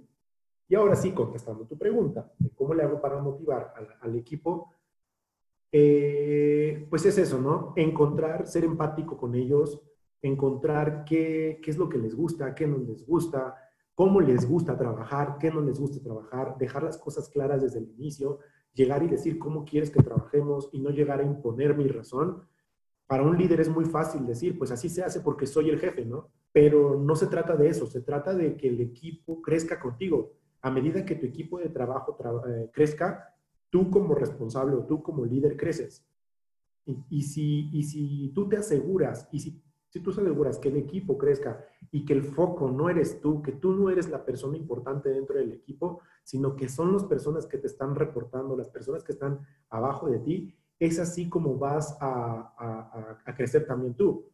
Y 0.68 0.74
ahora 0.74 0.96
sí, 0.96 1.12
contestando 1.12 1.66
tu 1.66 1.76
pregunta, 1.76 2.32
cómo 2.54 2.74
le 2.74 2.82
hago 2.82 3.00
para 3.00 3.20
motivar 3.20 3.74
al, 4.00 4.16
equipo, 4.16 4.72
eh, 5.70 6.86
pues 6.88 7.04
es 7.06 7.18
eso, 7.18 7.40
¿no? 7.40 7.72
Encontrar, 7.76 8.46
ser 8.46 8.64
empático 8.64 9.16
con 9.16 9.34
ellos, 9.34 9.82
encontrar 10.22 11.04
qué, 11.04 11.60
qué 11.62 11.70
es 11.70 11.76
lo 11.76 11.88
que 11.88 11.98
les 11.98 12.14
gusta, 12.14 12.54
qué 12.54 12.66
no 12.66 12.78
les 12.78 13.06
gusta, 13.06 13.56
cómo 13.94 14.20
les 14.20 14.48
gusta 14.48 14.76
trabajar, 14.76 15.36
qué 15.38 15.50
no 15.50 15.60
les 15.60 15.78
gusta 15.78 16.02
trabajar, 16.02 16.56
dejar 16.58 16.82
las 16.82 16.98
cosas 16.98 17.28
claras 17.28 17.62
desde 17.62 17.78
el 17.78 17.90
inicio, 17.90 18.40
llegar 18.74 19.02
y 19.02 19.08
decir 19.08 19.38
cómo 19.38 19.64
quieres 19.64 19.90
que 19.90 20.02
trabajemos 20.02 20.68
y 20.72 20.80
no 20.80 20.90
llegar 20.90 21.20
a 21.20 21.24
imponer 21.24 21.76
mi 21.76 21.86
razón. 21.88 22.42
para 23.06 23.22
un 23.22 23.36
líder 23.36 23.60
es 23.60 23.68
muy 23.68 23.84
fácil 23.84 24.26
decir, 24.26 24.58
pues 24.58 24.70
así 24.70 24.88
se 24.88 25.04
hace 25.04 25.20
porque 25.20 25.46
soy 25.46 25.68
el 25.68 25.78
jefe, 25.78 26.06
¿no? 26.06 26.30
Pero 26.52 26.98
no 26.98 27.14
se 27.14 27.26
trata 27.26 27.54
de 27.54 27.68
eso, 27.68 27.86
se 27.86 28.00
trata 28.00 28.32
de 28.34 28.56
que 28.56 28.68
el 28.68 28.80
equipo 28.80 29.42
crezca 29.42 29.78
contigo. 29.78 30.32
A 30.64 30.70
medida 30.70 31.04
que 31.04 31.14
tu 31.14 31.26
equipo 31.26 31.58
de 31.58 31.68
trabajo 31.68 32.16
eh, 32.48 32.70
crezca, 32.72 33.34
tú 33.68 33.90
como 33.90 34.14
responsable 34.14 34.74
o 34.74 34.86
tú 34.86 35.02
como 35.02 35.26
líder 35.26 35.58
creces. 35.58 36.08
Y, 37.10 37.22
si, 37.22 37.68
y 37.70 37.82
si 37.82 38.32
tú 38.34 38.48
te 38.48 38.56
aseguras, 38.56 39.28
y 39.30 39.40
si, 39.40 39.62
si 39.90 40.00
tú 40.00 40.10
aseguras 40.10 40.58
que 40.58 40.70
el 40.70 40.78
equipo 40.78 41.18
crezca 41.18 41.62
y 41.90 42.06
que 42.06 42.14
el 42.14 42.22
foco 42.22 42.70
no 42.70 42.88
eres 42.88 43.20
tú, 43.20 43.42
que 43.42 43.52
tú 43.52 43.74
no 43.74 43.90
eres 43.90 44.08
la 44.08 44.24
persona 44.24 44.56
importante 44.56 45.10
dentro 45.10 45.36
del 45.36 45.52
equipo, 45.52 46.00
sino 46.22 46.56
que 46.56 46.70
son 46.70 46.94
las 46.94 47.04
personas 47.04 47.44
que 47.44 47.58
te 47.58 47.66
están 47.66 47.94
reportando, 47.94 48.56
las 48.56 48.70
personas 48.70 49.04
que 49.04 49.12
están 49.12 49.40
abajo 49.68 50.08
de 50.08 50.18
ti, 50.20 50.54
es 50.78 50.98
así 50.98 51.28
como 51.28 51.58
vas 51.58 51.94
a, 52.00 53.20
crecer 53.36 53.66
también 53.66 53.92
tú. 53.92 54.30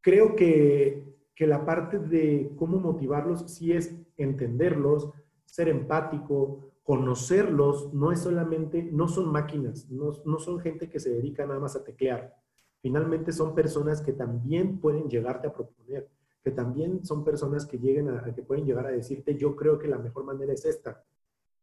Creo 0.00 0.36
que, 0.36 1.12
que, 1.34 1.48
la 1.48 1.64
parte 1.64 1.98
de 1.98 2.52
cómo 2.56 2.78
motivarlos 2.78 3.50
sí 3.50 3.72
es 3.72 3.92
entenderlos, 4.16 5.10
ser 5.46 5.68
empático, 5.68 6.72
conocerlos, 6.82 7.92
no 7.94 8.12
es 8.12 8.20
solamente, 8.20 8.82
no 8.92 9.08
son 9.08 9.32
máquinas, 9.32 9.90
no, 9.90 10.12
no 10.24 10.38
son 10.38 10.60
gente 10.60 10.88
que 10.88 11.00
se 11.00 11.10
dedica 11.10 11.46
nada 11.46 11.58
más 11.58 11.74
a 11.74 11.82
teclear. 11.82 12.34
Finalmente 12.80 13.32
son 13.32 13.54
personas 13.54 14.00
que 14.00 14.12
también 14.12 14.78
pueden 14.78 15.08
llegarte 15.08 15.48
a 15.48 15.52
proponer, 15.52 16.08
que 16.44 16.52
también 16.52 17.04
son 17.04 17.24
personas 17.24 17.66
que, 17.66 17.78
lleguen 17.78 18.10
a, 18.10 18.22
que 18.32 18.42
pueden 18.42 18.64
llegar 18.64 18.86
a 18.86 18.92
decirte, 18.92 19.34
yo 19.34 19.56
creo 19.56 19.78
que 19.78 19.88
la 19.88 19.98
mejor 19.98 20.22
manera 20.22 20.52
es 20.52 20.64
esta. 20.64 21.02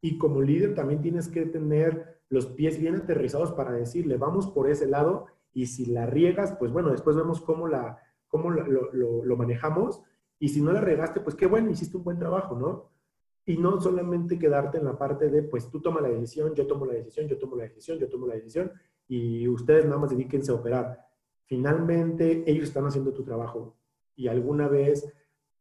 Y 0.02 0.18
como 0.18 0.42
líder 0.42 0.76
también 0.76 1.02
tienes 1.02 1.30
que 1.30 1.46
tener 1.46 2.20
los 2.28 2.48
pies 2.48 2.78
bien 2.78 2.96
aterrizados 2.96 3.54
para 3.54 3.72
decirle, 3.72 4.18
vamos 4.18 4.48
por 4.48 4.70
ese 4.70 4.88
lado 4.88 5.28
y 5.54 5.68
si 5.68 5.86
la 5.86 6.06
riegas, 6.06 6.58
pues 6.60 6.74
bueno, 6.74 6.90
después 6.90 7.16
vemos 7.16 7.40
cómo, 7.40 7.70
la, 7.70 8.00
cómo 8.28 8.50
lo, 8.50 8.92
lo, 8.92 9.38
manejamos 9.38 10.02
y 10.40 10.50
si 10.50 10.62
no 10.62 10.74
la 10.74 10.82
regaste, 10.82 11.22
pues 11.22 11.36
qué 11.36 11.46
bueno, 11.46 11.70
hiciste 11.70 11.96
un 11.96 12.04
buen 12.04 12.20
trabajo, 12.20 12.60
¿no? 12.60 12.90
Y 13.46 13.58
no 13.58 13.80
solamente 13.82 14.40
quedarte 14.40 14.78
en 14.78 14.86
la 14.86 14.98
parte 14.98 15.30
de, 15.30 15.44
pues 15.44 15.70
tú 15.70 15.82
toma 15.82 16.02
la 16.02 16.10
decisión, 16.10 16.54
yo 16.56 16.66
tomo 16.66 16.86
la 16.86 16.94
decisión, 16.94 17.28
yo 17.28 17.38
tomo 17.38 17.56
la 17.56 17.64
decisión, 17.64 18.00
yo 18.00 18.10
tomo 18.10 18.28
la 18.28 18.36
decisión 18.36 18.72
y 19.08 19.48
ustedes 19.48 19.86
nada 19.86 19.98
más 19.98 20.12
dedíquense 20.12 20.52
a 20.52 20.56
operar. 20.56 21.08
Finalmente, 21.46 22.50
ellos 22.50 22.70
están 22.70 22.86
haciendo 22.86 23.14
tu 23.14 23.24
trabajo. 23.24 23.76
Y 24.16 24.28
alguna 24.28 24.68
vez 24.68 25.12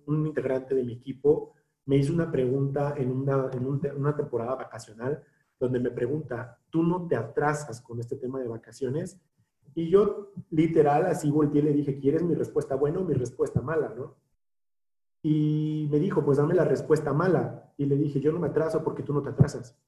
un 0.06 0.26
integrante 0.26 0.74
de 0.74 0.84
mi 0.84 0.94
equipo 0.94 1.54
me 1.86 1.96
hizo 1.96 2.12
una 2.12 2.30
pregunta 2.30 2.94
en 2.96 3.10
una, 3.10 3.50
en 3.52 3.66
una 3.96 4.16
temporada 4.16 4.54
vacacional 4.54 5.22
donde 5.58 5.80
me 5.80 5.90
pregunta, 5.90 6.58
¿tú 6.70 6.82
no 6.82 7.06
te 7.06 7.16
atrasas 7.16 7.80
con 7.80 8.00
este 8.00 8.16
tema 8.16 8.40
de 8.40 8.48
vacaciones? 8.48 9.20
Y 9.74 9.88
yo 9.90 10.32
literal 10.50 11.06
así 11.06 11.30
volteé 11.30 11.60
y 11.62 11.64
le 11.64 11.72
dije, 11.72 11.98
¿quieres 11.98 12.22
mi 12.22 12.34
respuesta 12.34 12.74
buena 12.74 12.98
o 12.98 13.04
mi 13.04 13.14
respuesta 13.14 13.60
mala? 13.60 13.92
¿no? 13.96 14.16
Y 15.22 15.88
me 15.90 15.98
dijo, 15.98 16.24
pues 16.24 16.38
dame 16.38 16.54
la 16.54 16.64
respuesta 16.64 17.12
mala. 17.12 17.72
Y 17.76 17.86
le 17.86 17.96
dije, 17.96 18.20
yo 18.20 18.32
no 18.32 18.40
me 18.40 18.48
atraso 18.48 18.82
porque 18.82 19.02
tú 19.02 19.14
no 19.14 19.22
te 19.22 19.30
atrasas. 19.30 19.78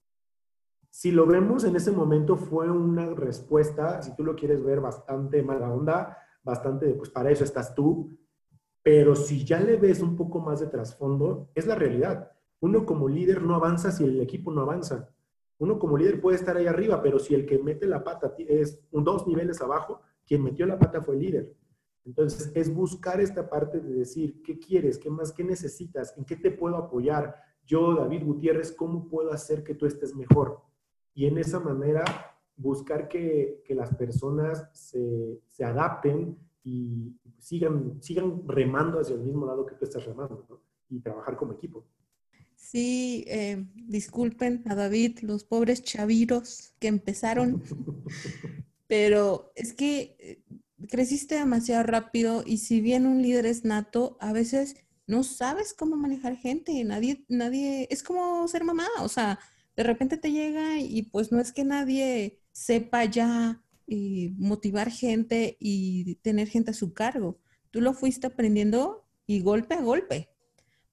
Si 0.91 1.11
lo 1.11 1.26
vemos 1.26 1.64
en 1.64 1.74
ese 1.74 1.91
momento 1.91 2.37
fue 2.37 2.70
una 2.70 3.07
respuesta, 3.14 4.01
si 4.01 4.14
tú 4.14 4.22
lo 4.22 4.37
quieres 4.37 4.62
ver, 4.62 4.80
bastante 4.80 5.43
mala 5.43 5.72
onda, 5.72 6.16
bastante 6.45 6.95
pues 6.95 7.11
para 7.11 7.32
eso 7.32 7.43
estás 7.43 7.74
tú, 7.74 8.16
pero 8.80 9.16
si 9.16 9.45
ya 9.45 9.59
le 9.59 9.76
ves 9.76 10.01
un 10.01 10.14
poco 10.14 10.39
más 10.39 10.61
de 10.61 10.66
trasfondo, 10.66 11.49
es 11.55 11.66
la 11.66 11.74
realidad. 11.74 12.30
Uno 12.61 12.87
como 12.87 13.09
líder 13.09 13.43
no 13.43 13.57
avanza 13.57 13.91
si 13.91 14.05
el 14.05 14.20
equipo 14.20 14.53
no 14.53 14.61
avanza. 14.61 15.09
Uno 15.59 15.78
como 15.78 15.99
líder 15.99 16.20
puede 16.20 16.37
estar 16.37 16.57
ahí 16.57 16.66
arriba, 16.66 17.03
pero 17.03 17.18
si 17.18 17.35
el 17.35 17.45
que 17.45 17.59
mete 17.59 17.87
la 17.87 18.05
pata 18.05 18.35
es 18.39 18.80
dos 18.93 19.26
niveles 19.26 19.61
abajo, 19.62 20.01
quien 20.26 20.45
metió 20.45 20.64
la 20.66 20.78
pata 20.78 21.03
fue 21.03 21.14
el 21.16 21.22
líder. 21.22 21.55
Entonces, 22.05 22.53
es 22.55 22.73
buscar 22.73 23.21
esta 23.21 23.49
parte 23.49 23.81
de 23.81 23.95
decir, 23.95 24.43
¿qué 24.43 24.59
quieres? 24.59 24.99
¿Qué 24.99 25.11
más? 25.11 25.33
¿Qué 25.33 25.43
necesitas? 25.43 26.17
¿En 26.17 26.25
qué 26.25 26.37
te 26.37 26.51
puedo 26.51 26.77
apoyar? 26.77 27.35
Yo, 27.65 27.95
David 27.95 28.25
Gutiérrez, 28.25 28.73
¿cómo 28.73 29.09
puedo 29.09 29.33
hacer 29.33 29.65
que 29.65 29.75
tú 29.75 29.87
estés 29.87 30.15
mejor? 30.15 30.61
Y 31.15 31.27
en 31.27 31.39
esa 31.39 31.61
manera, 31.61 32.05
buscar 32.57 33.09
que, 33.09 33.63
que 33.65 33.75
las 33.75 33.95
personas 33.95 34.69
se, 34.73 35.41
se 35.47 35.65
adapten 35.65 36.37
y 36.63 37.17
sigan, 37.39 38.03
sigan 38.03 38.47
remando 38.49 39.01
hacia 39.01 39.15
el 39.15 39.23
mismo 39.23 39.47
lado 39.47 39.65
que 39.65 39.75
tú 39.75 39.85
estás 39.85 40.05
remando, 40.05 40.45
¿no? 40.49 40.61
Y 40.91 41.01
trabajar 41.01 41.37
como 41.37 41.53
equipo. 41.53 41.87
Sí, 42.55 43.25
eh, 43.29 43.65
disculpen 43.75 44.63
a 44.67 44.75
David, 44.75 45.21
los 45.21 45.45
pobres 45.45 45.83
chaviros 45.83 46.73
que 46.79 46.89
empezaron, 46.89 47.63
pero 48.87 49.53
es 49.55 49.75
que 49.75 50.17
eh, 50.19 50.43
creciste 50.89 51.37
demasiado 51.37 51.82
rápido 51.82 52.43
y 52.47 52.59
si 52.59 52.80
bien 52.80 53.07
un 53.07 53.22
líder 53.22 53.47
es 53.47 53.64
nato, 53.64 54.16
a 54.20 54.32
veces 54.32 54.76
no 55.07 55.22
sabes 55.22 55.74
cómo 55.74 55.97
manejar 55.97 56.37
gente, 56.37 56.82
nadie, 56.85 57.24
nadie, 57.28 57.87
es 57.91 58.03
como 58.03 58.47
ser 58.49 58.64
mamá, 58.64 58.87
o 59.01 59.09
sea, 59.09 59.39
de 59.76 59.82
repente 59.82 60.16
te 60.16 60.32
llega 60.32 60.78
y 60.78 61.03
pues 61.03 61.32
no 61.32 61.41
es 61.41 61.53
que 61.53 61.64
nadie 61.64 62.41
sepa 62.53 63.05
ya 63.05 63.62
y 63.87 64.30
motivar 64.39 64.91
gente 64.91 65.57
y 65.61 66.16
tener 66.16 66.49
gente 66.49 66.70
a 66.70 66.74
su 66.74 66.95
cargo. 66.95 67.39
Tú 67.70 67.80
lo 67.80 67.93
fuiste 67.93 68.26
aprendiendo 68.26 69.05
y 69.26 69.41
golpe 69.41 69.74
a 69.74 69.82
golpe, 69.82 70.30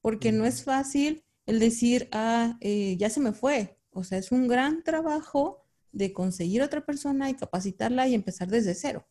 porque 0.01 0.31
no 0.31 0.45
es 0.45 0.63
fácil 0.63 1.23
el 1.45 1.59
decir, 1.59 2.09
ah, 2.11 2.57
eh, 2.61 2.97
ya 2.97 3.09
se 3.09 3.19
me 3.19 3.33
fue. 3.33 3.77
O 3.91 4.03
sea, 4.03 4.17
es 4.17 4.31
un 4.31 4.47
gran 4.47 4.83
trabajo 4.83 5.63
de 5.91 6.13
conseguir 6.13 6.61
otra 6.61 6.85
persona 6.85 7.29
y 7.29 7.35
capacitarla 7.35 8.07
y 8.07 8.15
empezar 8.15 8.47
desde 8.47 8.73
cero. 8.73 9.05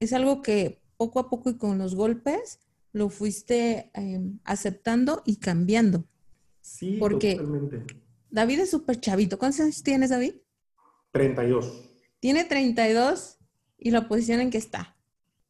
Es 0.00 0.12
algo 0.12 0.42
que 0.42 0.82
poco 0.96 1.20
a 1.20 1.30
poco 1.30 1.50
y 1.50 1.56
con 1.56 1.78
los 1.78 1.94
golpes 1.94 2.58
lo 2.92 3.08
fuiste 3.08 3.90
em, 3.94 4.40
aceptando 4.44 5.22
y 5.24 5.36
cambiando. 5.36 6.04
Sí, 6.60 6.96
porque 6.98 7.40
David 8.30 8.60
es 8.60 8.70
súper 8.70 9.00
chavito. 9.00 9.38
¿Cuántos 9.38 9.60
años 9.60 9.82
tienes, 9.82 10.10
David? 10.10 10.34
32 11.12 11.90
tiene 12.20 12.44
32 12.44 13.38
y 13.78 13.90
la 13.90 14.06
posición 14.06 14.40
en 14.40 14.50
que 14.50 14.58
está. 14.58 14.96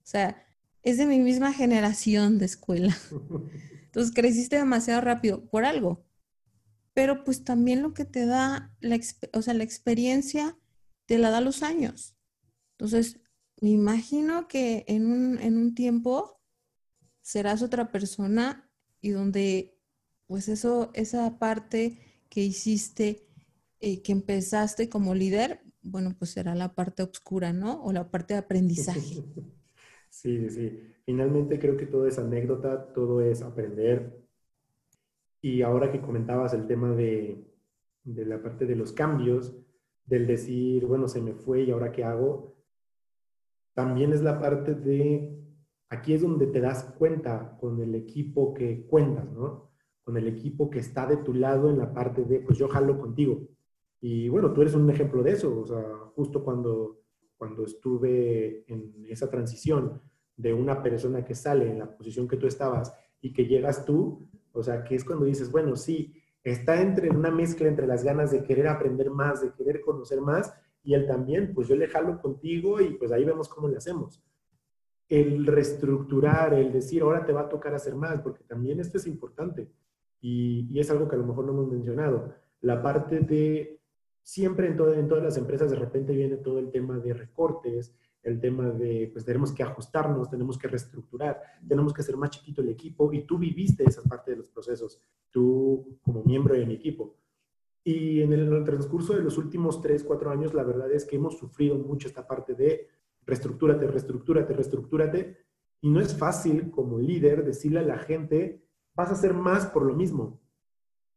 O 0.03 0.07
sea, 0.07 0.47
es 0.83 0.97
de 0.97 1.07
mi 1.07 1.19
misma 1.19 1.53
generación 1.53 2.39
de 2.39 2.47
escuela. 2.47 2.97
Entonces 3.85 4.15
creciste 4.15 4.57
demasiado 4.57 5.01
rápido 5.01 5.45
por 5.51 5.65
algo. 5.65 6.07
Pero 6.95 7.25
pues 7.25 7.45
también 7.45 7.83
lo 7.83 7.93
que 7.93 8.05
te 8.05 8.25
da, 8.25 8.73
la, 8.81 8.99
o 9.33 9.43
sea, 9.43 9.55
la 9.55 9.65
experiencia 9.65 10.57
te 11.07 11.19
la 11.19 11.31
da 11.31 11.41
los 11.41 11.63
años. 11.63 12.17
Entonces, 12.73 13.21
me 13.61 13.71
imagino 13.71 14.49
que 14.49 14.85
en 14.89 15.07
un, 15.11 15.39
en 15.41 15.57
un 15.59 15.75
tiempo 15.75 16.41
serás 17.23 17.63
otra 17.63 17.93
persona 17.93 18.71
y 19.01 19.11
donde 19.11 19.79
pues 20.27 20.49
eso, 20.49 20.91
esa 20.95 21.39
parte 21.39 21.99
que 22.29 22.43
hiciste, 22.43 23.29
eh, 23.81 24.03
que 24.03 24.13
empezaste 24.13 24.89
como 24.89 25.15
líder, 25.15 25.63
bueno, 25.83 26.15
pues 26.19 26.33
será 26.33 26.55
la 26.55 26.75
parte 26.75 27.03
oscura, 27.03 27.53
¿no? 27.53 27.83
O 27.85 27.93
la 27.93 28.11
parte 28.11 28.35
de 28.35 28.41
aprendizaje. 28.41 29.25
Sí, 30.11 30.49
sí. 30.51 30.83
Finalmente 31.05 31.59
creo 31.59 31.77
que 31.77 31.87
todo 31.87 32.07
es 32.07 32.19
anécdota, 32.19 32.93
todo 32.93 33.21
es 33.23 33.43
aprender. 33.43 34.21
Y 35.43 35.63
ahora 35.63 35.91
que 35.91 36.01
comentabas 36.01 36.53
el 36.55 36.67
tema 36.67 36.93
de, 36.95 37.47
de 38.05 38.27
la 38.27 38.43
parte 38.43 38.67
de 38.67 38.77
los 38.77 38.93
cambios, 38.93 39.57
del 40.05 40.27
decir, 40.27 40.87
bueno, 40.87 41.09
se 41.09 41.21
me 41.23 41.35
fue 41.35 41.63
y 41.63 41.71
ahora 41.71 41.93
qué 41.93 42.05
hago, 42.05 42.57
también 43.75 44.13
es 44.13 44.23
la 44.23 44.41
parte 44.41 44.75
de, 44.75 45.37
aquí 45.89 46.15
es 46.15 46.23
donde 46.23 46.47
te 46.47 46.61
das 46.61 46.85
cuenta 46.99 47.57
con 47.61 47.81
el 47.81 47.95
equipo 47.95 48.55
que 48.55 48.87
cuentas, 48.87 49.31
¿no? 49.33 49.71
Con 50.03 50.17
el 50.17 50.27
equipo 50.29 50.71
que 50.71 50.81
está 50.81 51.07
de 51.07 51.19
tu 51.19 51.35
lado 51.35 51.71
en 51.71 51.79
la 51.79 51.93
parte 51.93 52.25
de, 52.25 52.41
pues 52.41 52.59
yo 52.59 52.69
jalo 52.69 52.99
contigo 52.99 53.49
y 54.01 54.29
bueno, 54.29 54.53
tú 54.53 54.63
eres 54.63 54.75
un 54.75 54.89
ejemplo 54.89 55.23
de 55.23 55.33
eso, 55.33 55.61
o 55.61 55.67
sea, 55.67 55.85
justo 56.15 56.43
cuando, 56.43 57.03
cuando 57.37 57.65
estuve 57.65 58.65
en 58.67 59.07
esa 59.09 59.29
transición 59.29 60.01
de 60.37 60.55
una 60.55 60.83
persona 60.83 61.25
que 61.25 61.35
sale 61.35 61.71
en 61.71 61.79
la 61.79 61.97
posición 61.97 62.27
que 62.27 62.39
tú 62.39 62.47
estabas 62.47 62.95
y 63.21 63.33
que 63.33 63.45
llegas 63.45 63.85
tú, 63.85 64.27
o 64.53 64.63
sea, 64.63 64.83
que 64.85 64.95
es 64.95 65.05
cuando 65.05 65.27
dices, 65.27 65.51
bueno, 65.51 65.77
sí, 65.77 66.15
está 66.43 66.81
entre 66.81 67.11
una 67.11 67.31
mezcla 67.31 67.69
entre 67.69 67.87
las 67.87 68.03
ganas 68.03 68.31
de 68.31 68.43
querer 68.43 68.69
aprender 68.69 69.11
más, 69.11 69.43
de 69.43 69.53
querer 69.53 69.83
conocer 69.83 70.23
más, 70.23 70.55
y 70.83 70.95
él 70.95 71.07
también, 71.07 71.53
pues 71.55 71.69
yo 71.69 71.77
le 71.77 71.89
jalo 71.89 72.21
contigo 72.21 72.81
y 72.81 72.95
pues 72.95 73.13
ahí 73.13 73.25
vemos 73.25 73.49
cómo 73.49 73.69
le 73.69 73.77
hacemos. 73.77 74.23
El 75.09 75.47
reestructurar, 75.47 76.55
el 76.55 76.73
decir, 76.73 77.03
ahora 77.03 77.25
te 77.25 77.33
va 77.33 77.43
a 77.43 77.49
tocar 77.49 77.75
hacer 77.75 77.95
más, 77.95 78.21
porque 78.21 78.45
también 78.45 78.81
esto 78.81 78.99
es 78.99 79.07
importante 79.07 79.69
y, 80.21 80.69
y 80.71 80.81
es 80.81 80.91
algo 80.91 81.09
que 81.09 81.17
a 81.17 81.19
lo 81.19 81.27
mejor 81.27 81.45
no 81.45 81.53
hemos 81.53 81.71
mencionado. 81.71 82.35
La 82.61 82.83
parte 82.83 83.21
de 83.21 83.81
siempre 84.23 84.69
en, 84.69 84.79
en 84.79 85.09
todas 85.09 85.25
las 85.25 85.37
empresas 85.37 85.71
de 85.71 85.77
repente 85.77 86.15
viene 86.15 86.37
todo 86.37 86.59
el 86.59 86.71
tema 86.71 86.99
de 86.99 87.15
recortes, 87.15 87.95
el 88.23 88.41
tema 88.41 88.71
de, 88.71 89.11
pues 89.13 89.25
tenemos 89.25 89.53
que 89.53 89.63
ajustarnos, 89.63 90.31
tenemos 90.31 90.59
que 90.59 90.69
reestructurar, 90.69 91.41
tenemos 91.67 91.93
que 91.93 92.03
hacer 92.03 92.17
más 92.17 92.31
chiquito 92.31 92.61
el 92.61 92.69
equipo 92.69 93.13
y 93.13 93.23
tú 93.23 93.39
viviste 93.39 93.85
esa 93.85 94.03
parte 94.03 94.33
de 94.33 94.37
los 94.39 94.51
procesos, 94.51 95.01
tú 95.31 95.99
como 96.03 96.23
miembro 96.23 96.55
de 96.55 96.67
mi 96.67 96.75
equipo. 96.75 97.17
Y 97.83 98.23
en 98.23 98.33
el 98.33 98.65
transcurso 98.65 99.15
de 99.15 99.23
los 99.23 99.39
últimos 99.39 99.81
tres, 99.81 100.05
cuatro 100.05 100.31
años, 100.31 100.53
la 100.53 100.65
verdad 100.65 100.91
es 100.93 101.05
que 101.05 101.17
hemos 101.17 101.39
sufrido 101.39 101.77
mucho 101.77 102.09
esta 102.09 102.27
parte 102.27 102.55
de 102.55 102.89
reestructúrate, 103.25 103.87
reestructúrate, 103.87 104.53
reestructúrate. 104.53 105.39
Y 105.81 105.91
no 105.91 106.01
es 106.01 106.17
fácil 106.17 106.71
como 106.71 106.99
líder 106.99 107.45
decirle 107.45 107.81
a 107.81 107.85
la 107.85 107.99
gente, 107.99 108.63
vas 108.95 109.09
a 109.09 109.15
hacer 109.15 109.33
más 109.33 109.67
por 109.67 109.85
lo 109.85 109.95
mismo. 109.95 110.41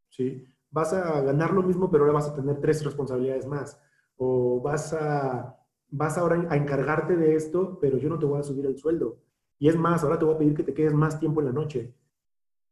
¿Sí? 0.08 0.46
Vas 0.70 0.92
a 0.92 1.20
ganar 1.20 1.52
lo 1.52 1.62
mismo, 1.62 1.90
pero 1.90 2.04
ahora 2.04 2.14
vas 2.14 2.28
a 2.28 2.34
tener 2.34 2.60
tres 2.60 2.84
responsabilidades 2.84 3.46
más. 3.46 3.80
O 4.16 4.60
vas 4.60 4.94
a, 4.94 5.58
vas 5.90 6.16
ahora 6.16 6.46
a 6.48 6.56
encargarte 6.56 7.16
de 7.16 7.34
esto, 7.34 7.78
pero 7.80 7.98
yo 7.98 8.08
no 8.08 8.18
te 8.18 8.26
voy 8.26 8.40
a 8.40 8.42
subir 8.42 8.64
el 8.66 8.78
sueldo. 8.78 9.18
Y 9.58 9.68
es 9.68 9.76
más, 9.76 10.02
ahora 10.02 10.18
te 10.18 10.24
voy 10.24 10.34
a 10.34 10.38
pedir 10.38 10.54
que 10.54 10.64
te 10.64 10.74
quedes 10.74 10.94
más 10.94 11.20
tiempo 11.20 11.40
en 11.40 11.46
la 11.46 11.52
noche. 11.52 11.94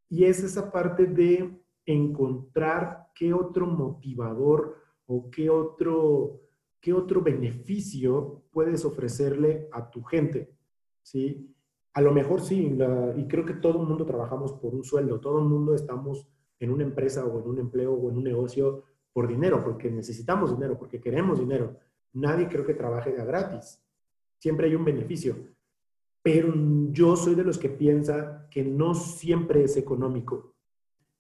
Y 0.09 0.25
es 0.25 0.43
esa 0.43 0.71
parte 0.71 1.07
de 1.07 1.63
encontrar 1.87 3.02
qué 3.15 3.33
otro 3.33 3.67
motivador 3.67 4.77
o 5.07 5.31
qué 5.31 5.51
otro, 5.51 6.41
qué 6.81 6.93
otro 6.93 7.21
beneficio 7.21 8.43
puedes 8.51 8.85
ofrecerle 8.85 9.69
a 9.73 9.91
tu 9.91 10.03
gente, 10.03 10.55
¿sí? 11.03 11.55
A 11.95 12.01
lo 12.01 12.13
mejor 12.13 12.41
sí, 12.41 12.79
y 13.17 13.29
creo 13.29 13.45
que 13.45 13.55
todo 13.55 13.83
el 13.83 13.89
mundo 13.89 14.07
trabajamos 14.07 14.53
por 14.55 14.75
un 14.75 14.83
sueldo, 14.83 15.21
todo 15.21 15.41
el 15.41 15.45
mundo 15.45 15.75
estamos 15.75 16.27
en 16.59 16.71
una 16.71 16.85
empresa 16.85 17.27
o 17.27 17.41
en 17.41 17.49
un 17.49 17.59
empleo 17.59 17.93
o 17.93 18.11
en 18.11 18.17
un 18.17 18.25
negocio 18.25 18.85
por 19.13 19.29
dinero, 19.29 19.63
porque 19.63 19.91
necesitamos 19.91 20.55
dinero, 20.55 20.79
porque 20.79 21.01
queremos 21.01 21.39
dinero. 21.39 21.77
Nadie 22.15 22.49
creo 22.49 22.65
que 22.65 22.75
trabaje 22.75 23.13
de 23.13 23.25
gratis. 23.25 23.83
Siempre 24.39 24.69
hay 24.69 24.75
un 24.75 24.85
beneficio. 24.85 25.37
Pero 26.23 26.55
yo 26.91 27.17
soy 27.17 27.35
de 27.35 27.45
los 27.45 27.59
que 27.59 27.69
piensa 27.69 28.47
que 28.51 28.65
no 28.65 28.95
siempre 28.95 29.65
es 29.65 29.77
económico. 29.77 30.55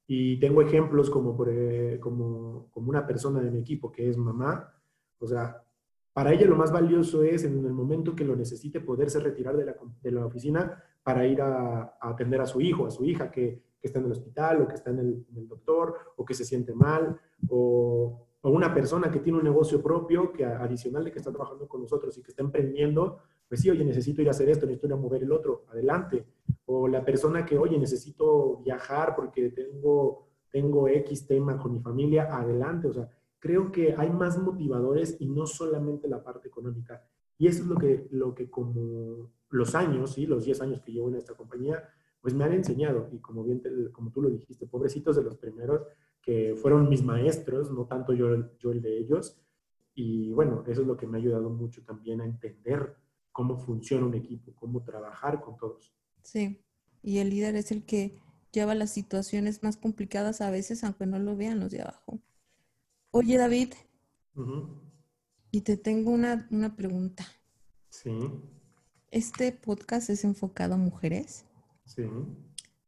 Y 0.06 0.38
tengo 0.40 0.62
ejemplos 0.62 1.10
como, 1.10 1.36
por, 1.36 1.48
eh, 1.50 1.98
como, 2.00 2.68
como 2.70 2.90
una 2.90 3.06
persona 3.06 3.40
de 3.40 3.50
mi 3.50 3.60
equipo 3.60 3.90
que 3.90 4.08
es 4.08 4.16
mamá. 4.16 4.72
O 5.18 5.26
sea, 5.26 5.62
para 6.12 6.32
ella 6.32 6.46
lo 6.46 6.56
más 6.56 6.70
valioso 6.70 7.22
es 7.22 7.44
en 7.44 7.64
el 7.64 7.72
momento 7.72 8.14
que 8.14 8.24
lo 8.24 8.36
necesite 8.36 8.80
poderse 8.80 9.20
retirar 9.20 9.56
de 9.56 9.64
la, 9.64 9.76
de 10.02 10.10
la 10.10 10.26
oficina 10.26 10.82
para 11.02 11.26
ir 11.26 11.40
a, 11.40 11.96
atender 12.00 12.40
a 12.40 12.46
su 12.46 12.60
hijo, 12.60 12.86
a 12.86 12.90
su 12.90 13.04
hija 13.04 13.30
que, 13.30 13.62
que 13.80 13.86
está 13.86 13.98
en 13.98 14.06
el 14.06 14.12
hospital 14.12 14.62
o 14.62 14.68
que 14.68 14.74
está 14.74 14.90
en 14.90 14.98
el, 14.98 15.26
en 15.30 15.38
el, 15.38 15.48
doctor 15.48 15.96
o 16.16 16.24
que 16.24 16.34
se 16.34 16.44
siente 16.44 16.74
mal 16.74 17.18
o, 17.48 18.26
o, 18.40 18.50
una 18.50 18.74
persona 18.74 19.10
que 19.10 19.20
tiene 19.20 19.38
un 19.38 19.44
negocio 19.44 19.82
propio 19.82 20.32
que 20.32 20.44
adicional 20.44 21.04
de 21.04 21.12
que 21.12 21.18
está 21.18 21.32
trabajando 21.32 21.66
con 21.66 21.80
nosotros 21.80 22.16
y 22.18 22.22
que 22.22 22.30
está 22.30 22.42
emprendiendo, 22.42 23.18
pues 23.52 23.60
sí, 23.60 23.68
oye, 23.68 23.84
necesito 23.84 24.22
ir 24.22 24.28
a 24.28 24.30
hacer 24.30 24.48
esto, 24.48 24.64
necesito 24.64 24.86
ir 24.86 24.94
a 24.94 24.96
mover 24.96 25.24
el 25.24 25.30
otro, 25.30 25.66
adelante. 25.68 26.24
O 26.64 26.88
la 26.88 27.04
persona 27.04 27.44
que, 27.44 27.58
oye, 27.58 27.78
necesito 27.78 28.62
viajar 28.64 29.14
porque 29.14 29.50
tengo, 29.50 30.26
tengo 30.50 30.88
X 30.88 31.26
tema 31.26 31.58
con 31.58 31.74
mi 31.74 31.80
familia, 31.80 32.34
adelante. 32.34 32.88
O 32.88 32.94
sea, 32.94 33.10
creo 33.38 33.70
que 33.70 33.94
hay 33.94 34.08
más 34.08 34.38
motivadores 34.38 35.18
y 35.20 35.26
no 35.26 35.44
solamente 35.44 36.08
la 36.08 36.24
parte 36.24 36.48
económica. 36.48 37.04
Y 37.36 37.46
eso 37.46 37.64
es 37.64 37.68
lo 37.68 37.76
que, 37.76 38.08
lo 38.10 38.34
que 38.34 38.48
como 38.48 39.30
los 39.50 39.74
años, 39.74 40.14
¿sí? 40.14 40.24
los 40.24 40.46
10 40.46 40.62
años 40.62 40.80
que 40.80 40.92
llevo 40.92 41.10
en 41.10 41.16
esta 41.16 41.34
compañía, 41.34 41.86
pues 42.22 42.32
me 42.32 42.44
han 42.44 42.54
enseñado. 42.54 43.10
Y 43.12 43.18
como 43.18 43.44
bien, 43.44 43.60
como 43.92 44.12
tú 44.12 44.22
lo 44.22 44.30
dijiste, 44.30 44.66
pobrecitos 44.66 45.14
de 45.16 45.24
los 45.24 45.36
primeros, 45.36 45.82
que 46.22 46.54
fueron 46.56 46.88
mis 46.88 47.04
maestros, 47.04 47.70
no 47.70 47.84
tanto 47.84 48.14
yo, 48.14 48.34
yo 48.58 48.72
el 48.72 48.80
de 48.80 48.96
ellos. 48.96 49.38
Y 49.94 50.32
bueno, 50.32 50.64
eso 50.66 50.80
es 50.80 50.86
lo 50.86 50.96
que 50.96 51.06
me 51.06 51.18
ha 51.18 51.20
ayudado 51.20 51.50
mucho 51.50 51.84
también 51.84 52.22
a 52.22 52.24
entender 52.24 52.96
cómo 53.32 53.58
funciona 53.58 54.06
un 54.06 54.14
equipo, 54.14 54.54
cómo 54.54 54.82
trabajar 54.84 55.40
con 55.40 55.56
todos. 55.56 55.92
Sí, 56.22 56.62
y 57.02 57.18
el 57.18 57.30
líder 57.30 57.56
es 57.56 57.72
el 57.72 57.84
que 57.84 58.20
lleva 58.52 58.74
las 58.74 58.92
situaciones 58.92 59.62
más 59.62 59.76
complicadas 59.76 60.40
a 60.40 60.50
veces, 60.50 60.84
aunque 60.84 61.06
no 61.06 61.18
lo 61.18 61.36
vean 61.36 61.58
los 61.58 61.70
de 61.70 61.82
abajo. 61.82 62.20
Oye, 63.10 63.36
David, 63.36 63.72
y 65.50 65.60
te 65.62 65.76
tengo 65.76 66.10
una, 66.10 66.46
una 66.50 66.76
pregunta. 66.76 67.26
Sí. 67.88 68.10
Este 69.10 69.52
podcast 69.52 70.08
es 70.10 70.24
enfocado 70.24 70.74
a 70.74 70.78
mujeres. 70.78 71.44
Sí. 71.84 72.04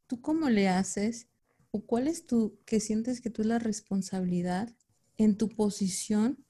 ¿Tú 0.06 0.20
cómo 0.20 0.48
le 0.48 0.68
haces 0.68 1.28
o 1.70 1.84
cuál 1.84 2.08
es 2.08 2.26
tu, 2.26 2.58
que 2.64 2.80
sientes 2.80 3.20
que 3.20 3.30
tú 3.30 3.42
es 3.42 3.48
la 3.48 3.58
responsabilidad 3.58 4.74
en 5.18 5.36
tu 5.36 5.48
posición 5.48 6.44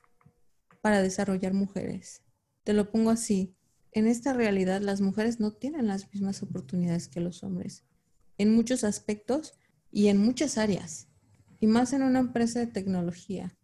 para 0.81 1.03
desarrollar 1.03 1.55
mujeres? 1.55 2.23
Te 2.63 2.73
lo 2.73 2.91
pongo 2.91 3.11
así 3.11 3.54
en 3.95 4.09
esta 4.09 4.33
realidad 4.33 4.81
las 4.81 5.01
mujeres 5.01 5.41
no 5.41 5.53
tienen 5.53 5.87
las 5.87 6.13
mismas 6.13 6.43
oportunidades 6.43 7.09
que 7.09 7.21
los 7.21 7.45
hombres, 7.45 7.85
en 8.39 8.55
muchos 8.55 8.83
aspectos 8.83 9.55
y 9.91 10.09
en 10.09 10.19
muchas 10.19 10.59
áreas, 10.59 11.09
y 11.61 11.69
más 11.69 11.93
en 11.93 12.03
una 12.03 12.19
empresa 12.19 12.59
de 12.59 12.67
tecnología. 12.67 13.57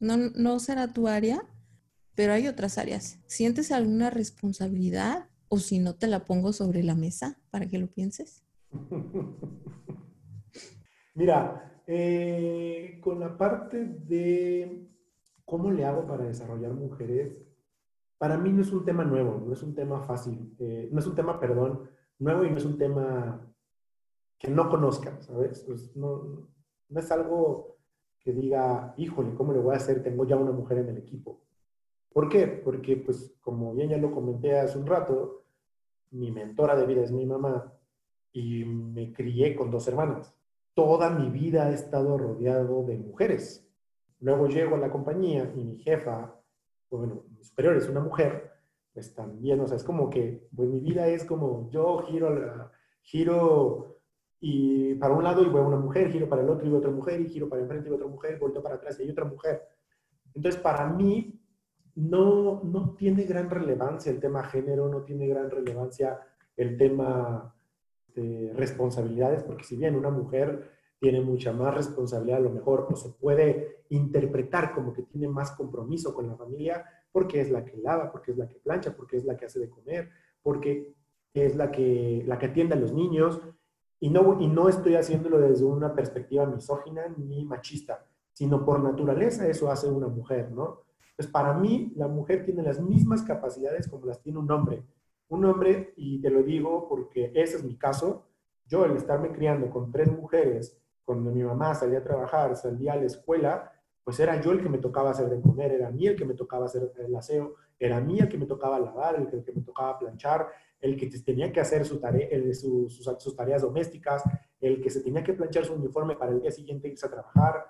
No, 0.00 0.16
no 0.16 0.58
será 0.58 0.92
tu 0.92 1.08
área, 1.08 1.46
pero 2.14 2.32
hay 2.32 2.48
otras 2.48 2.78
áreas. 2.78 3.18
¿Sientes 3.26 3.70
alguna 3.70 4.08
responsabilidad 4.08 5.28
o 5.48 5.58
si 5.58 5.78
no 5.78 5.94
te 5.94 6.06
la 6.06 6.24
pongo 6.24 6.54
sobre 6.54 6.82
la 6.82 6.94
mesa 6.94 7.38
para 7.50 7.68
que 7.68 7.78
lo 7.78 7.88
pienses? 7.88 8.44
Mira, 11.14 11.82
eh, 11.86 12.98
con 13.02 13.20
la 13.20 13.36
parte 13.36 13.84
de 13.84 14.88
cómo 15.44 15.70
le 15.70 15.84
hago 15.84 16.06
para 16.06 16.24
desarrollar 16.24 16.72
mujeres, 16.72 17.36
para 18.24 18.38
mí 18.38 18.50
no 18.54 18.62
es 18.62 18.72
un 18.72 18.86
tema 18.86 19.04
nuevo, 19.04 19.38
no 19.46 19.52
es 19.52 19.62
un 19.62 19.74
tema 19.74 20.00
fácil, 20.00 20.56
eh, 20.58 20.88
no 20.90 20.98
es 20.98 21.06
un 21.06 21.14
tema, 21.14 21.38
perdón, 21.38 21.90
nuevo 22.18 22.42
y 22.46 22.50
no 22.50 22.56
es 22.56 22.64
un 22.64 22.78
tema 22.78 23.38
que 24.38 24.48
no 24.48 24.70
conozca, 24.70 25.20
¿sabes? 25.20 25.62
Pues 25.66 25.94
no, 25.94 26.48
no 26.88 27.00
es 27.00 27.12
algo 27.12 27.76
que 28.18 28.32
diga, 28.32 28.94
híjole, 28.96 29.34
¿cómo 29.34 29.52
le 29.52 29.58
voy 29.58 29.74
a 29.74 29.76
hacer? 29.76 30.02
Tengo 30.02 30.24
ya 30.24 30.36
una 30.36 30.52
mujer 30.52 30.78
en 30.78 30.88
el 30.88 30.96
equipo. 30.96 31.42
¿Por 32.14 32.30
qué? 32.30 32.46
Porque, 32.46 32.96
pues, 32.96 33.36
como 33.42 33.74
bien 33.74 33.90
ya 33.90 33.98
lo 33.98 34.10
comenté 34.10 34.58
hace 34.58 34.78
un 34.78 34.86
rato, 34.86 35.44
mi 36.12 36.30
mentora 36.30 36.76
de 36.76 36.86
vida 36.86 37.02
es 37.02 37.12
mi 37.12 37.26
mamá 37.26 37.74
y 38.32 38.64
me 38.64 39.12
crié 39.12 39.54
con 39.54 39.70
dos 39.70 39.86
hermanas. 39.86 40.34
Toda 40.72 41.10
mi 41.10 41.28
vida 41.28 41.70
he 41.70 41.74
estado 41.74 42.16
rodeado 42.16 42.84
de 42.84 42.96
mujeres. 42.96 43.68
Luego 44.20 44.48
llego 44.48 44.76
a 44.76 44.78
la 44.78 44.90
compañía 44.90 45.52
y 45.54 45.62
mi 45.62 45.76
jefa 45.76 46.40
bueno, 46.98 47.24
mi 47.30 47.42
superior 47.42 47.76
es 47.76 47.88
una 47.88 48.00
mujer, 48.00 48.52
pues 48.92 49.14
también, 49.14 49.60
o 49.60 49.66
sea, 49.66 49.76
es 49.76 49.84
como 49.84 50.08
que, 50.10 50.48
pues 50.54 50.68
mi 50.68 50.80
vida 50.80 51.08
es 51.08 51.24
como 51.24 51.70
yo 51.70 51.98
giro, 52.06 52.70
giro 53.02 53.98
y 54.40 54.94
para 54.94 55.14
un 55.14 55.24
lado 55.24 55.42
y 55.42 55.48
voy 55.48 55.60
a 55.60 55.64
una 55.64 55.76
mujer, 55.76 56.10
giro 56.10 56.28
para 56.28 56.42
el 56.42 56.48
otro 56.48 56.66
y 56.66 56.68
voy 56.68 56.76
a 56.76 56.80
otra 56.80 56.90
mujer, 56.90 57.20
y 57.20 57.28
giro 57.28 57.48
para 57.48 57.62
enfrente 57.62 57.88
y 57.88 57.90
voy 57.90 57.98
a 57.98 58.02
otra 58.02 58.12
mujer, 58.12 58.38
vuelto 58.38 58.62
para 58.62 58.76
atrás 58.76 58.98
y 58.98 59.02
hay 59.04 59.10
otra 59.10 59.24
mujer. 59.24 59.62
Entonces, 60.34 60.60
para 60.60 60.86
mí, 60.88 61.40
no, 61.96 62.62
no 62.64 62.94
tiene 62.94 63.24
gran 63.24 63.50
relevancia 63.50 64.10
el 64.10 64.20
tema 64.20 64.44
género, 64.44 64.88
no 64.88 65.02
tiene 65.02 65.26
gran 65.28 65.50
relevancia 65.50 66.20
el 66.56 66.76
tema 66.76 67.54
de 68.14 68.52
responsabilidades, 68.54 69.42
porque 69.42 69.64
si 69.64 69.76
bien 69.76 69.96
una 69.96 70.10
mujer 70.10 70.70
tiene 71.04 71.20
mucha 71.20 71.52
más 71.52 71.74
responsabilidad 71.74 72.38
a 72.38 72.44
lo 72.44 72.48
mejor 72.48 72.86
o 72.90 72.96
se 72.96 73.10
puede 73.10 73.84
interpretar 73.90 74.72
como 74.72 74.94
que 74.94 75.02
tiene 75.02 75.28
más 75.28 75.50
compromiso 75.50 76.14
con 76.14 76.26
la 76.26 76.34
familia 76.34 76.82
porque 77.12 77.42
es 77.42 77.50
la 77.50 77.62
que 77.62 77.76
lava, 77.76 78.10
porque 78.10 78.30
es 78.30 78.38
la 78.38 78.48
que 78.48 78.54
plancha, 78.54 78.96
porque 78.96 79.18
es 79.18 79.24
la 79.26 79.36
que 79.36 79.44
hace 79.44 79.60
de 79.60 79.68
comer, 79.68 80.08
porque 80.42 80.94
es 81.34 81.56
la 81.56 81.70
que, 81.70 82.24
la 82.26 82.38
que 82.38 82.46
atiende 82.46 82.74
a 82.74 82.78
los 82.78 82.94
niños. 82.94 83.38
Y 84.00 84.08
no, 84.08 84.40
y 84.40 84.46
no 84.46 84.70
estoy 84.70 84.94
haciéndolo 84.94 85.38
desde 85.38 85.66
una 85.66 85.94
perspectiva 85.94 86.46
misógina 86.46 87.02
ni 87.18 87.44
machista, 87.44 88.06
sino 88.32 88.64
por 88.64 88.82
naturaleza 88.82 89.46
eso 89.46 89.70
hace 89.70 89.90
una 89.90 90.08
mujer, 90.08 90.52
¿no? 90.52 90.84
Pues 91.16 91.28
para 91.28 91.52
mí 91.52 91.92
la 91.96 92.08
mujer 92.08 92.46
tiene 92.46 92.62
las 92.62 92.80
mismas 92.80 93.20
capacidades 93.20 93.88
como 93.88 94.06
las 94.06 94.22
tiene 94.22 94.38
un 94.38 94.50
hombre. 94.50 94.82
Un 95.28 95.44
hombre, 95.44 95.92
y 95.98 96.18
te 96.22 96.30
lo 96.30 96.42
digo 96.42 96.88
porque 96.88 97.30
ese 97.34 97.58
es 97.58 97.62
mi 97.62 97.76
caso, 97.76 98.24
yo 98.66 98.86
el 98.86 98.96
estarme 98.96 99.32
criando 99.32 99.68
con 99.68 99.92
tres 99.92 100.10
mujeres 100.10 100.80
cuando 101.04 101.30
mi 101.30 101.42
mamá 101.42 101.74
salía 101.74 101.98
a 101.98 102.04
trabajar, 102.04 102.56
salía 102.56 102.94
a 102.94 102.96
la 102.96 103.06
escuela, 103.06 103.72
pues 104.02 104.20
era 104.20 104.40
yo 104.40 104.52
el 104.52 104.62
que 104.62 104.68
me 104.68 104.78
tocaba 104.78 105.10
hacer 105.10 105.28
de 105.28 105.40
comer, 105.40 105.72
era 105.72 105.88
a 105.88 105.90
mí 105.90 106.06
el 106.06 106.16
que 106.16 106.24
me 106.24 106.34
tocaba 106.34 106.66
hacer 106.66 106.92
el 106.98 107.16
aseo, 107.16 107.54
era 107.78 107.96
a 107.96 108.00
mí 108.00 108.18
el 108.18 108.28
que 108.28 108.38
me 108.38 108.46
tocaba 108.46 108.78
lavar, 108.78 109.16
el 109.16 109.42
que, 109.42 109.52
me 109.52 109.62
tocaba 109.62 109.98
planchar, 109.98 110.48
el 110.80 110.96
que 110.96 111.06
tenía 111.20 111.50
que 111.50 111.60
hacer 111.60 111.84
su 111.84 111.98
tarea, 111.98 112.28
sus, 112.54 112.96
sus, 112.96 113.36
tareas 113.36 113.62
domésticas, 113.62 114.22
el 114.60 114.80
que 114.82 114.90
se 114.90 115.00
tenía 115.00 115.22
que 115.22 115.32
planchar 115.32 115.64
su 115.64 115.74
uniforme 115.74 116.16
para 116.16 116.32
el 116.32 116.40
día 116.40 116.50
siguiente 116.50 116.88
irse 116.88 117.06
a 117.06 117.10
trabajar. 117.10 117.66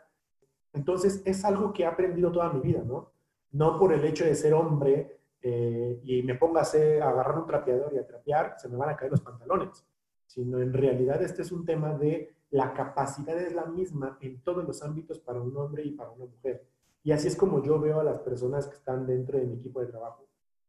Entonces 0.73 1.23
es 1.25 1.45
algo 1.45 1.73
que 1.73 1.85
he 1.85 1.87
aprendido 1.87 2.33
toda 2.33 2.53
mi 2.53 2.61
vida, 2.61 2.83
¿no? 2.85 3.13
No 3.53 3.79
por 3.79 3.93
el 3.93 4.05
hecho 4.05 4.25
de 4.25 4.35
ser 4.35 4.55
hombre 4.55 5.21
eh, 5.41 6.01
y 6.03 6.23
me 6.25 6.35
ponga 6.35 6.61
a, 6.61 6.63
hacer, 6.63 7.01
a 7.03 7.11
agarrar 7.11 7.39
un 7.39 7.47
trapeador 7.47 7.93
y 7.95 7.99
a 7.99 8.07
trapear, 8.07 8.55
se 8.59 8.69
me 8.69 8.77
van 8.77 8.91
a 8.91 8.97
caer 8.97 9.13
los 9.13 9.21
pantalones, 9.21 9.85
sino 10.27 10.61
en 10.61 10.73
realidad 10.73 11.23
este 11.23 11.43
es 11.43 11.53
un 11.53 11.65
tema 11.65 11.93
de 11.97 12.35
la 12.55 12.73
capacidad 12.73 13.37
es 13.37 13.53
la 13.53 13.67
misma 13.67 14.17
en 14.21 14.41
todos 14.43 14.65
los 14.65 14.81
ámbitos 14.85 15.19
para 15.19 15.41
un 15.41 15.57
hombre 15.57 15.83
y 15.85 15.91
para 15.91 16.13
una 16.13 16.27
mujer. 16.27 16.65
Y 17.03 17.11
así 17.11 17.27
es 17.27 17.35
como 17.35 17.61
yo 17.65 17.81
veo 17.81 17.99
a 17.99 18.05
las 18.05 18.21
personas 18.21 18.69
que 18.69 18.77
están 18.77 19.09
dentro 19.09 19.41
de 19.41 19.45
mi 19.45 19.55
equipo 19.55 19.81
de 19.81 19.87
trabajo. 19.87 20.29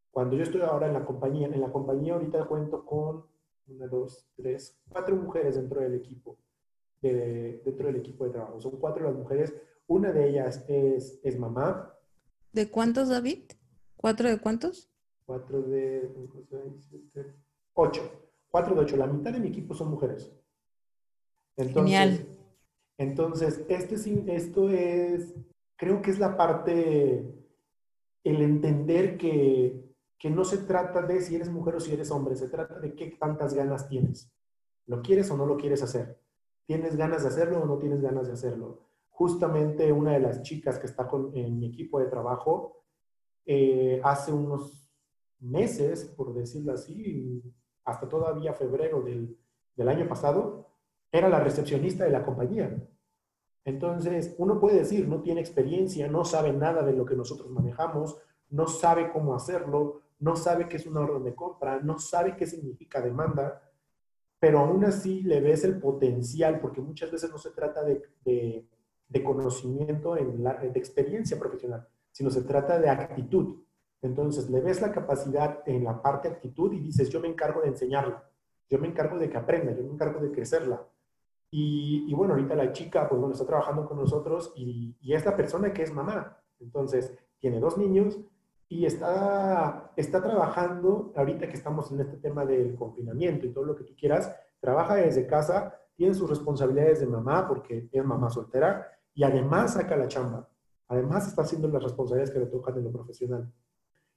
Cuando 0.10 0.36
yo 0.36 0.42
estoy 0.42 0.62
ahora 0.62 0.88
en 0.88 0.94
la 0.94 1.06
compañía, 1.06 1.46
en 1.46 1.62
la 1.62 1.72
compañía 1.72 2.16
ahorita 2.16 2.46
cuento 2.46 2.84
con 2.84 3.28
una, 3.68 3.86
dos, 3.86 4.28
tres, 4.36 4.82
cuatro 4.90 5.16
mujeres 5.16 5.58
dentro 5.58 5.80
del 5.80 5.94
equipo, 5.94 6.40
de, 7.04 7.62
dentro 7.64 7.86
del 7.86 7.98
equipo 7.98 8.26
de 8.26 8.32
trabajo. 8.32 8.60
Son 8.60 8.80
cuatro 8.80 9.06
las 9.06 9.14
mujeres. 9.14 9.54
Una 9.86 10.12
de 10.12 10.28
ellas 10.28 10.66
es, 10.68 11.20
es 11.22 11.38
mamá. 11.38 11.96
¿De 12.52 12.72
cuántos, 12.72 13.10
David? 13.10 13.44
¿Cuatro 13.96 14.28
de 14.28 14.40
cuántos? 14.40 14.90
4 15.28 15.62
de 15.62 16.10
5, 16.16 16.44
6, 16.50 16.62
7, 17.14 17.36
8. 17.76 18.02
4 18.50 18.74
de 18.74 18.82
8. 18.82 18.98
La 18.98 19.06
mitad 19.06 19.32
de 19.32 19.40
mi 19.40 19.50
equipo 19.50 19.76
son 19.76 19.92
mujeres. 19.92 20.32
Entonces, 21.58 21.98
Genial. 21.98 22.36
Entonces, 22.98 23.66
este, 23.68 23.96
esto 24.36 24.70
es, 24.70 25.34
creo 25.76 26.02
que 26.02 26.12
es 26.12 26.20
la 26.20 26.38
parte, 26.38 27.34
el 28.24 28.42
entender 28.42 29.18
que, 29.18 29.86
que 30.18 30.30
no 30.30 30.46
se 30.46 30.60
trata 30.60 31.02
de 31.02 31.22
si 31.22 31.36
eres 31.36 31.50
mujer 31.50 31.76
o 31.76 31.80
si 31.80 31.94
eres 31.94 32.12
hombre, 32.12 32.36
se 32.36 32.48
trata 32.48 32.80
de 32.80 32.96
qué 32.96 33.16
tantas 33.20 33.54
ganas 33.54 33.88
tienes. 33.90 34.32
¿Lo 34.88 35.02
quieres 35.02 35.30
o 35.32 35.38
no 35.38 35.46
lo 35.46 35.58
quieres 35.58 35.82
hacer? 35.84 36.20
¿Tienes 36.66 36.96
ganas 36.96 37.24
de 37.24 37.30
hacerlo 37.30 37.62
o 37.62 37.66
no 37.66 37.78
tienes 37.78 38.02
ganas 38.02 38.28
de 38.28 38.34
hacerlo? 38.34 38.82
Justamente 39.10 39.92
una 39.92 40.14
de 40.14 40.20
las 40.20 40.42
chicas 40.42 40.80
que 40.80 40.88
está 40.88 41.08
con, 41.08 41.36
en 41.36 41.60
mi 41.60 41.68
equipo 41.68 42.00
de 42.00 42.08
trabajo, 42.08 42.84
eh, 43.46 44.02
hace 44.04 44.32
unos 44.32 44.90
meses, 45.40 46.06
por 46.06 46.34
decirlo 46.34 46.74
así, 46.74 47.44
hasta 47.84 48.08
todavía 48.10 48.54
febrero 48.54 49.02
del, 49.02 49.38
del 49.76 49.90
año 49.90 50.08
pasado, 50.08 50.65
era 51.18 51.30
la 51.30 51.40
recepcionista 51.40 52.04
de 52.04 52.12
la 52.12 52.24
compañía. 52.24 52.76
Entonces, 53.64 54.36
uno 54.38 54.60
puede 54.60 54.80
decir, 54.80 55.08
no 55.08 55.22
tiene 55.22 55.42
experiencia, 55.42 56.08
no 56.08 56.24
sabe 56.24 56.54
nada 56.54 56.84
de 56.84 56.94
lo 56.94 57.06
que 57.06 57.16
nosotros 57.16 57.50
manejamos, 57.50 58.18
no 58.50 58.68
sabe 58.68 59.12
cómo 59.12 59.34
hacerlo, 59.34 60.02
no 60.20 60.36
sabe 60.36 60.68
qué 60.68 60.78
es 60.78 60.86
una 60.86 61.02
orden 61.02 61.24
de 61.24 61.34
compra, 61.34 61.80
no 61.80 61.98
sabe 61.98 62.36
qué 62.36 62.46
significa 62.46 63.02
demanda, 63.02 63.62
pero 64.40 64.60
aún 64.60 64.86
así 64.86 65.24
le 65.24 65.42
ves 65.42 65.64
el 65.64 65.80
potencial, 65.80 66.60
porque 66.60 66.82
muchas 66.82 67.12
veces 67.12 67.32
no 67.32 67.40
se 67.40 67.52
trata 67.52 67.84
de, 67.84 68.04
de, 68.24 69.24
conocimiento, 69.24 70.16
en 70.16 70.44
la, 70.44 70.54
de 70.54 70.78
experiencia 70.78 71.40
profesional, 71.40 71.88
sino 72.12 72.30
se 72.30 72.44
trata 72.44 72.80
de 72.80 72.90
actitud. 72.90 73.64
Entonces, 74.04 74.50
le 74.50 74.62
ves 74.62 74.82
la 74.82 74.92
capacidad 74.92 75.64
en 75.66 75.84
la 75.84 76.02
parte 76.02 76.28
actitud 76.28 76.72
y 76.74 76.80
dices, 76.80 77.10
yo 77.10 77.20
me 77.20 77.28
encargo 77.28 77.62
de 77.62 77.70
enseñarla, 77.70 78.30
yo 78.70 78.78
me 78.78 78.88
encargo 78.88 79.18
de 79.18 79.30
que 79.30 79.38
aprenda, 79.38 79.72
yo 79.72 79.84
me 79.84 79.94
encargo 79.94 80.20
de 80.20 80.32
crecerla. 80.32 80.86
Y, 81.58 82.14
bueno, 82.14 82.34
ahorita 82.34 82.54
la 82.54 82.74
chica, 82.74 83.08
pues 83.08 83.18
bueno, 83.18 83.34
está 83.34 83.46
trabajando 83.46 83.86
con 83.86 83.98
nosotros 83.98 84.52
y, 84.58 84.94
y, 85.00 85.14
es 85.14 85.24
la 85.24 85.38
persona 85.38 85.72
que 85.72 85.84
es 85.84 85.94
mamá. 85.94 86.38
Entonces, 86.60 87.18
tiene 87.40 87.62
dos 87.62 87.78
niños 87.78 88.20
y 88.68 88.86
está, 88.86 89.94
está 89.96 90.22
trabajando, 90.22 91.14
ahorita 91.16 91.48
que 91.48 91.54
estamos 91.54 91.90
en 91.94 92.02
este 92.02 92.18
tema 92.18 92.46
del 92.46 92.76
confinamiento 92.76 93.46
y 93.46 93.54
todo 93.54 93.64
lo 93.64 93.74
que 93.74 93.86
tú 93.86 93.94
quieras, 93.98 94.36
trabaja 94.60 94.96
desde 94.96 95.28
casa, 95.28 95.80
tiene 95.96 96.14
sus 96.14 96.30
responsabilidades 96.30 97.00
de 97.00 97.08
mamá 97.08 97.48
porque 97.48 97.88
es 97.90 98.04
mamá 98.04 98.30
soltera 98.30 98.92
y 99.14 99.24
además 99.24 99.76
saca 99.76 99.96
la 99.96 100.10
chamba. 100.10 100.50
Además 100.90 101.26
está 101.26 101.44
haciendo 101.44 101.70
las 101.70 101.84
responsabilidades 101.84 102.34
que 102.34 102.40
le 102.40 102.48
tocan 102.48 102.78
en 102.78 102.84
lo 102.84 102.92
profesional. 102.92 103.50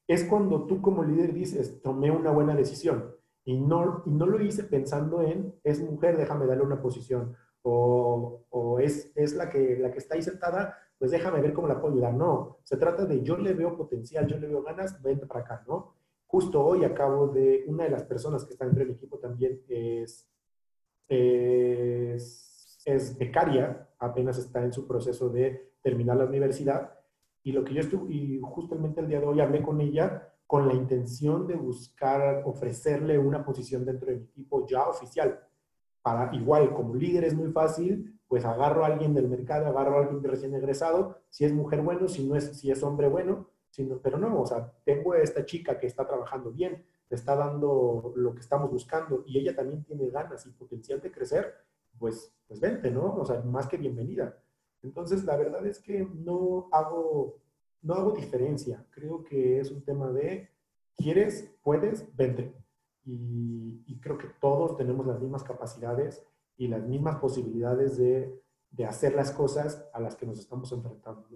Es 0.08 0.24
cuando 0.24 0.66
tú 0.66 0.82
como 0.82 1.04
líder 1.04 1.32
dices, 1.32 1.80
tomé 1.82 2.10
una 2.10 2.32
buena 2.32 2.56
decisión 2.56 3.14
y 3.48 3.58
no, 3.58 4.02
y 4.04 4.10
no 4.10 4.26
lo 4.26 4.38
hice 4.42 4.64
pensando 4.64 5.22
en, 5.22 5.54
es 5.64 5.80
mujer, 5.80 6.18
déjame 6.18 6.46
darle 6.46 6.64
una 6.64 6.82
posición 6.82 7.34
o, 7.62 8.44
o 8.50 8.78
es, 8.78 9.10
es 9.14 9.34
la, 9.34 9.48
que, 9.48 9.78
la 9.78 9.90
que 9.90 9.98
está 9.98 10.16
ahí 10.16 10.22
sentada 10.22 10.76
pues 10.98 11.12
déjame 11.12 11.40
ver 11.40 11.54
cómo 11.54 11.66
la 11.66 11.80
puedo 11.80 11.94
ayudar. 11.94 12.12
No, 12.12 12.58
se 12.64 12.76
trata 12.76 13.06
de 13.06 13.22
yo 13.22 13.38
le 13.38 13.54
veo 13.54 13.74
potencial, 13.74 14.26
yo 14.26 14.36
le 14.36 14.48
veo 14.48 14.62
ganas, 14.62 15.00
vente 15.00 15.26
para 15.26 15.40
acá, 15.40 15.64
¿no? 15.66 15.94
Justo 16.26 16.62
hoy 16.62 16.84
acabo 16.84 17.28
de, 17.28 17.64
una 17.68 17.84
de 17.84 17.90
las 17.90 18.02
personas 18.02 18.44
que 18.44 18.52
está 18.52 18.66
dentro 18.66 18.84
de 18.84 18.90
mi 18.90 18.96
equipo 18.96 19.18
también 19.18 19.62
es, 19.68 20.28
es, 21.08 22.82
es 22.84 23.16
becaria, 23.16 23.88
apenas 23.98 24.36
está 24.36 24.62
en 24.62 24.74
su 24.74 24.86
proceso 24.86 25.30
de 25.30 25.72
terminar 25.80 26.18
la 26.18 26.26
universidad. 26.26 26.92
Y 27.44 27.52
lo 27.52 27.64
que 27.64 27.72
yo 27.72 27.80
estuve, 27.80 28.12
y 28.12 28.40
justamente 28.42 29.00
el 29.00 29.08
día 29.08 29.20
de 29.20 29.26
hoy 29.26 29.40
hablé 29.40 29.62
con 29.62 29.80
ella 29.80 30.27
con 30.48 30.66
la 30.66 30.74
intención 30.74 31.46
de 31.46 31.54
buscar 31.54 32.42
ofrecerle 32.46 33.18
una 33.18 33.44
posición 33.44 33.84
dentro 33.84 34.08
de 34.08 34.16
mi 34.16 34.24
equipo 34.24 34.66
ya 34.66 34.88
oficial. 34.88 35.38
Para 36.02 36.34
igual, 36.34 36.74
como 36.74 36.94
líder 36.94 37.24
es 37.24 37.34
muy 37.34 37.52
fácil, 37.52 38.18
pues 38.26 38.46
agarro 38.46 38.82
a 38.82 38.88
alguien 38.88 39.12
del 39.12 39.28
mercado, 39.28 39.66
agarro 39.66 39.98
a 39.98 40.00
alguien 40.04 40.24
recién 40.24 40.54
egresado, 40.54 41.18
si 41.28 41.44
es 41.44 41.52
mujer 41.52 41.82
bueno, 41.82 42.08
si 42.08 42.26
no 42.26 42.34
es, 42.34 42.58
si 42.58 42.70
es 42.70 42.82
hombre 42.82 43.08
bueno, 43.08 43.50
sino, 43.68 43.98
pero 43.98 44.16
no, 44.16 44.40
o 44.40 44.46
sea, 44.46 44.72
tengo 44.84 45.12
a 45.12 45.18
esta 45.18 45.44
chica 45.44 45.78
que 45.78 45.86
está 45.86 46.06
trabajando 46.06 46.50
bien, 46.50 46.82
le 47.10 47.14
está 47.14 47.36
dando 47.36 48.14
lo 48.16 48.34
que 48.34 48.40
estamos 48.40 48.70
buscando 48.70 49.24
y 49.26 49.38
ella 49.38 49.54
también 49.54 49.84
tiene 49.84 50.08
ganas 50.08 50.46
y 50.46 50.50
potencial 50.50 51.00
de 51.02 51.12
crecer, 51.12 51.54
pues, 51.98 52.32
pues 52.46 52.58
vente, 52.58 52.90
¿no? 52.90 53.14
O 53.16 53.24
sea, 53.26 53.42
más 53.42 53.66
que 53.66 53.76
bienvenida. 53.76 54.34
Entonces, 54.82 55.24
la 55.24 55.36
verdad 55.36 55.66
es 55.66 55.78
que 55.78 56.08
no 56.14 56.68
hago, 56.72 57.38
no 57.82 57.94
hago 57.94 58.12
diferencia. 58.12 58.84
Creo 58.90 59.24
que 59.24 59.60
es 59.60 59.70
un 59.70 59.82
tema 59.82 60.10
de, 60.10 60.50
¿quieres? 60.96 61.50
¿Puedes? 61.62 62.04
Vente. 62.16 62.54
Y, 63.04 63.98
creo 64.00 64.18
que 64.18 64.28
todos 64.40 64.76
tenemos 64.76 65.06
las 65.06 65.20
mismas 65.20 65.42
capacidades 65.42 66.22
y 66.56 66.68
las 66.68 66.82
mismas 66.86 67.16
posibilidades 67.16 67.96
de, 67.96 68.40
de 68.70 68.84
hacer 68.84 69.14
las 69.14 69.32
cosas 69.32 69.84
a 69.92 70.00
las 70.00 70.14
que 70.14 70.26
nos 70.26 70.38
estamos 70.38 70.70
enfrentando. 70.72 71.26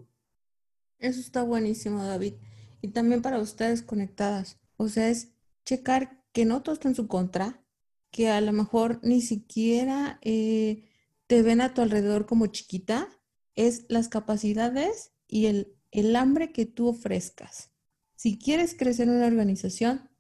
Eso 0.99 1.21
está 1.21 1.43
buenísimo, 1.43 2.03
David. 2.05 2.35
Y 2.83 2.89
también 2.89 3.23
para 3.23 3.41
ustedes 3.41 3.83
conectadas. 3.83 4.61
O 4.77 4.89
sea, 4.89 5.09
es 5.09 5.35
checar 5.65 6.23
que 6.33 6.45
no 6.45 6.63
todo 6.63 6.75
está 6.75 6.89
en 6.89 6.95
su 6.95 7.09
contra, 7.09 7.65
que 8.11 8.31
a 8.31 8.41
lo 8.41 8.53
mejor 8.53 9.01
ni 9.03 9.21
siquiera 9.21 10.19
eh, 10.23 10.89
te 11.27 11.43
ven 11.43 11.61
a 11.61 11.75
tu 11.75 11.83
alrededor 11.83 12.27
como 12.27 12.47
chiquita, 12.47 13.09
es 13.55 13.87
las 13.89 14.09
capacidades 14.09 15.13
y 15.27 15.47
el, 15.47 15.77
el 15.93 16.17
hambre 16.17 16.51
que 16.51 16.67
tú 16.67 16.89
ofrezcas. 16.89 17.71
Si 18.17 18.39
quieres 18.39 18.75
crecer 18.75 19.09
en 19.09 19.15
una 19.15 19.27
organización, 19.27 20.11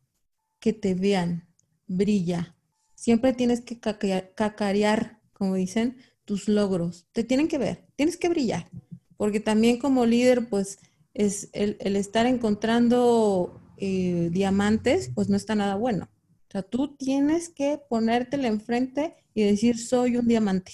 que 0.60 0.72
te 0.72 0.94
vean, 0.94 1.48
brilla, 1.88 2.56
Siempre 3.02 3.32
tienes 3.32 3.62
que 3.62 3.80
cacarear, 3.80 5.18
como 5.32 5.56
dicen, 5.56 5.96
tus 6.24 6.46
logros. 6.46 7.08
Te 7.10 7.24
tienen 7.24 7.48
que 7.48 7.58
ver, 7.58 7.84
tienes 7.96 8.16
que 8.16 8.28
brillar. 8.28 8.70
Porque 9.16 9.40
también 9.40 9.80
como 9.80 10.06
líder, 10.06 10.48
pues 10.48 10.78
es 11.12 11.50
el, 11.52 11.96
estar 11.96 12.26
encontrando 12.26 13.60
eh, 13.76 14.28
diamantes, 14.30 15.10
pues 15.12 15.28
no 15.28 15.36
está 15.36 15.56
nada 15.56 15.74
bueno. 15.74 16.10
O 16.46 16.52
sea, 16.52 16.62
tú 16.62 16.94
tienes 16.94 17.48
que 17.48 17.80
ponértela 17.88 18.46
enfrente 18.46 19.16
y 19.34 19.42
decir, 19.42 19.80
soy 19.80 20.16
un 20.16 20.28
diamante. 20.28 20.72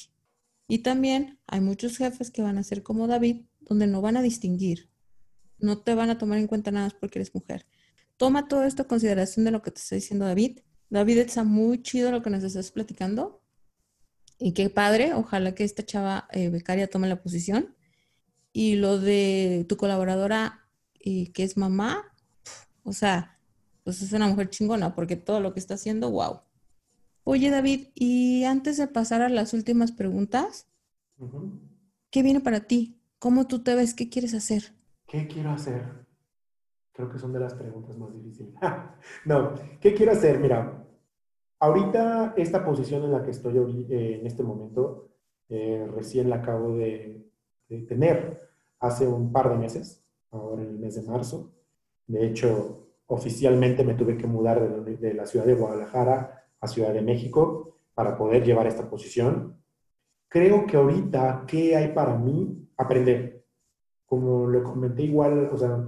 Y 0.68 0.80
también 0.80 1.38
hay 1.46 1.62
muchos 1.62 1.96
jefes 1.96 2.30
que 2.30 2.42
van 2.42 2.58
a 2.58 2.62
ser 2.62 2.82
como 2.82 3.06
David, 3.06 3.46
donde 3.68 3.86
no 3.86 4.00
van 4.00 4.16
a 4.16 4.22
distinguir. 4.22 4.90
No 5.58 5.78
te 5.78 5.94
van 5.94 6.10
a 6.10 6.18
tomar 6.18 6.38
en 6.38 6.46
cuenta 6.46 6.70
nada 6.70 6.90
porque 7.00 7.18
eres 7.18 7.34
mujer. 7.34 7.66
Toma 8.16 8.48
todo 8.48 8.64
esto 8.64 8.82
en 8.82 8.88
consideración 8.88 9.44
de 9.44 9.50
lo 9.50 9.62
que 9.62 9.70
te 9.70 9.80
está 9.80 9.94
diciendo 9.94 10.24
David 10.24 10.58
David, 10.90 11.18
está 11.18 11.44
muy 11.44 11.82
chido 11.82 12.10
lo 12.10 12.22
que 12.22 12.30
nos 12.30 12.42
estás 12.42 12.70
platicando. 12.70 13.42
Y 14.38 14.52
qué 14.52 14.70
padre, 14.70 15.14
ojalá 15.14 15.54
que 15.54 15.64
esta 15.64 15.84
chava 15.84 16.28
eh, 16.32 16.48
becaria 16.48 16.88
tome 16.88 17.08
la 17.08 17.22
posición. 17.22 17.76
Y 18.52 18.76
lo 18.76 18.98
de 18.98 19.66
tu 19.68 19.76
colaboradora, 19.76 20.66
eh, 21.00 21.30
que 21.32 21.42
es 21.42 21.56
mamá, 21.56 22.04
o 22.84 22.92
sea, 22.92 23.38
pues 23.84 24.00
es 24.00 24.12
una 24.12 24.28
mujer 24.28 24.48
chingona, 24.48 24.94
porque 24.94 25.16
todo 25.16 25.40
lo 25.40 25.52
que 25.52 25.60
está 25.60 25.74
haciendo, 25.74 26.10
wow. 26.10 26.40
Oye, 27.24 27.50
David, 27.50 27.88
y 27.94 28.44
antes 28.44 28.78
de 28.78 28.86
pasar 28.86 29.20
a 29.20 29.28
las 29.28 29.52
últimas 29.52 29.92
preguntas, 29.92 30.66
¿qué 32.10 32.22
viene 32.22 32.40
para 32.40 32.60
ti? 32.60 32.97
¿Cómo 33.18 33.48
tú 33.48 33.64
te 33.64 33.74
ves? 33.74 33.94
¿Qué 33.94 34.08
quieres 34.08 34.32
hacer? 34.32 34.62
¿Qué 35.08 35.26
quiero 35.26 35.50
hacer? 35.50 35.82
Creo 36.92 37.08
que 37.10 37.18
son 37.18 37.32
de 37.32 37.40
las 37.40 37.52
preguntas 37.54 37.98
más 37.98 38.14
difíciles. 38.14 38.54
no, 39.24 39.54
¿qué 39.80 39.92
quiero 39.92 40.12
hacer? 40.12 40.38
Mira, 40.38 40.84
ahorita 41.58 42.34
esta 42.36 42.64
posición 42.64 43.02
en 43.04 43.12
la 43.12 43.24
que 43.24 43.32
estoy 43.32 43.86
eh, 43.90 44.18
en 44.20 44.26
este 44.26 44.44
momento, 44.44 45.08
eh, 45.48 45.88
recién 45.92 46.30
la 46.30 46.36
acabo 46.36 46.76
de, 46.76 47.24
tener 47.88 48.40
hace 48.78 49.06
un 49.06 49.32
par 49.32 49.50
de 49.50 49.56
meses, 49.56 50.04
ahora 50.30 50.62
en 50.62 50.68
el 50.68 50.78
mes 50.78 50.94
de 50.94 51.02
marzo. 51.02 51.52
De 52.06 52.24
hecho, 52.24 52.86
oficialmente 53.06 53.82
me 53.82 53.94
tuve 53.94 54.16
que 54.16 54.28
mudar 54.28 54.84
de, 54.84 54.96
de 54.96 55.14
la 55.14 55.26
ciudad 55.26 55.44
de 55.44 55.54
Guadalajara 55.54 56.46
a 56.60 56.68
Ciudad 56.68 56.92
de 56.92 57.02
México 57.02 57.78
para 57.94 58.16
poder 58.16 58.44
llevar 58.44 58.68
esta 58.68 58.88
posición. 58.88 59.60
Creo 60.28 60.66
que 60.66 60.76
ahorita, 60.76 61.44
¿qué 61.48 61.74
hay 61.74 61.88
para 61.88 62.16
mí? 62.16 62.57
Aprender. 62.78 63.44
Como 64.06 64.46
lo 64.46 64.62
comenté 64.62 65.02
igual, 65.02 65.50
o 65.52 65.58
sea, 65.58 65.86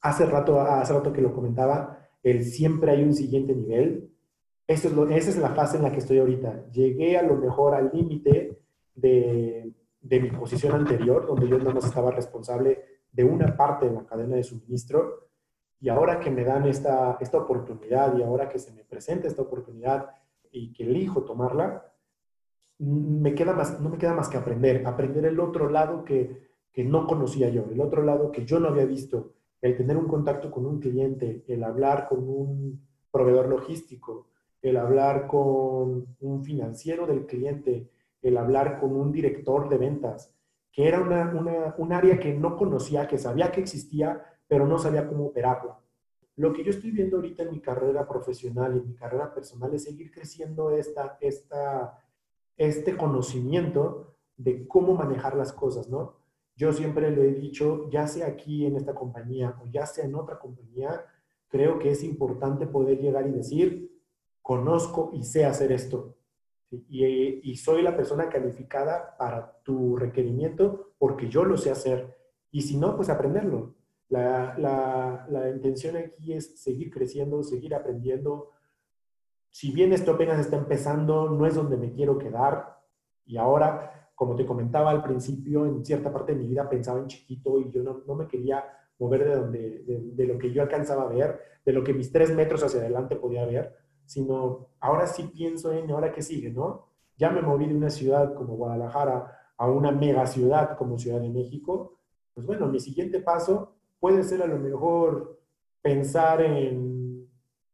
hace 0.00 0.26
rato, 0.26 0.60
hace 0.60 0.92
rato 0.92 1.12
que 1.12 1.22
lo 1.22 1.32
comentaba, 1.32 2.08
el 2.22 2.44
siempre 2.44 2.92
hay 2.92 3.02
un 3.02 3.14
siguiente 3.14 3.54
nivel. 3.54 4.10
Esto 4.66 4.88
es 4.88 4.94
lo, 4.94 5.08
esa 5.08 5.30
es 5.30 5.38
la 5.38 5.50
fase 5.50 5.76
en 5.76 5.84
la 5.84 5.92
que 5.92 5.98
estoy 5.98 6.18
ahorita. 6.18 6.70
Llegué 6.70 7.16
a 7.16 7.22
lo 7.22 7.36
mejor 7.36 7.74
al 7.74 7.90
límite 7.92 8.58
de, 8.94 9.72
de, 10.00 10.20
mi 10.20 10.30
posición 10.30 10.74
anterior, 10.74 11.26
donde 11.26 11.48
yo 11.48 11.58
nada 11.58 11.74
más 11.74 11.84
estaba 11.86 12.10
responsable 12.10 12.84
de 13.10 13.24
una 13.24 13.56
parte 13.56 13.88
de 13.88 13.94
la 13.94 14.06
cadena 14.06 14.36
de 14.36 14.44
suministro. 14.44 15.28
Y 15.80 15.88
ahora 15.88 16.20
que 16.20 16.30
me 16.30 16.44
dan 16.44 16.66
esta, 16.66 17.16
esta 17.20 17.38
oportunidad 17.38 18.16
y 18.16 18.22
ahora 18.22 18.48
que 18.48 18.58
se 18.58 18.72
me 18.72 18.84
presenta 18.84 19.26
esta 19.26 19.42
oportunidad 19.42 20.10
y 20.52 20.72
que 20.72 20.84
elijo 20.84 21.24
tomarla, 21.24 21.89
me 22.80 23.34
queda 23.34 23.52
más, 23.52 23.80
no 23.80 23.90
me 23.90 23.98
queda 23.98 24.14
más 24.14 24.28
que 24.28 24.38
aprender, 24.38 24.86
aprender 24.86 25.26
el 25.26 25.38
otro 25.38 25.68
lado 25.68 26.04
que, 26.04 26.50
que 26.72 26.82
no 26.84 27.06
conocía 27.06 27.50
yo, 27.50 27.66
el 27.70 27.80
otro 27.80 28.02
lado 28.02 28.32
que 28.32 28.46
yo 28.46 28.58
no 28.58 28.68
había 28.68 28.86
visto, 28.86 29.34
el 29.60 29.76
tener 29.76 29.96
un 29.96 30.08
contacto 30.08 30.50
con 30.50 30.64
un 30.64 30.80
cliente, 30.80 31.44
el 31.46 31.62
hablar 31.62 32.08
con 32.08 32.26
un 32.26 32.86
proveedor 33.10 33.48
logístico, 33.48 34.28
el 34.62 34.78
hablar 34.78 35.26
con 35.26 36.16
un 36.20 36.44
financiero 36.44 37.06
del 37.06 37.26
cliente, 37.26 37.90
el 38.22 38.36
hablar 38.38 38.80
con 38.80 38.96
un 38.96 39.12
director 39.12 39.68
de 39.68 39.78
ventas, 39.78 40.34
que 40.72 40.88
era 40.88 41.00
una, 41.00 41.74
un 41.76 41.92
área 41.92 42.18
que 42.18 42.32
no 42.32 42.56
conocía, 42.56 43.06
que 43.06 43.18
sabía 43.18 43.52
que 43.52 43.60
existía, 43.60 44.24
pero 44.46 44.66
no 44.66 44.78
sabía 44.78 45.06
cómo 45.06 45.26
operarlo. 45.26 45.80
Lo 46.36 46.52
que 46.52 46.64
yo 46.64 46.70
estoy 46.70 46.92
viendo 46.92 47.16
ahorita 47.16 47.42
en 47.42 47.50
mi 47.50 47.60
carrera 47.60 48.08
profesional 48.08 48.74
y 48.74 48.78
en 48.78 48.88
mi 48.88 48.94
carrera 48.94 49.34
personal 49.34 49.74
es 49.74 49.84
seguir 49.84 50.10
creciendo 50.10 50.70
esta, 50.70 51.18
esta, 51.20 51.98
este 52.60 52.94
conocimiento 52.94 54.16
de 54.36 54.68
cómo 54.68 54.94
manejar 54.94 55.34
las 55.34 55.50
cosas, 55.50 55.88
¿no? 55.88 56.16
Yo 56.56 56.74
siempre 56.74 57.10
lo 57.10 57.22
he 57.22 57.32
dicho, 57.32 57.88
ya 57.88 58.06
sea 58.06 58.26
aquí 58.26 58.66
en 58.66 58.76
esta 58.76 58.94
compañía 58.94 59.58
o 59.62 59.66
ya 59.68 59.86
sea 59.86 60.04
en 60.04 60.14
otra 60.14 60.38
compañía, 60.38 61.06
creo 61.48 61.78
que 61.78 61.90
es 61.90 62.04
importante 62.04 62.66
poder 62.66 63.00
llegar 63.00 63.26
y 63.26 63.32
decir, 63.32 63.98
conozco 64.42 65.10
y 65.14 65.24
sé 65.24 65.46
hacer 65.46 65.72
esto. 65.72 66.16
Y, 66.70 67.56
soy 67.56 67.80
la 67.80 67.96
persona 67.96 68.28
calificada 68.28 69.16
para 69.16 69.58
tu 69.62 69.96
requerimiento 69.96 70.92
porque 70.98 71.30
yo 71.30 71.44
lo 71.44 71.56
sé 71.56 71.70
hacer. 71.70 72.14
Y 72.52 72.60
si 72.60 72.76
no, 72.76 72.94
pues 72.94 73.08
aprenderlo. 73.08 73.74
La, 74.10 74.54
la, 74.58 75.26
la, 75.30 75.48
intención 75.48 75.96
aquí 75.96 76.34
es 76.34 76.60
seguir 76.60 76.90
creciendo, 76.90 77.42
seguir 77.42 77.74
aprendiendo. 77.74 78.50
Si 79.50 79.72
bien 79.72 79.92
esto 79.92 80.12
apenas 80.12 80.38
está 80.38 80.56
empezando, 80.56 81.30
no 81.30 81.46
es 81.46 81.54
donde 81.54 81.76
me 81.76 81.92
quiero 81.92 82.18
quedar. 82.18 82.80
Y 83.26 83.36
ahora, 83.36 84.10
como 84.14 84.36
te 84.36 84.46
comentaba 84.46 84.90
al 84.90 85.02
principio, 85.02 85.66
en 85.66 85.84
cierta 85.84 86.12
parte 86.12 86.32
de 86.32 86.38
mi 86.38 86.46
vida 86.46 86.68
pensaba 86.68 86.98
en 87.00 87.06
chiquito 87.06 87.58
y 87.60 87.70
yo 87.70 87.82
no, 87.82 88.14
me 88.14 88.26
quería 88.26 88.64
mover 88.98 89.24
de, 89.24 89.34
donde, 89.34 89.82
de, 89.84 90.00
de, 90.12 90.26
lo 90.26 90.38
que 90.38 90.52
yo 90.52 90.62
alcanzaba 90.62 91.04
a 91.04 91.08
ver, 91.08 91.40
de 91.64 91.72
lo 91.72 91.82
que 91.82 91.94
mis 91.94 92.12
tres 92.12 92.34
metros 92.34 92.62
hacia 92.62 92.80
adelante 92.80 93.16
podía 93.16 93.44
ver 93.46 93.80
sino 94.10 94.66
ahora 94.80 95.06
sí 95.06 95.30
pienso 95.32 95.72
en 95.72 95.88
ahora 95.92 96.10
qué 96.10 96.20
sigue, 96.20 96.50
¿no? 96.50 96.88
Ya 97.16 97.30
me 97.30 97.42
moví 97.42 97.68
de 97.68 97.76
una 97.76 97.90
ciudad 97.90 98.34
como 98.34 98.56
Guadalajara 98.56 99.38
a 99.56 99.70
una 99.70 99.92
mega 99.92 100.26
ciudad 100.26 100.76
como 100.76 100.98
Ciudad 100.98 101.20
de 101.20 101.28
México, 101.28 102.00
pues 102.34 102.44
bueno, 102.44 102.66
mi 102.66 102.80
siguiente 102.80 103.20
paso 103.20 103.76
puede 104.00 104.24
ser 104.24 104.42
a 104.42 104.48
lo 104.48 104.58
mejor 104.58 105.38
pensar 105.80 106.40
en 106.40 107.28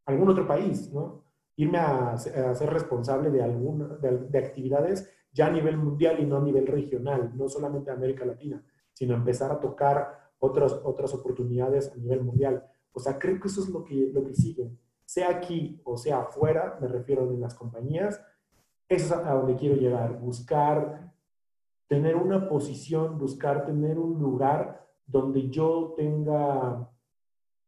algún 0.04 0.28
otro 0.28 0.46
país, 0.46 0.92
¿no? 0.92 1.22
Irme 1.56 1.78
a, 1.78 2.16
ser 2.18 2.70
responsable 2.70 3.30
de, 3.30 3.42
alguna, 3.42 3.86
de, 3.96 4.38
actividades 4.38 5.10
ya 5.32 5.46
a 5.46 5.50
nivel 5.50 5.76
mundial 5.76 6.20
y 6.20 6.26
no 6.26 6.36
a 6.36 6.42
nivel 6.42 6.66
regional, 6.66 7.32
no 7.34 7.48
solamente 7.48 7.90
América 7.90 8.24
Latina, 8.24 8.62
sino 8.92 9.14
empezar 9.14 9.50
a 9.52 9.60
tocar 9.60 10.30
otras, 10.38 10.72
otras 10.84 11.12
oportunidades 11.14 11.90
a 11.92 11.96
nivel 11.96 12.22
mundial. 12.22 12.64
O 12.92 13.00
sea, 13.00 13.18
creo 13.18 13.40
que 13.40 13.48
eso 13.48 13.62
es 13.62 13.68
lo 13.68 13.84
que, 13.84 14.10
lo 14.12 14.24
que 14.24 14.34
sigue 14.34 14.70
sea 15.06 15.30
aquí 15.30 15.80
o 15.84 15.96
sea 15.96 16.22
afuera, 16.22 16.76
me 16.80 16.88
refiero 16.88 17.30
en 17.30 17.40
las 17.40 17.54
compañías, 17.54 18.20
eso 18.88 19.06
es 19.06 19.12
a 19.12 19.32
donde 19.32 19.56
quiero 19.56 19.76
llegar, 19.76 20.18
buscar 20.18 21.12
tener 21.86 22.16
una 22.16 22.48
posición, 22.48 23.16
buscar 23.16 23.64
tener 23.64 23.98
un 23.98 24.18
lugar 24.18 24.84
donde 25.06 25.48
yo 25.48 25.94
tenga 25.96 26.90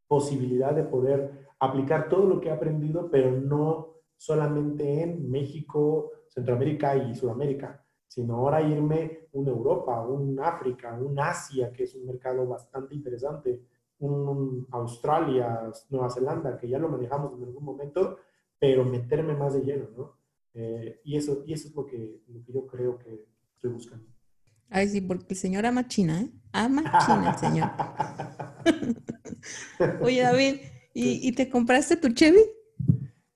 posibilidad 0.09 0.74
de 0.74 0.82
poder 0.82 1.38
aplicar 1.61 2.09
todo 2.09 2.26
lo 2.26 2.40
que 2.40 2.48
he 2.48 2.52
aprendido, 2.52 3.11
pero 3.11 3.30
no 3.30 3.94
solamente 4.16 5.02
en 5.02 5.30
México, 5.30 6.12
Centroamérica 6.28 6.96
y 6.96 7.14
Sudamérica, 7.14 7.84
sino 8.06 8.36
ahora 8.36 8.62
irme 8.62 9.28
a 9.32 9.38
Europa, 9.38 10.04
un 10.06 10.38
África, 10.40 10.94
un 10.94 11.18
Asia, 11.18 11.72
que 11.72 11.84
es 11.84 11.94
un 11.94 12.06
mercado 12.06 12.46
bastante 12.46 12.94
interesante, 12.94 13.62
un 14.00 14.66
Australia, 14.70 15.70
Nueva 15.90 16.11
Zelanda, 16.11 16.56
que 16.56 16.68
ya 16.68 16.78
lo 16.78 16.88
manejamos 16.88 17.34
en 17.34 17.44
algún 17.44 17.64
momento, 17.64 18.18
pero 18.59 18.84
meterme 18.84 19.34
más 19.34 19.54
de 19.54 19.61
lleno, 19.61 19.88
¿no? 19.96 20.18
Eh, 20.54 21.00
y, 21.04 21.16
eso, 21.16 21.44
y 21.46 21.52
eso 21.52 21.68
es 21.68 21.74
lo 21.74 21.86
que, 21.86 22.22
lo 22.28 22.42
que 22.44 22.52
yo 22.52 22.66
creo 22.66 22.98
que 22.98 23.26
estoy 23.54 23.70
buscando. 23.70 24.06
Ay, 24.70 24.88
sí, 24.88 25.00
porque 25.00 25.26
el 25.30 25.36
señor 25.36 25.66
ama 25.66 25.86
China, 25.86 26.20
¿eh? 26.20 26.30
Ama 26.52 26.82
China 27.04 27.30
el 27.30 27.38
señor. 27.38 27.68
Oye, 30.02 30.22
David, 30.22 30.61
¿y, 30.99 31.28
¿y, 31.28 31.32
te 31.32 31.49
compraste 31.49 31.96
tu 31.96 32.09
Chevy? 32.09 32.42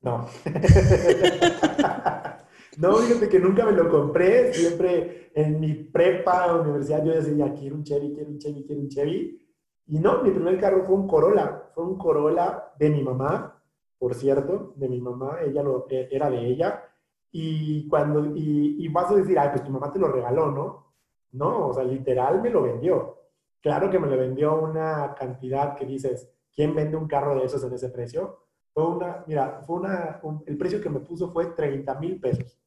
No. 0.01 0.27
no, 2.79 2.97
fíjate 2.97 3.29
que 3.29 3.39
nunca 3.39 3.65
me 3.65 3.73
lo 3.73 3.89
compré. 3.89 4.53
Siempre 4.53 5.31
en 5.35 5.61
mi 5.61 5.75
prepa, 5.75 6.57
universidad, 6.57 7.05
yo 7.05 7.13
decía, 7.13 7.55
quiero 7.55 7.77
un 7.77 7.85
Chevy, 7.85 8.13
quiero 8.13 8.31
un 8.31 8.39
Chevy, 8.39 8.65
quiero 8.65 8.81
un 8.81 8.89
Chevy. 8.89 9.39
Y 9.87 10.01
no, 10.01 10.23
mi 10.23 10.31
primer 10.31 10.59
carro 10.59 10.85
fue 10.85 10.97
un 10.97 11.07
Corolla, 11.07 11.71
fue 11.75 11.85
un 11.85 11.99
Corolla 11.99 12.73
de 12.79 12.91
mi 12.91 13.03
mamá, 13.03 13.63
por 13.99 14.15
cierto, 14.15 14.73
de 14.77 14.89
mi 14.89 15.01
mamá, 15.01 15.39
ella 15.45 15.63
lo, 15.63 15.87
e, 15.89 16.09
era 16.11 16.31
de 16.31 16.45
ella. 16.45 16.83
Y 17.31 17.89
cuando, 17.89 18.33
y, 18.35 18.89
vas 18.89 19.11
a 19.11 19.15
decir, 19.15 19.39
ay, 19.39 19.51
pues 19.51 19.65
tu 19.65 19.71
mamá 19.71 19.93
te 19.93 20.01
lo 20.01 20.09
regaló, 20.09 20.51
¿no? 20.51 20.95
No, 21.33 21.69
o 21.69 21.73
sea, 21.73 21.85
literal 21.85 22.43
me 22.43 22.51
lo 22.51 22.63
vendió. 22.63 23.19
Claro 23.61 23.89
que 23.89 24.01
me 24.01 24.09
lo 24.09 24.17
vendió 24.17 24.61
una 24.61 25.15
cantidad 25.15 25.77
que 25.77 25.87
dices, 25.87 26.33
¿quién 26.55 26.75
vende 26.75 26.97
un 26.97 27.09
carro 27.09 27.35
de 27.35 27.45
esos 27.45 27.63
en 27.65 27.73
ese 27.73 27.89
precio? 27.89 28.41
Fue 28.73 28.87
una, 28.87 29.25
mira, 29.27 29.63
fue 29.67 29.77
una, 29.77 30.21
el 30.47 30.57
precio 30.57 30.81
que 30.81 30.89
me 30.89 31.01
puso 31.01 31.31
fue 31.33 31.47
30 31.47 31.95
mil 31.99 32.21
pesos. 32.21 32.59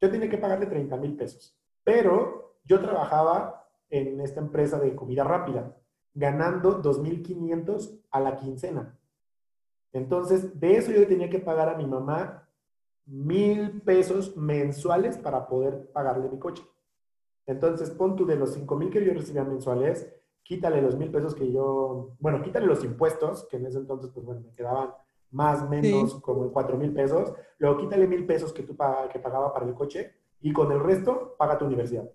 Yo 0.00 0.10
tenía 0.10 0.30
que 0.30 0.38
pagarle 0.38 0.66
30 0.66 0.96
mil 0.96 1.16
pesos, 1.16 1.56
pero 1.84 2.56
yo 2.64 2.80
trabajaba 2.80 3.68
en 3.90 4.20
esta 4.20 4.40
empresa 4.40 4.78
de 4.78 4.94
comida 4.94 5.24
rápida 5.24 5.76
ganando 6.14 6.82
2.500 6.82 8.00
a 8.10 8.20
la 8.20 8.36
quincena. 8.36 8.98
Entonces, 9.92 10.58
de 10.58 10.76
eso 10.76 10.92
yo 10.92 11.06
tenía 11.06 11.30
que 11.30 11.38
pagar 11.38 11.68
a 11.68 11.76
mi 11.76 11.86
mamá 11.86 12.48
mil 13.06 13.82
pesos 13.82 14.36
mensuales 14.36 15.18
para 15.18 15.46
poder 15.48 15.90
pagarle 15.92 16.28
mi 16.28 16.38
coche. 16.38 16.62
Entonces, 17.46 17.90
pon 17.90 18.14
tú 18.14 18.24
de 18.26 18.36
los 18.36 18.54
cinco 18.54 18.76
mil 18.76 18.90
que 18.90 19.04
yo 19.04 19.12
recibía 19.12 19.42
mensuales, 19.44 20.12
quítale 20.50 20.82
los 20.82 20.96
mil 20.96 21.12
pesos 21.12 21.32
que 21.36 21.48
yo, 21.52 22.16
bueno, 22.18 22.42
quítale 22.42 22.66
los 22.66 22.82
impuestos, 22.82 23.46
que 23.48 23.56
en 23.56 23.66
ese 23.66 23.78
entonces, 23.78 24.10
pues 24.12 24.26
bueno, 24.26 24.40
me 24.40 24.50
quedaban 24.50 24.90
más 25.30 25.70
menos 25.70 26.16
como 26.16 26.52
cuatro 26.52 26.76
mil 26.76 26.92
pesos, 26.92 27.32
luego 27.58 27.78
quítale 27.78 28.08
mil 28.08 28.26
pesos 28.26 28.52
que 28.52 28.64
tú 28.64 28.76
que 29.12 29.20
pagaba 29.20 29.54
para 29.54 29.64
el 29.64 29.74
coche 29.74 30.12
y 30.40 30.52
con 30.52 30.72
el 30.72 30.80
resto 30.80 31.36
paga 31.38 31.56
tu 31.56 31.66
universidad. 31.66 32.10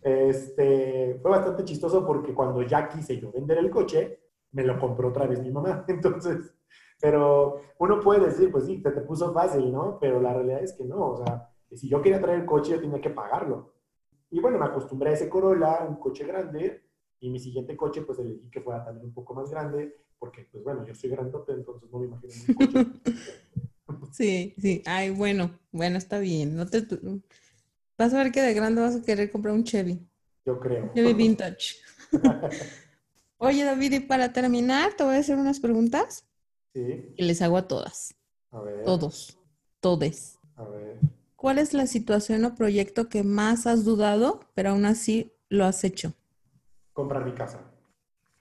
Este, 0.00 1.18
fue 1.20 1.30
bastante 1.32 1.64
chistoso 1.64 2.06
porque 2.06 2.32
cuando 2.32 2.62
ya 2.62 2.88
quise 2.88 3.18
yo 3.18 3.32
vender 3.32 3.58
el 3.58 3.68
coche, 3.68 4.20
me 4.52 4.62
lo 4.62 4.78
compró 4.78 5.08
otra 5.08 5.26
vez 5.26 5.42
mi 5.42 5.50
mamá. 5.50 5.84
Entonces, 5.88 6.54
pero 7.00 7.62
uno 7.80 7.98
puede 7.98 8.26
decir, 8.26 8.52
pues 8.52 8.66
sí, 8.66 8.80
te, 8.80 8.92
te 8.92 9.00
puso 9.00 9.32
fácil, 9.32 9.72
¿no? 9.72 9.98
Pero 10.00 10.20
la 10.20 10.34
realidad 10.34 10.62
es 10.62 10.72
que 10.74 10.84
no, 10.84 11.04
o 11.04 11.16
sea, 11.16 11.50
si 11.72 11.88
yo 11.88 12.00
quería 12.00 12.20
traer 12.20 12.38
el 12.38 12.46
coche, 12.46 12.74
yo 12.74 12.80
tenía 12.80 13.00
que 13.00 13.10
pagarlo. 13.10 13.72
Y 14.30 14.38
bueno, 14.38 14.56
me 14.56 14.66
acostumbré 14.66 15.10
a 15.10 15.14
ese 15.14 15.28
Corolla, 15.28 15.84
un 15.88 15.96
coche 15.96 16.24
grande, 16.24 16.89
y 17.20 17.30
mi 17.30 17.38
siguiente 17.38 17.76
coche, 17.76 18.02
pues 18.02 18.18
elegí 18.18 18.50
que 18.50 18.60
fuera 18.60 18.84
también 18.84 19.06
un 19.06 19.14
poco 19.14 19.34
más 19.34 19.50
grande, 19.50 19.94
porque, 20.18 20.48
pues 20.50 20.64
bueno, 20.64 20.86
yo 20.86 20.94
soy 20.94 21.10
grandote, 21.10 21.52
entonces 21.52 21.90
no 21.90 21.98
me 21.98 22.06
imagino 22.06 22.32
un 22.48 22.54
coche. 22.54 22.86
Sí, 24.12 24.54
sí. 24.58 24.82
Ay, 24.86 25.10
bueno, 25.10 25.58
bueno, 25.72 25.98
está 25.98 26.18
bien. 26.20 26.56
No 26.56 26.66
te, 26.66 26.86
Vas 27.98 28.14
a 28.14 28.22
ver 28.22 28.32
que 28.32 28.40
de 28.40 28.54
grande 28.54 28.80
vas 28.80 28.96
a 28.96 29.02
querer 29.02 29.30
comprar 29.30 29.52
un 29.52 29.64
Chevy. 29.64 30.00
Yo 30.46 30.58
creo. 30.58 30.92
Chevy 30.94 31.12
Vintage. 31.12 31.76
Oye, 33.38 33.64
David, 33.64 33.92
y 33.92 34.00
para 34.00 34.32
terminar, 34.32 34.94
te 34.94 35.04
voy 35.04 35.16
a 35.16 35.18
hacer 35.18 35.36
unas 35.36 35.60
preguntas. 35.60 36.24
Sí. 36.72 37.12
Que 37.16 37.24
les 37.24 37.42
hago 37.42 37.56
a 37.56 37.66
todas. 37.66 38.14
A 38.50 38.60
ver. 38.60 38.84
Todos. 38.84 39.38
Todes. 39.80 40.38
A 40.56 40.64
ver. 40.64 40.98
¿Cuál 41.36 41.58
es 41.58 41.72
la 41.72 41.86
situación 41.86 42.44
o 42.44 42.54
proyecto 42.54 43.08
que 43.08 43.22
más 43.22 43.66
has 43.66 43.84
dudado, 43.84 44.40
pero 44.54 44.70
aún 44.70 44.84
así 44.84 45.32
lo 45.48 45.64
has 45.64 45.84
hecho? 45.84 46.14
Comprar 46.92 47.24
mi 47.24 47.32
casa. 47.32 47.72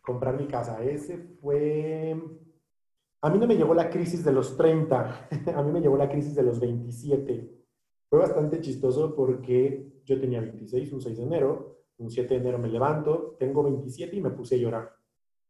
Comprar 0.02 0.38
mi 0.38 0.48
casa. 0.48 0.84
Ese 0.84 1.18
fue... 1.18 2.16
A 3.22 3.30
mí 3.30 3.38
no 3.38 3.48
me 3.48 3.58
llegó 3.58 3.74
la 3.74 3.90
crisis 3.90 4.24
de 4.24 4.32
los 4.32 4.56
30, 4.56 5.30
a 5.56 5.62
mí 5.62 5.72
me 5.72 5.82
llegó 5.82 5.98
la 5.98 6.10
crisis 6.10 6.36
de 6.36 6.44
los 6.44 6.60
27. 6.60 7.60
Fue 8.10 8.20
bastante 8.20 8.62
chistoso 8.62 9.14
porque 9.14 10.02
yo 10.06 10.20
tenía 10.20 10.40
26, 10.40 10.94
un 10.94 11.02
6 11.02 11.18
de 11.18 11.24
enero, 11.24 11.84
un 11.98 12.10
7 12.10 12.34
de 12.34 12.40
enero 12.40 12.58
me 12.58 12.70
levanto, 12.70 13.36
tengo 13.38 13.62
27 13.64 14.16
y 14.16 14.22
me 14.22 14.32
puse 14.32 14.56
a 14.56 14.58
llorar. 14.58 14.96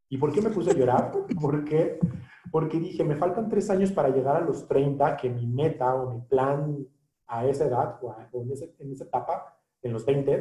¿Y 0.09 0.17
por 0.17 0.31
qué 0.31 0.41
me 0.41 0.49
puse 0.49 0.71
a 0.71 0.73
llorar? 0.73 1.11
Porque, 1.41 1.99
porque 2.51 2.79
dije, 2.79 3.03
me 3.03 3.15
faltan 3.15 3.47
tres 3.47 3.69
años 3.69 3.91
para 3.91 4.09
llegar 4.09 4.35
a 4.35 4.41
los 4.41 4.67
30, 4.67 5.17
que 5.17 5.29
mi 5.29 5.45
meta 5.45 5.93
o 5.93 6.11
mi 6.11 6.21
plan 6.21 6.83
a 7.27 7.45
esa 7.45 7.65
edad 7.65 7.99
o, 8.01 8.15
en, 8.33 8.51
en, 8.79 8.91
esa 8.91 9.03
etapa, 9.03 9.55
en 9.83 9.93
los 9.93 10.03
20, 10.03 10.39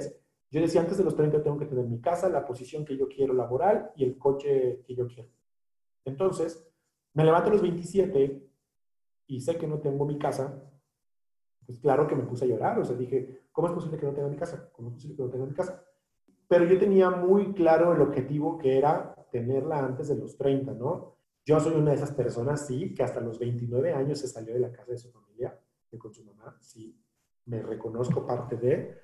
yo 0.51 0.61
decía, 0.61 0.81
antes 0.81 0.97
de 0.99 1.05
los 1.05 1.15
30 1.15 1.43
tengo 1.43 1.59
que 1.59 1.67
tener 1.67 1.85
mi 1.87 2.01
casa, 2.01 2.29
la 2.29 2.45
posición 2.45 2.85
que 2.85 2.97
yo 2.97 3.09
quiero 3.09 3.35
laboral 3.35 3.91
y 3.97 4.05
el 4.05 4.17
coche 4.17 4.83
que 4.87 4.95
yo 4.95 5.07
quiero. 5.07 5.29
Entonces, 6.05 6.67
me 7.15 7.25
levanto 7.25 7.49
a 7.49 7.53
los 7.53 7.63
27 7.63 8.49
y 9.27 9.41
sé 9.41 9.57
que 9.57 9.67
no 9.67 9.79
tengo 9.79 10.07
mi 10.07 10.19
casa, 10.19 10.63
pues 11.67 11.79
claro 11.79 12.07
que 12.07 12.17
me 12.17 12.23
puse 12.23 12.45
a 12.45 12.49
llorar, 12.49 12.79
o 12.79 12.85
sea, 12.85 12.97
dije, 12.97 13.43
¿cómo 13.53 13.69
es 13.69 13.75
posible 13.75 13.99
que 13.99 14.07
no 14.07 14.15
tenga 14.15 14.29
mi 14.29 14.37
casa? 14.37 14.71
¿Cómo 14.73 14.89
es 14.89 14.95
posible 14.95 15.17
que 15.17 15.23
no 15.23 15.29
tenga 15.29 15.45
mi 15.45 15.55
casa? 15.55 15.85
pero 16.49 16.65
yo 16.65 16.79
tenía 16.79 17.11
muy 17.11 17.53
claro 17.53 17.95
el 17.95 18.01
objetivo 18.01 18.59
que 18.59 18.79
era 18.79 19.15
tenerla 19.31 19.85
antes 19.85 20.09
de 20.09 20.17
los 20.17 20.37
30, 20.37 20.73
¿no? 20.73 21.15
Yo 21.45 21.61
soy 21.61 21.75
una 21.75 21.91
de 21.91 21.97
esas 21.97 22.13
personas, 22.13 22.67
sí, 22.67 22.95
que 22.95 23.03
hasta 23.03 23.21
los 23.21 23.39
29 23.39 23.93
años 23.93 24.19
se 24.19 24.29
salió 24.29 24.55
de 24.55 24.61
la 24.61 24.73
casa 24.73 24.93
de 24.93 24.99
su 24.99 25.11
familia, 25.11 25.59
de 25.91 25.99
con 25.99 26.13
su 26.13 26.25
mamá, 26.25 26.57
sí, 26.61 26.99
me 27.45 27.63
reconozco 27.63 28.27
parte 28.27 28.57
de, 28.57 28.99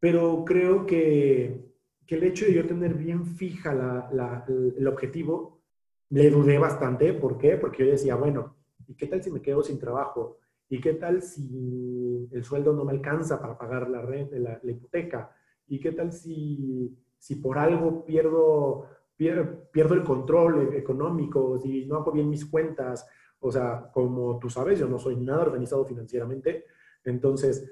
pero 0.00 0.44
creo 0.44 0.86
que, 0.86 1.70
que 2.06 2.14
el 2.16 2.24
hecho 2.24 2.46
de 2.46 2.54
yo 2.54 2.66
tener 2.66 2.94
bien 2.94 3.24
fija 3.24 3.74
la, 3.74 4.44
el 4.48 4.86
objetivo, 4.88 5.60
le 6.08 6.28
dudé 6.30 6.58
bastante, 6.58 7.12
¿por 7.12 7.38
qué? 7.38 7.56
Porque 7.56 7.84
yo 7.84 7.92
decía, 7.92 8.16
bueno, 8.16 8.56
¿y 8.88 8.94
qué 8.94 9.06
tal 9.06 9.22
si 9.22 9.30
me 9.30 9.40
quedo 9.40 9.62
sin 9.62 9.78
trabajo? 9.78 10.38
¿Y 10.68 10.80
qué 10.80 10.94
tal 10.94 11.22
si 11.22 12.28
el 12.32 12.42
sueldo 12.44 12.72
no 12.72 12.84
me 12.84 12.92
alcanza 12.92 13.40
para 13.40 13.56
pagar 13.56 13.88
la, 13.88 14.02
la, 14.02 14.60
la 14.62 14.70
hipoteca? 14.72 15.32
¿Y 15.68 15.78
qué 15.78 15.92
tal 15.92 16.12
si, 16.12 16.96
si 17.18 17.36
por 17.36 17.58
algo 17.58 18.04
pierdo, 18.04 18.86
pierdo, 19.16 19.94
el 19.94 20.02
control 20.02 20.74
económico, 20.74 21.58
si 21.58 21.86
no 21.86 21.96
hago 21.96 22.10
bien 22.10 22.28
mis 22.28 22.44
cuentas? 22.46 23.06
O 23.38 23.52
sea, 23.52 23.90
como 23.92 24.38
tú 24.38 24.50
sabes, 24.50 24.78
yo 24.78 24.88
no 24.88 24.98
soy 24.98 25.16
nada 25.16 25.42
organizado 25.42 25.84
financieramente. 25.84 26.64
Entonces, 27.04 27.70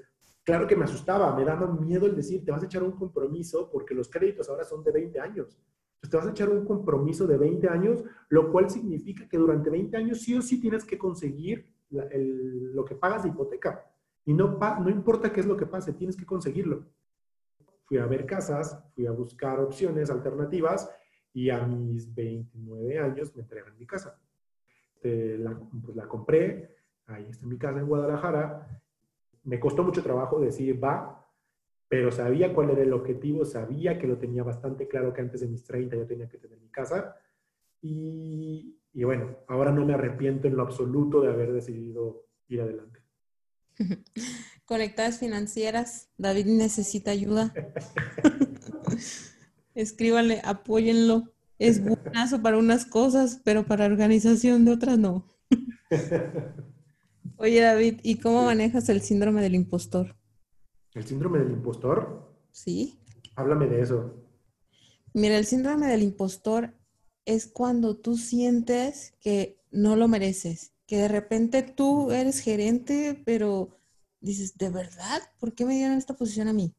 claro 0.49 0.67
que 0.67 0.75
me 0.75 0.85
asustaba, 0.85 1.35
me 1.35 1.45
daba 1.45 1.67
miedo 1.67 2.07
el 2.07 2.15
decir, 2.15 2.43
te 2.43 2.51
vas 2.51 2.63
a 2.63 2.65
echar 2.65 2.81
un 2.83 2.93
compromiso 2.93 3.69
porque 3.71 3.93
los 3.93 4.09
créditos 4.09 4.49
ahora 4.49 4.63
son 4.63 4.83
de 4.83 4.91
20 4.91 5.19
años. 5.19 5.59
Entonces, 6.01 6.09
te 6.09 6.17
vas 6.17 6.27
a 6.27 6.31
echar 6.31 6.49
un 6.49 6.65
compromiso 6.65 7.27
de 7.27 7.37
20 7.37 7.67
años, 7.67 8.03
lo 8.29 8.51
cual 8.51 8.69
significa 8.69 9.27
que 9.27 9.37
durante 9.37 9.69
20 9.69 9.95
años 9.97 10.21
sí 10.21 10.35
o 10.35 10.41
sí 10.41 10.59
tienes 10.59 10.85
que 10.85 10.97
conseguir 10.97 11.65
lo 11.89 12.83
que 12.83 12.95
pagas 12.95 13.23
de 13.23 13.29
hipoteca. 13.29 13.85
Y 14.25 14.33
no, 14.33 14.57
no 14.57 14.89
importa 14.89 15.31
qué 15.31 15.39
es 15.39 15.45
lo 15.45 15.55
que 15.55 15.65
pase, 15.65 15.93
tienes 15.93 16.15
que 16.15 16.25
conseguirlo 16.25 16.85
fui 17.89 17.97
a 17.97 18.05
ver 18.05 18.27
casas, 18.27 18.79
fui 18.93 19.07
a 19.07 19.11
buscar 19.11 19.59
opciones 19.59 20.11
alternativas 20.11 20.91
y 21.33 21.49
a 21.49 21.65
mis 21.65 22.13
29 22.13 22.99
años 22.99 23.35
me 23.35 23.41
entregan 23.41 23.75
mi 23.77 23.87
casa. 23.87 24.21
La, 25.01 25.59
pues 25.83 25.95
la 25.95 26.07
compré, 26.07 26.77
ahí 27.07 27.25
está 27.29 27.47
mi 27.47 27.57
casa 27.57 27.79
en 27.79 27.87
Guadalajara. 27.87 28.79
Me 29.43 29.59
costó 29.59 29.83
mucho 29.83 30.03
trabajo 30.03 30.39
decir 30.39 30.81
va, 30.83 31.27
pero 31.87 32.11
sabía 32.11 32.53
cuál 32.53 32.69
era 32.69 32.83
el 32.83 32.93
objetivo, 32.93 33.45
sabía 33.45 33.97
que 33.97 34.07
lo 34.07 34.17
tenía 34.17 34.43
bastante 34.43 34.87
claro 34.87 35.13
que 35.13 35.21
antes 35.21 35.41
de 35.41 35.47
mis 35.47 35.63
30 35.63 35.95
yo 35.95 36.05
tenía 36.05 36.29
que 36.29 36.37
tener 36.37 36.59
mi 36.59 36.69
casa. 36.69 37.15
Y, 37.81 38.77
y 38.93 39.03
bueno, 39.03 39.37
ahora 39.47 39.71
no 39.71 39.85
me 39.85 39.93
arrepiento 39.93 40.47
en 40.47 40.55
lo 40.55 40.63
absoluto 40.63 41.21
de 41.21 41.29
haber 41.29 41.51
decidido 41.51 42.25
ir 42.47 42.61
adelante. 42.61 42.99
Conectadas 44.65 45.19
financieras, 45.19 46.09
David 46.17 46.45
necesita 46.45 47.11
ayuda. 47.11 47.53
Escríbanle, 49.75 50.41
apóyenlo. 50.43 51.31
Es 51.57 51.83
buenazo 51.83 52.41
para 52.41 52.57
unas 52.57 52.85
cosas, 52.85 53.41
pero 53.43 53.65
para 53.65 53.85
organización 53.85 54.63
de 54.63 54.71
otras 54.71 54.97
no. 54.97 55.25
Oye, 57.41 57.61
David, 57.61 58.01
¿y 58.03 58.17
cómo 58.17 58.43
manejas 58.43 58.89
el 58.89 59.01
síndrome 59.01 59.41
del 59.41 59.55
impostor? 59.55 60.17
¿El 60.93 61.05
síndrome 61.05 61.39
del 61.39 61.51
impostor? 61.51 62.35
Sí. 62.51 62.99
Háblame 63.37 63.67
de 63.67 63.79
eso. 63.79 64.13
Mira, 65.13 65.37
el 65.37 65.45
síndrome 65.45 65.87
del 65.87 66.03
impostor 66.03 66.75
es 67.23 67.47
cuando 67.47 67.95
tú 67.95 68.17
sientes 68.17 69.13
que 69.21 69.63
no 69.71 69.95
lo 69.95 70.09
mereces, 70.09 70.73
que 70.85 70.97
de 70.97 71.07
repente 71.07 71.63
tú 71.63 72.11
eres 72.11 72.41
gerente, 72.41 73.21
pero 73.25 73.69
dices, 74.19 74.57
¿de 74.57 74.69
verdad? 74.69 75.21
¿Por 75.39 75.55
qué 75.55 75.63
me 75.63 75.75
dieron 75.75 75.97
esta 75.97 76.17
posición 76.17 76.49
a 76.49 76.53
mí? 76.53 76.75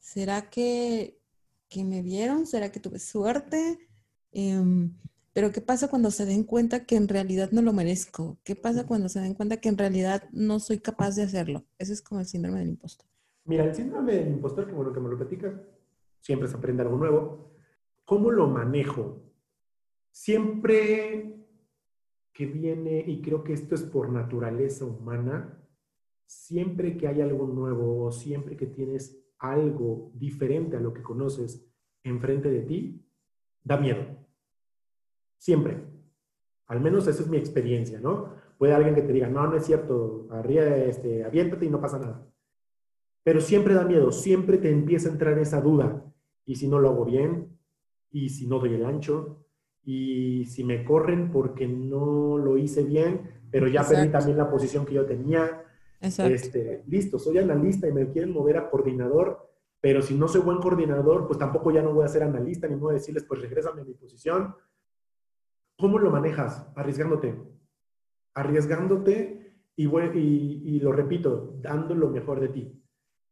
¿Será 0.00 0.50
que, 0.50 1.20
me 1.76 2.02
vieron? 2.02 2.48
¿Será 2.48 2.72
que 2.72 2.80
tuve 2.80 2.98
suerte? 2.98 3.78
Em, 4.32 4.98
pero 5.32 5.50
¿qué 5.50 5.60
pasa 5.60 5.88
cuando 5.88 6.10
se 6.10 6.26
den 6.26 6.44
cuenta 6.44 6.84
que 6.84 6.96
en 6.96 7.08
realidad 7.08 7.50
no 7.52 7.62
lo 7.62 7.72
merezco? 7.72 8.38
¿Qué 8.44 8.54
pasa 8.54 8.86
cuando 8.86 9.08
se 9.08 9.20
den 9.20 9.34
cuenta 9.34 9.58
que 9.58 9.68
en 9.68 9.78
realidad 9.78 10.24
no 10.32 10.60
soy 10.60 10.78
capaz 10.78 11.16
de 11.16 11.22
hacerlo? 11.22 11.64
Ese 11.78 11.94
es 11.94 12.02
como 12.02 12.20
el 12.20 12.26
síndrome 12.26 12.60
del 12.60 12.68
impostor. 12.68 13.06
Mira, 13.44 13.64
el 13.64 13.74
síndrome 13.74 14.14
del 14.14 14.28
impostor, 14.28 14.66
que 14.66 14.72
bueno 14.72 14.92
que 14.92 15.00
me 15.00 15.08
lo 15.08 15.16
platicas, 15.16 15.54
siempre 16.20 16.48
se 16.48 16.56
aprende 16.56 16.82
algo 16.82 16.96
nuevo. 16.96 17.52
¿Cómo 18.04 18.30
lo 18.30 18.46
manejo? 18.46 19.22
Siempre 20.10 21.42
que 22.32 22.46
viene, 22.46 23.04
y 23.06 23.22
creo 23.22 23.42
que 23.42 23.52
esto 23.52 23.74
es 23.74 23.82
por 23.82 24.10
naturaleza 24.10 24.84
humana, 24.84 25.58
siempre 26.26 26.96
que 26.96 27.08
hay 27.08 27.20
algo 27.20 27.46
nuevo 27.46 28.04
o 28.04 28.12
siempre 28.12 28.56
que 28.56 28.66
tienes 28.66 29.18
algo 29.38 30.12
diferente 30.14 30.76
a 30.76 30.80
lo 30.80 30.92
que 30.92 31.02
conoces 31.02 31.66
enfrente 32.04 32.50
de 32.50 32.60
ti, 32.60 33.06
da 33.64 33.76
miedo. 33.76 34.21
Siempre. 35.42 35.76
Al 36.68 36.80
menos 36.80 37.08
esa 37.08 37.20
es 37.20 37.28
mi 37.28 37.36
experiencia, 37.36 37.98
¿no? 37.98 38.28
Puede 38.58 38.74
alguien 38.74 38.94
que 38.94 39.02
te 39.02 39.12
diga, 39.12 39.26
no, 39.26 39.44
no 39.44 39.56
es 39.56 39.66
cierto, 39.66 40.28
arriba, 40.30 40.64
este, 40.76 41.24
aviéntate 41.24 41.66
y 41.66 41.68
no 41.68 41.80
pasa 41.80 41.98
nada. 41.98 42.24
Pero 43.24 43.40
siempre 43.40 43.74
da 43.74 43.84
miedo, 43.84 44.12
siempre 44.12 44.56
te 44.58 44.70
empieza 44.70 45.08
a 45.08 45.12
entrar 45.12 45.36
esa 45.40 45.60
duda. 45.60 46.04
¿Y 46.46 46.54
si 46.54 46.68
no 46.68 46.78
lo 46.78 46.90
hago 46.90 47.04
bien? 47.04 47.58
¿Y 48.12 48.28
si 48.28 48.46
no 48.46 48.60
doy 48.60 48.74
el 48.74 48.84
ancho? 48.84 49.44
¿Y 49.82 50.44
si 50.44 50.62
me 50.62 50.84
corren 50.84 51.32
porque 51.32 51.66
no 51.66 52.38
lo 52.38 52.56
hice 52.56 52.84
bien, 52.84 53.42
pero 53.50 53.66
ya 53.66 53.82
perdí 53.82 54.10
también 54.10 54.38
la 54.38 54.48
posición 54.48 54.86
que 54.86 54.94
yo 54.94 55.06
tenía? 55.06 55.64
Este, 56.00 56.84
listo, 56.86 57.18
soy 57.18 57.38
analista 57.38 57.88
y 57.88 57.92
me 57.92 58.08
quieren 58.12 58.30
mover 58.30 58.58
a 58.58 58.70
coordinador, 58.70 59.50
pero 59.80 60.02
si 60.02 60.14
no 60.14 60.28
soy 60.28 60.42
buen 60.42 60.58
coordinador, 60.58 61.26
pues 61.26 61.36
tampoco 61.36 61.72
ya 61.72 61.82
no 61.82 61.92
voy 61.92 62.04
a 62.04 62.08
ser 62.08 62.22
analista 62.22 62.68
ni 62.68 62.76
voy 62.76 62.92
a 62.92 62.98
decirles, 62.98 63.24
pues 63.24 63.40
regrésame 63.40 63.80
a 63.80 63.84
mi 63.84 63.94
posición. 63.94 64.54
¿Cómo 65.82 65.98
lo 65.98 66.12
manejas? 66.12 66.64
Arriesgándote. 66.76 67.34
Arriesgándote 68.34 69.56
y, 69.74 69.88
y, 69.88 70.62
y 70.64 70.78
lo 70.78 70.92
repito, 70.92 71.56
dando 71.60 71.96
lo 71.96 72.08
mejor 72.08 72.38
de 72.38 72.50
ti. 72.50 72.80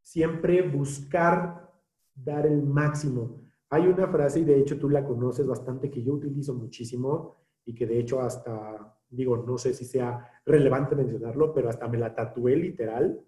Siempre 0.01 0.69
buscar 0.69 1.71
dar 2.13 2.47
el 2.47 2.65
máximo. 2.65 3.41
Hay 3.69 3.87
una 3.87 4.09
frase, 4.09 4.41
y 4.41 4.45
de 4.45 4.59
hecho 4.59 4.81
tú 4.81 4.89
la 4.91 5.05
conoces 5.05 5.47
bastante, 5.47 5.93
que 5.93 6.03
yo 6.03 6.15
utilizo 6.15 6.53
muchísimo 6.55 7.37
y 7.65 7.73
que 7.73 7.87
de 7.87 8.01
hecho 8.01 8.21
hasta 8.21 8.97
digo, 9.09 9.37
no 9.37 9.57
sé 9.57 9.73
si 9.73 9.85
sea 9.85 10.29
relevante 10.45 10.97
mencionarlo, 10.97 11.55
pero 11.55 11.69
hasta 11.69 11.87
me 11.87 11.99
la 11.99 12.17
tatué 12.17 12.57
literal, 12.57 13.21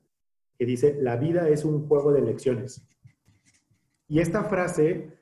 que 0.59 0.66
dice, 0.66 0.99
la 1.01 1.14
vida 1.14 1.49
es 1.49 1.64
un 1.64 1.87
juego 1.87 2.11
de 2.11 2.23
elecciones. 2.23 2.89
Y 4.09 4.18
esta 4.18 4.43
frase 4.43 5.12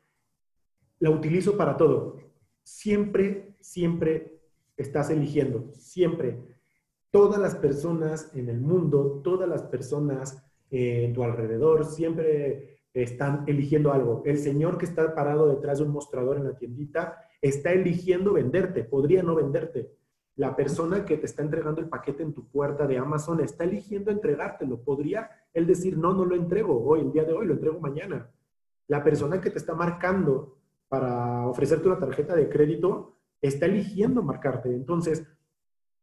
la 1.00 1.10
utilizo 1.10 1.58
para 1.58 1.76
todo. 1.76 2.16
Siempre, 2.62 3.49
siempre 3.60 4.40
estás 4.76 5.10
eligiendo, 5.10 5.70
siempre. 5.74 6.38
Todas 7.10 7.40
las 7.40 7.56
personas 7.56 8.30
en 8.34 8.48
el 8.48 8.60
mundo, 8.60 9.20
todas 9.22 9.48
las 9.48 9.62
personas 9.62 10.42
en 10.70 11.12
tu 11.12 11.24
alrededor, 11.24 11.84
siempre 11.84 12.78
están 12.94 13.44
eligiendo 13.46 13.92
algo. 13.92 14.22
El 14.24 14.38
señor 14.38 14.78
que 14.78 14.86
está 14.86 15.14
parado 15.14 15.48
detrás 15.48 15.78
de 15.78 15.84
un 15.84 15.90
mostrador 15.90 16.36
en 16.36 16.44
la 16.44 16.56
tiendita 16.56 17.18
está 17.40 17.72
eligiendo 17.72 18.32
venderte, 18.32 18.84
podría 18.84 19.22
no 19.22 19.34
venderte 19.34 19.90
la 20.40 20.56
persona 20.56 21.04
que 21.04 21.18
te 21.18 21.26
está 21.26 21.42
entregando 21.42 21.82
el 21.82 21.90
paquete 21.90 22.22
en 22.22 22.32
tu 22.32 22.48
puerta 22.48 22.86
de 22.86 22.96
Amazon 22.96 23.40
está 23.40 23.64
eligiendo 23.64 24.10
entregártelo. 24.10 24.82
Podría 24.82 25.28
él 25.52 25.66
decir, 25.66 25.98
no, 25.98 26.14
no 26.14 26.24
lo 26.24 26.34
entrego 26.34 26.82
hoy, 26.82 27.00
el 27.00 27.12
día 27.12 27.24
de 27.24 27.34
hoy, 27.34 27.46
lo 27.46 27.52
entrego 27.52 27.78
mañana. 27.78 28.30
La 28.88 29.04
persona 29.04 29.38
que 29.38 29.50
te 29.50 29.58
está 29.58 29.74
marcando 29.74 30.56
para 30.88 31.46
ofrecerte 31.46 31.88
una 31.88 31.98
tarjeta 31.98 32.34
de 32.34 32.48
crédito 32.48 33.18
está 33.40 33.66
eligiendo 33.66 34.22
marcarte. 34.22 34.68
Entonces, 34.74 35.26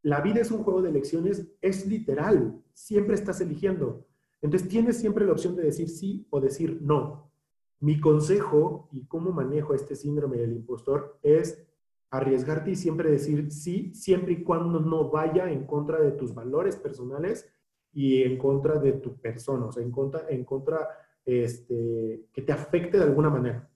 la 0.01 0.21
vida 0.21 0.41
es 0.41 0.51
un 0.51 0.63
juego 0.63 0.81
de 0.81 0.89
elecciones, 0.89 1.47
es 1.61 1.85
literal, 1.85 2.61
siempre 2.73 3.15
estás 3.15 3.41
eligiendo. 3.41 4.05
Entonces, 4.41 4.69
tienes 4.69 4.97
siempre 4.97 5.25
la 5.25 5.33
opción 5.33 5.55
de 5.55 5.63
decir 5.63 5.89
sí 5.89 6.27
o 6.29 6.39
decir 6.39 6.79
no. 6.81 7.31
Mi 7.79 7.99
consejo 7.99 8.89
y 8.91 9.05
cómo 9.05 9.31
manejo 9.31 9.73
este 9.73 9.95
síndrome 9.95 10.37
del 10.37 10.53
impostor 10.53 11.19
es 11.21 11.63
arriesgarte 12.09 12.71
y 12.71 12.75
siempre 12.75 13.11
decir 13.11 13.51
sí, 13.51 13.93
siempre 13.93 14.33
y 14.33 14.43
cuando 14.43 14.79
no 14.79 15.09
vaya 15.09 15.51
en 15.51 15.65
contra 15.65 15.99
de 15.99 16.11
tus 16.11 16.33
valores 16.33 16.75
personales 16.75 17.51
y 17.91 18.23
en 18.23 18.37
contra 18.37 18.79
de 18.79 18.93
tu 18.93 19.17
persona, 19.19 19.65
o 19.65 19.71
sea, 19.71 19.83
en 19.83 19.91
contra, 19.91 20.25
en 20.29 20.45
contra 20.45 20.87
este, 21.25 22.27
que 22.31 22.41
te 22.41 22.53
afecte 22.53 22.97
de 22.97 23.03
alguna 23.03 23.29
manera. 23.29 23.69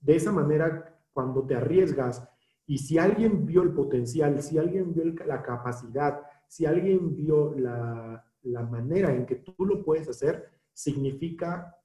De 0.00 0.16
esa 0.16 0.32
manera, 0.32 0.98
cuando 1.12 1.44
te 1.44 1.54
arriesgas 1.54 2.26
y 2.68 2.78
si 2.78 2.98
alguien 2.98 3.44
vio 3.44 3.62
el 3.62 3.72
potencial, 3.72 4.40
si 4.40 4.58
alguien 4.58 4.94
vio 4.94 5.04
la 5.26 5.42
capacidad, 5.42 6.20
si 6.46 6.66
alguien 6.66 7.16
vio 7.16 7.52
la, 7.54 8.24
la 8.42 8.62
manera 8.62 9.12
en 9.12 9.26
que 9.26 9.36
tú 9.36 9.66
lo 9.66 9.82
puedes 9.82 10.08
hacer, 10.08 10.48
significa 10.72 11.76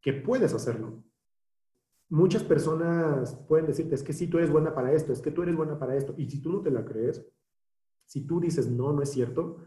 que 0.00 0.12
puedes 0.14 0.52
hacerlo 0.52 1.04
muchas 2.08 2.42
personas 2.44 3.34
pueden 3.48 3.66
decirte, 3.66 3.94
es 3.94 4.02
que 4.02 4.12
si 4.12 4.26
tú 4.26 4.38
eres 4.38 4.50
buena 4.50 4.74
para 4.74 4.92
esto, 4.92 5.12
es 5.12 5.20
que 5.20 5.30
tú 5.30 5.42
eres 5.42 5.56
buena 5.56 5.78
para 5.78 5.96
esto. 5.96 6.14
Y 6.16 6.30
si 6.30 6.40
tú 6.40 6.52
no 6.52 6.60
te 6.60 6.70
la 6.70 6.84
crees, 6.84 7.24
si 8.04 8.26
tú 8.26 8.40
dices, 8.40 8.68
no, 8.68 8.92
no 8.92 9.02
es 9.02 9.10
cierto, 9.10 9.58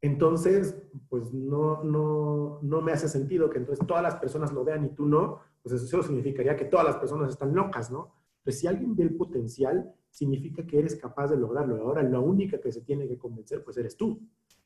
entonces, 0.00 0.76
pues 1.08 1.32
no, 1.32 1.82
no, 1.82 2.60
no 2.62 2.80
me 2.82 2.92
hace 2.92 3.08
sentido 3.08 3.50
que 3.50 3.58
entonces 3.58 3.84
todas 3.86 4.02
las 4.02 4.16
personas 4.16 4.52
lo 4.52 4.64
vean 4.64 4.84
y 4.84 4.90
tú 4.90 5.06
no, 5.06 5.40
pues 5.62 5.74
eso 5.82 6.02
significaría 6.02 6.54
que 6.54 6.66
todas 6.66 6.86
las 6.86 6.96
personas 6.96 7.30
están 7.30 7.54
locas, 7.54 7.90
¿no? 7.90 8.14
Entonces, 8.46 8.60
si 8.60 8.68
alguien 8.68 8.94
ve 8.94 9.02
el 9.02 9.16
potencial, 9.16 9.92
significa 10.08 10.64
que 10.64 10.78
eres 10.78 10.94
capaz 10.94 11.26
de 11.26 11.36
lograrlo. 11.36 11.82
Ahora, 11.82 12.04
la 12.04 12.20
única 12.20 12.60
que 12.60 12.70
se 12.70 12.82
tiene 12.82 13.08
que 13.08 13.18
convencer, 13.18 13.64
pues 13.64 13.76
eres 13.76 13.96
tú. 13.96 14.20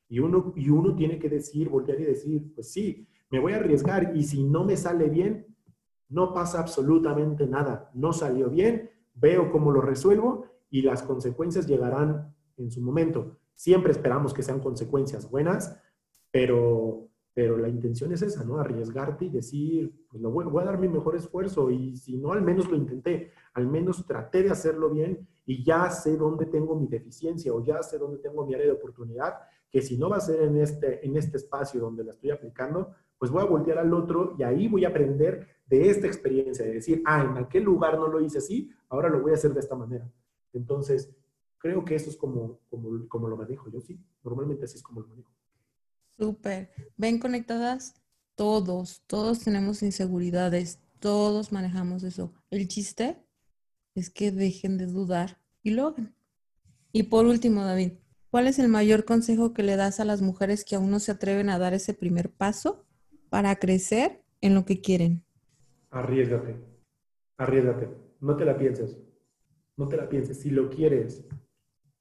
Y 0.06 0.18
uno, 0.18 0.52
y 0.54 0.68
uno 0.68 0.94
tiene 0.94 1.18
que 1.18 1.30
decir, 1.30 1.70
voltear 1.70 1.98
y 1.98 2.04
decir, 2.04 2.52
pues 2.54 2.70
sí, 2.70 3.08
me 3.30 3.38
voy 3.38 3.54
a 3.54 3.56
arriesgar 3.56 4.14
y 4.14 4.24
si 4.24 4.44
no 4.44 4.64
me 4.64 4.76
sale 4.76 5.08
bien, 5.08 5.46
no 6.10 6.34
pasa 6.34 6.60
absolutamente 6.60 7.46
nada. 7.46 7.90
No 7.94 8.12
salió 8.12 8.50
bien, 8.50 8.90
veo 9.14 9.50
cómo 9.50 9.70
lo 9.70 9.80
resuelvo 9.80 10.44
y 10.68 10.82
las 10.82 11.02
consecuencias 11.02 11.66
llegarán 11.66 12.34
en 12.58 12.70
su 12.70 12.82
momento. 12.82 13.38
Siempre 13.54 13.92
esperamos 13.92 14.34
que 14.34 14.42
sean 14.42 14.60
consecuencias 14.60 15.30
buenas, 15.30 15.80
pero, 16.30 17.08
pero 17.32 17.56
la 17.56 17.68
intención 17.68 18.12
es 18.12 18.22
esa, 18.22 18.44
¿no? 18.44 18.58
Arriesgarte 18.58 19.26
y 19.26 19.30
decir, 19.30 20.06
pues 20.08 20.22
lo 20.22 20.30
voy, 20.30 20.44
voy 20.46 20.62
a 20.62 20.66
dar 20.66 20.78
mi 20.78 20.88
mejor 20.88 21.16
esfuerzo 21.16 21.70
y 21.70 21.96
si 21.96 22.16
no, 22.16 22.32
al 22.32 22.42
menos 22.42 22.68
lo 22.68 22.76
intenté, 22.76 23.32
al 23.54 23.66
menos 23.66 24.04
traté 24.04 24.42
de 24.42 24.50
hacerlo 24.50 24.90
bien 24.90 25.26
y 25.46 25.64
ya 25.64 25.90
sé 25.90 26.16
dónde 26.16 26.46
tengo 26.46 26.74
mi 26.74 26.86
deficiencia 26.86 27.52
o 27.52 27.64
ya 27.64 27.82
sé 27.82 27.98
dónde 27.98 28.18
tengo 28.18 28.44
mi 28.44 28.54
área 28.54 28.66
de 28.66 28.72
oportunidad, 28.72 29.34
que 29.70 29.80
si 29.80 29.96
no 29.96 30.08
va 30.08 30.16
a 30.16 30.20
ser 30.20 30.42
en 30.42 30.56
este, 30.56 31.06
en 31.06 31.16
este 31.16 31.36
espacio 31.36 31.80
donde 31.80 32.04
la 32.04 32.10
estoy 32.10 32.30
aplicando, 32.30 32.94
pues 33.16 33.30
voy 33.30 33.42
a 33.42 33.46
voltear 33.46 33.78
al 33.78 33.92
otro 33.94 34.34
y 34.38 34.42
ahí 34.42 34.66
voy 34.66 34.84
a 34.84 34.88
aprender 34.88 35.46
de 35.66 35.88
esta 35.88 36.06
experiencia, 36.06 36.64
de 36.64 36.74
decir, 36.74 37.02
ah, 37.04 37.22
en 37.22 37.36
aquel 37.36 37.62
lugar 37.62 37.96
no 37.98 38.08
lo 38.08 38.20
hice 38.20 38.38
así, 38.38 38.70
ahora 38.88 39.08
lo 39.08 39.20
voy 39.20 39.32
a 39.32 39.34
hacer 39.34 39.54
de 39.54 39.60
esta 39.60 39.76
manera. 39.76 40.10
Entonces, 40.52 41.14
creo 41.58 41.84
que 41.84 41.94
eso 41.94 42.10
es 42.10 42.16
como, 42.16 42.58
como, 42.68 43.06
como 43.08 43.28
lo 43.28 43.36
manejo 43.36 43.70
yo, 43.70 43.80
sí, 43.80 44.02
normalmente 44.24 44.64
así 44.64 44.76
es 44.76 44.82
como 44.82 45.00
lo 45.02 45.06
manejo. 45.06 45.30
Súper. 46.20 46.70
Ven 46.98 47.18
conectadas 47.18 47.94
todos, 48.34 49.02
todos 49.06 49.40
tenemos 49.40 49.82
inseguridades, 49.82 50.78
todos 50.98 51.50
manejamos 51.50 52.02
eso. 52.02 52.34
El 52.50 52.68
chiste 52.68 53.16
es 53.94 54.10
que 54.10 54.30
dejen 54.30 54.76
de 54.76 54.84
dudar 54.84 55.38
y 55.62 55.70
lo 55.70 55.86
hagan. 55.86 56.14
Y 56.92 57.04
por 57.04 57.24
último, 57.24 57.64
David, 57.64 57.92
¿cuál 58.30 58.48
es 58.48 58.58
el 58.58 58.68
mayor 58.68 59.06
consejo 59.06 59.54
que 59.54 59.62
le 59.62 59.76
das 59.76 59.98
a 59.98 60.04
las 60.04 60.20
mujeres 60.20 60.62
que 60.62 60.76
aún 60.76 60.90
no 60.90 60.98
se 60.98 61.12
atreven 61.12 61.48
a 61.48 61.58
dar 61.58 61.72
ese 61.72 61.94
primer 61.94 62.30
paso 62.30 62.84
para 63.30 63.56
crecer 63.56 64.22
en 64.42 64.54
lo 64.54 64.66
que 64.66 64.82
quieren? 64.82 65.24
Arriesgate, 65.88 66.54
arriesgate, 67.38 67.88
no 68.20 68.36
te 68.36 68.44
la 68.44 68.58
pienses, 68.58 68.98
no 69.78 69.88
te 69.88 69.96
la 69.96 70.06
pienses. 70.06 70.38
Si 70.38 70.50
lo 70.50 70.68
quieres 70.68 71.24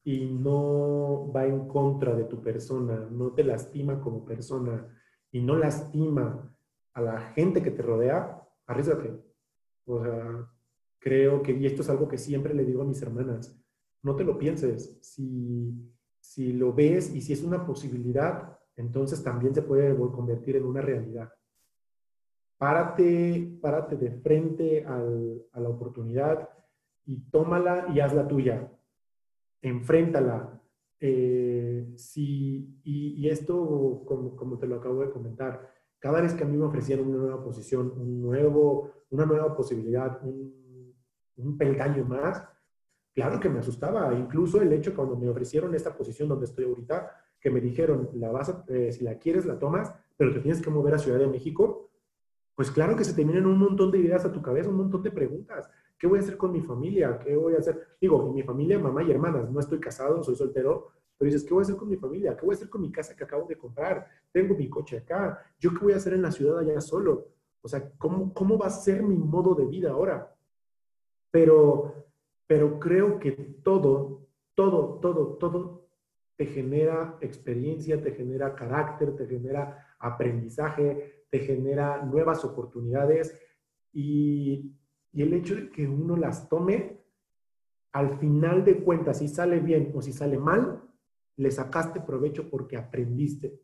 y 0.09 0.25
no 0.25 1.31
va 1.31 1.45
en 1.45 1.67
contra 1.67 2.15
de 2.15 2.23
tu 2.23 2.41
persona, 2.41 3.07
no 3.11 3.31
te 3.31 3.43
lastima 3.43 4.01
como 4.01 4.25
persona 4.25 4.87
y 5.31 5.39
no 5.39 5.55
lastima 5.55 6.51
a 6.93 7.01
la 7.01 7.21
gente 7.33 7.61
que 7.61 7.69
te 7.69 7.83
rodea, 7.83 8.41
arriesgate. 8.65 9.21
O 9.85 10.03
sea, 10.03 10.49
creo 10.97 11.43
que, 11.43 11.51
y 11.51 11.67
esto 11.67 11.83
es 11.83 11.89
algo 11.91 12.07
que 12.07 12.17
siempre 12.17 12.55
le 12.55 12.65
digo 12.65 12.81
a 12.81 12.85
mis 12.85 12.99
hermanas, 13.03 13.55
no 14.01 14.15
te 14.15 14.23
lo 14.23 14.39
pienses. 14.39 14.97
Si, 14.99 15.79
si 16.19 16.53
lo 16.53 16.73
ves 16.73 17.13
y 17.13 17.21
si 17.21 17.33
es 17.33 17.43
una 17.43 17.63
posibilidad, 17.63 18.57
entonces 18.77 19.23
también 19.23 19.53
se 19.53 19.61
puede 19.61 19.95
convertir 19.95 20.55
en 20.55 20.65
una 20.65 20.81
realidad. 20.81 21.31
Párate, 22.57 23.59
párate 23.61 23.95
de 23.95 24.09
frente 24.09 24.83
a 24.83 25.59
la 25.59 25.69
oportunidad 25.69 26.49
y 27.05 27.29
tómala 27.29 27.89
y 27.93 27.99
hazla 27.99 28.27
tuya. 28.27 28.71
Enfréntala. 29.61 30.61
Eh, 30.99 31.93
si, 31.95 32.81
y, 32.83 33.29
esto, 33.29 34.03
como, 34.05 34.35
como, 34.35 34.57
te 34.57 34.67
lo 34.67 34.75
acabo 34.75 35.01
de 35.01 35.11
comentar, 35.11 35.73
cada 35.99 36.21
vez 36.21 36.33
que 36.33 36.43
a 36.43 36.47
mí 36.47 36.57
me 36.57 36.65
ofrecieron 36.65 37.07
una 37.07 37.19
nueva 37.19 37.43
posición, 37.43 37.93
un 37.97 38.21
nuevo, 38.21 38.91
una 39.09 39.25
nueva 39.25 39.55
posibilidad, 39.55 40.19
un 40.23 40.59
un 41.39 41.57
peldaño 41.57 42.05
más, 42.05 42.43
claro 43.13 43.39
que 43.39 43.49
me 43.49 43.59
asustaba. 43.59 44.13
Incluso 44.13 44.61
el 44.61 44.71
hecho 44.73 44.95
cuando 44.95 45.15
me 45.15 45.29
ofrecieron 45.29 45.73
esta 45.75 45.95
posición 45.95 46.29
donde 46.29 46.45
estoy 46.45 46.65
ahorita, 46.65 47.11
que 47.39 47.49
me 47.49 47.61
dijeron, 47.61 48.09
la 48.15 48.31
vas 48.31 48.53
eh, 48.67 48.91
si 48.91 49.03
la 49.03 49.17
quieres, 49.17 49.45
la 49.45 49.57
tomas, 49.57 49.93
pero 50.17 50.33
te 50.33 50.41
tienes 50.41 50.61
que 50.61 50.69
mover 50.69 50.93
a 50.93 50.99
Ciudad 50.99 51.19
de 51.19 51.27
México, 51.27 51.89
pues 52.55 52.71
claro 52.71 52.97
que 52.97 53.05
se 53.05 53.13
te 53.13 53.23
vienen 53.23 53.45
un 53.45 53.57
montón 53.57 53.91
de 53.91 53.99
ideas 53.99 54.25
a 54.25 54.31
tu 54.33 54.41
cabeza, 54.41 54.69
un 54.69 54.75
montón 54.75 55.01
de 55.01 55.11
preguntas. 55.11 55.69
¿Qué 55.99 56.07
voy 56.07 56.19
a 56.19 56.21
hacer 56.21 56.37
con 56.37 56.53
mi 56.53 56.61
familia? 56.61 57.19
¿Qué 57.19 57.35
voy 57.35 57.55
a 57.55 57.57
hacer? 57.57 57.97
Digo, 57.99 58.31
mi 58.31 58.41
familia, 58.41 58.79
mamá 58.79 59.03
y 59.03 59.11
hermanas, 59.11 59.51
no 59.51 59.59
estoy 59.59 59.79
casado, 59.79 60.23
soy 60.23 60.35
soltero, 60.35 60.91
pero 61.17 61.29
dices, 61.29 61.43
¿qué 61.43 61.53
voy 61.53 61.61
a 61.61 61.63
hacer 61.63 61.75
con 61.75 61.89
mi 61.89 61.97
familia? 61.97 62.37
¿Qué 62.37 62.45
voy 62.45 62.53
a 62.53 62.57
hacer 62.57 62.69
con 62.69 62.81
mi 62.81 62.89
casa 62.89 63.15
que 63.15 63.25
acabo 63.25 63.45
de 63.45 63.57
comprar? 63.57 64.07
Tengo 64.31 64.55
mi 64.55 64.69
coche 64.69 64.97
acá. 64.97 65.45
¿Yo 65.59 65.73
qué 65.73 65.79
voy 65.79 65.93
a 65.93 65.97
hacer 65.97 66.13
en 66.13 66.21
la 66.21 66.31
ciudad 66.31 66.59
allá 66.59 66.79
solo? 66.79 67.27
O 67.61 67.67
sea, 67.67 67.91
¿cómo, 67.97 68.33
cómo 68.33 68.57
va 68.57 68.67
a 68.67 68.69
ser 68.69 69.03
mi 69.03 69.17
modo 69.17 69.53
de 69.53 69.65
vida 69.65 69.91
ahora? 69.91 70.33
Pero, 71.29 71.93
pero 72.47 72.79
creo 72.79 73.19
que 73.19 73.31
todo, 73.61 74.25
todo, 74.55 74.99
todo, 75.01 75.37
todo 75.37 75.89
te 76.37 76.45
genera 76.45 77.17
experiencia, 77.19 78.01
te 78.01 78.13
genera 78.13 78.55
carácter, 78.55 79.13
te 79.17 79.27
genera 79.27 79.95
aprendizaje, 79.99 81.25
te 81.29 81.39
genera 81.39 82.01
nuevas 82.05 82.45
oportunidades 82.45 83.37
y, 83.91 84.71
y 85.11 85.21
el 85.21 85.33
hecho 85.33 85.55
de 85.55 85.69
que 85.69 85.87
uno 85.87 86.15
las 86.15 86.49
tome, 86.49 86.99
al 87.91 88.17
final 88.19 88.63
de 88.63 88.83
cuentas, 88.83 89.19
si 89.19 89.27
sale 89.27 89.59
bien 89.59 89.91
o 89.95 90.01
si 90.01 90.13
sale 90.13 90.37
mal, 90.37 90.83
le 91.37 91.51
sacaste 91.51 92.01
provecho 92.01 92.49
porque 92.49 92.77
aprendiste. 92.77 93.59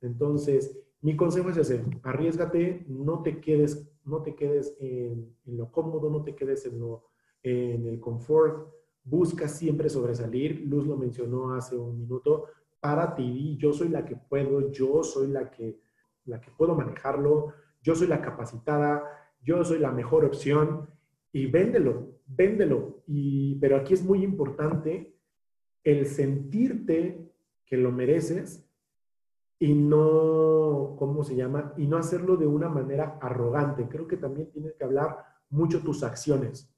Entonces, 0.00 0.78
mi 1.02 1.16
consejo 1.16 1.50
es 1.50 1.56
ese, 1.56 1.84
arriesgate, 2.02 2.84
no 2.88 3.22
te 3.22 3.40
quedes, 3.40 3.88
no 4.04 4.22
te 4.22 4.34
quedes 4.34 4.76
en, 4.80 5.36
lo 5.46 5.70
cómodo, 5.70 6.10
no 6.10 6.22
te 6.22 6.34
quedes 6.34 6.66
en, 6.66 6.80
lo, 6.80 7.04
en 7.42 7.86
el 7.86 8.00
confort, 8.00 8.72
busca 9.04 9.46
siempre 9.48 9.88
sobresalir. 9.88 10.64
Luz 10.66 10.86
lo 10.86 10.96
mencionó 10.96 11.54
hace 11.54 11.76
un 11.76 11.98
minuto, 11.98 12.46
para 12.80 13.14
ti, 13.14 13.56
yo 13.58 13.72
soy 13.72 13.88
la 13.88 14.04
que 14.04 14.16
puedo, 14.16 14.72
yo 14.72 15.04
soy 15.04 15.28
la 15.28 15.50
que, 15.50 15.78
la 16.24 16.40
que 16.40 16.50
puedo 16.50 16.74
manejarlo, 16.74 17.52
yo 17.80 17.94
soy 17.94 18.08
la 18.08 18.20
capacitada, 18.20 19.04
yo 19.42 19.64
soy 19.64 19.78
la 19.78 19.90
mejor 19.90 20.24
opción 20.24 20.88
y 21.32 21.46
véndelo, 21.46 22.18
véndelo. 22.26 23.02
Y, 23.06 23.56
pero 23.56 23.76
aquí 23.76 23.94
es 23.94 24.04
muy 24.04 24.22
importante 24.22 25.14
el 25.84 26.06
sentirte 26.06 27.30
que 27.64 27.76
lo 27.76 27.90
mereces 27.90 28.68
y 29.58 29.74
no, 29.74 30.96
¿cómo 30.98 31.22
se 31.24 31.36
llama? 31.36 31.72
Y 31.76 31.86
no 31.86 31.96
hacerlo 31.96 32.36
de 32.36 32.46
una 32.46 32.68
manera 32.68 33.18
arrogante. 33.20 33.88
Creo 33.88 34.08
que 34.08 34.16
también 34.16 34.50
tienes 34.50 34.74
que 34.74 34.84
hablar 34.84 35.24
mucho 35.50 35.82
tus 35.82 36.02
acciones. 36.02 36.68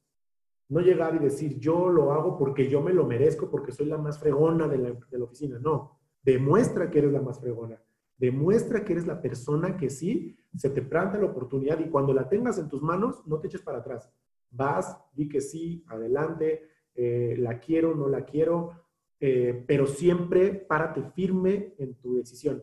No 0.69 0.81
llegar 0.81 1.15
y 1.15 1.19
decir, 1.19 1.59
yo 1.59 1.89
lo 1.89 2.13
hago 2.13 2.37
porque 2.37 2.69
yo 2.69 2.81
me 2.83 2.93
lo 2.93 3.07
merezco, 3.07 3.51
porque 3.51 3.73
soy 3.73 3.87
la 3.87 3.99
más 3.99 4.19
fregona 4.19 4.69
de 4.69 4.79
la, 4.79 4.93
de 4.93 5.19
la 5.19 5.25
oficina. 5.25 5.59
No, 5.59 5.99
demuestra 6.23 6.91
que 6.91 6.99
eres 6.99 7.13
la 7.13 7.21
más 7.21 7.41
fregona. 7.41 7.81
Demuestra 8.17 8.85
que 8.85 8.93
eres 8.93 9.07
la 9.07 9.21
persona 9.21 9.77
que 9.77 9.91
sí 9.91 10.37
se 10.57 10.71
te 10.71 10.83
planta 10.83 11.19
la 11.19 11.27
oportunidad 11.27 11.81
y 11.81 11.91
cuando 11.91 12.13
la 12.13 12.29
tengas 12.29 12.59
en 12.59 12.69
tus 12.69 12.83
manos, 12.83 13.27
no 13.27 13.41
te 13.41 13.49
eches 13.49 13.63
para 13.63 13.79
atrás. 13.79 14.09
Vas, 14.51 14.97
di 15.13 15.29
que 15.29 15.41
sí, 15.41 15.85
adelante, 15.89 16.69
eh, 16.95 17.35
la 17.39 17.59
quiero, 17.59 17.95
no 17.95 18.09
la 18.09 18.25
quiero, 18.25 18.85
eh, 19.19 19.65
pero 19.67 19.87
siempre 19.87 20.55
párate 20.55 21.03
firme 21.11 21.75
en 21.79 21.95
tu 21.95 22.17
decisión 22.17 22.63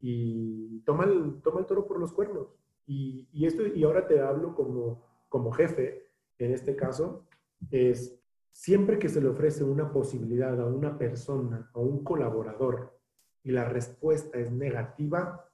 y 0.00 0.80
toma 0.80 1.04
el, 1.04 1.40
toma 1.42 1.60
el 1.60 1.66
toro 1.66 1.86
por 1.86 1.98
los 1.98 2.12
cuernos. 2.12 2.48
Y, 2.86 3.28
y, 3.32 3.46
esto, 3.46 3.66
y 3.66 3.84
ahora 3.84 4.06
te 4.06 4.20
hablo 4.20 4.54
como, 4.54 5.04
como 5.28 5.52
jefe, 5.52 6.06
en 6.38 6.52
este 6.52 6.74
caso, 6.74 7.26
es 7.70 8.18
siempre 8.50 8.98
que 8.98 9.08
se 9.08 9.20
le 9.20 9.28
ofrece 9.28 9.62
una 9.62 9.92
posibilidad 9.92 10.60
a 10.60 10.66
una 10.66 10.98
persona, 10.98 11.70
a 11.74 11.78
un 11.78 12.02
colaborador, 12.02 12.97
y 13.42 13.50
la 13.50 13.64
respuesta 13.64 14.38
es 14.38 14.50
negativa, 14.50 15.48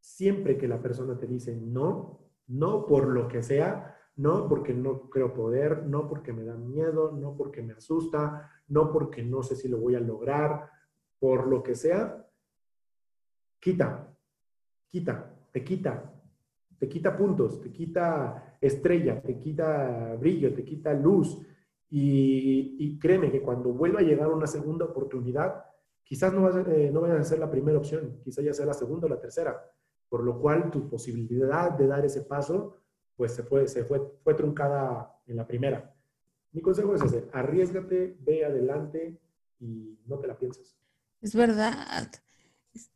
siempre 0.00 0.56
que 0.56 0.68
la 0.68 0.80
persona 0.80 1.18
te 1.18 1.26
dice 1.26 1.56
no, 1.56 2.20
no 2.46 2.86
por 2.86 3.08
lo 3.08 3.28
que 3.28 3.42
sea, 3.42 3.96
no 4.16 4.48
porque 4.48 4.74
no 4.74 5.08
creo 5.10 5.32
poder, 5.32 5.86
no 5.86 6.08
porque 6.08 6.32
me 6.32 6.44
da 6.44 6.56
miedo, 6.56 7.12
no 7.12 7.36
porque 7.36 7.62
me 7.62 7.74
asusta, 7.74 8.50
no 8.68 8.90
porque 8.92 9.22
no 9.22 9.42
sé 9.42 9.54
si 9.54 9.68
lo 9.68 9.78
voy 9.78 9.94
a 9.94 10.00
lograr, 10.00 10.70
por 11.18 11.46
lo 11.46 11.62
que 11.62 11.74
sea, 11.74 12.26
quita, 13.60 14.14
quita, 14.88 15.34
te 15.52 15.64
quita, 15.64 16.12
te 16.78 16.88
quita 16.88 17.16
puntos, 17.16 17.60
te 17.60 17.72
quita 17.72 18.56
estrella, 18.60 19.20
te 19.22 19.38
quita 19.38 20.14
brillo, 20.16 20.54
te 20.54 20.64
quita 20.64 20.92
luz. 20.94 21.38
Y, 21.90 22.98
créeme 22.98 23.30
que 23.30 23.40
cuando 23.40 23.72
vuelva 23.72 24.00
a 24.00 24.02
llegar 24.02 24.28
una 24.28 24.46
segunda 24.46 24.84
oportunidad, 24.84 25.64
quizás 26.08 26.32
no, 26.32 26.48
eh, 26.48 26.90
no 26.90 27.02
vaya 27.02 27.20
a 27.20 27.24
ser 27.24 27.38
la 27.38 27.50
primera 27.50 27.76
opción, 27.76 28.18
quizás 28.24 28.42
ya 28.42 28.54
sea 28.54 28.64
la 28.64 28.72
segunda 28.72 29.06
o 29.06 29.10
la 29.10 29.20
tercera, 29.20 29.62
por 30.08 30.24
lo 30.24 30.40
cual 30.40 30.70
tu 30.70 30.88
posibilidad 30.88 31.72
de 31.72 31.86
dar 31.86 32.04
ese 32.04 32.22
paso, 32.22 32.78
pues 33.14 33.32
se 33.34 33.42
fue, 33.42 33.68
se 33.68 33.84
fue, 33.84 34.00
fue 34.24 34.32
truncada 34.34 35.14
en 35.26 35.36
la 35.36 35.46
primera. 35.46 35.94
Mi 36.52 36.62
consejo 36.62 36.94
es 36.94 37.02
ese, 37.02 37.28
arriesgate, 37.32 38.16
ve 38.20 38.44
adelante 38.46 39.20
y 39.60 39.98
no 40.06 40.18
te 40.18 40.26
la 40.26 40.38
pienses. 40.38 40.78
Es 41.20 41.34
verdad 41.34 42.10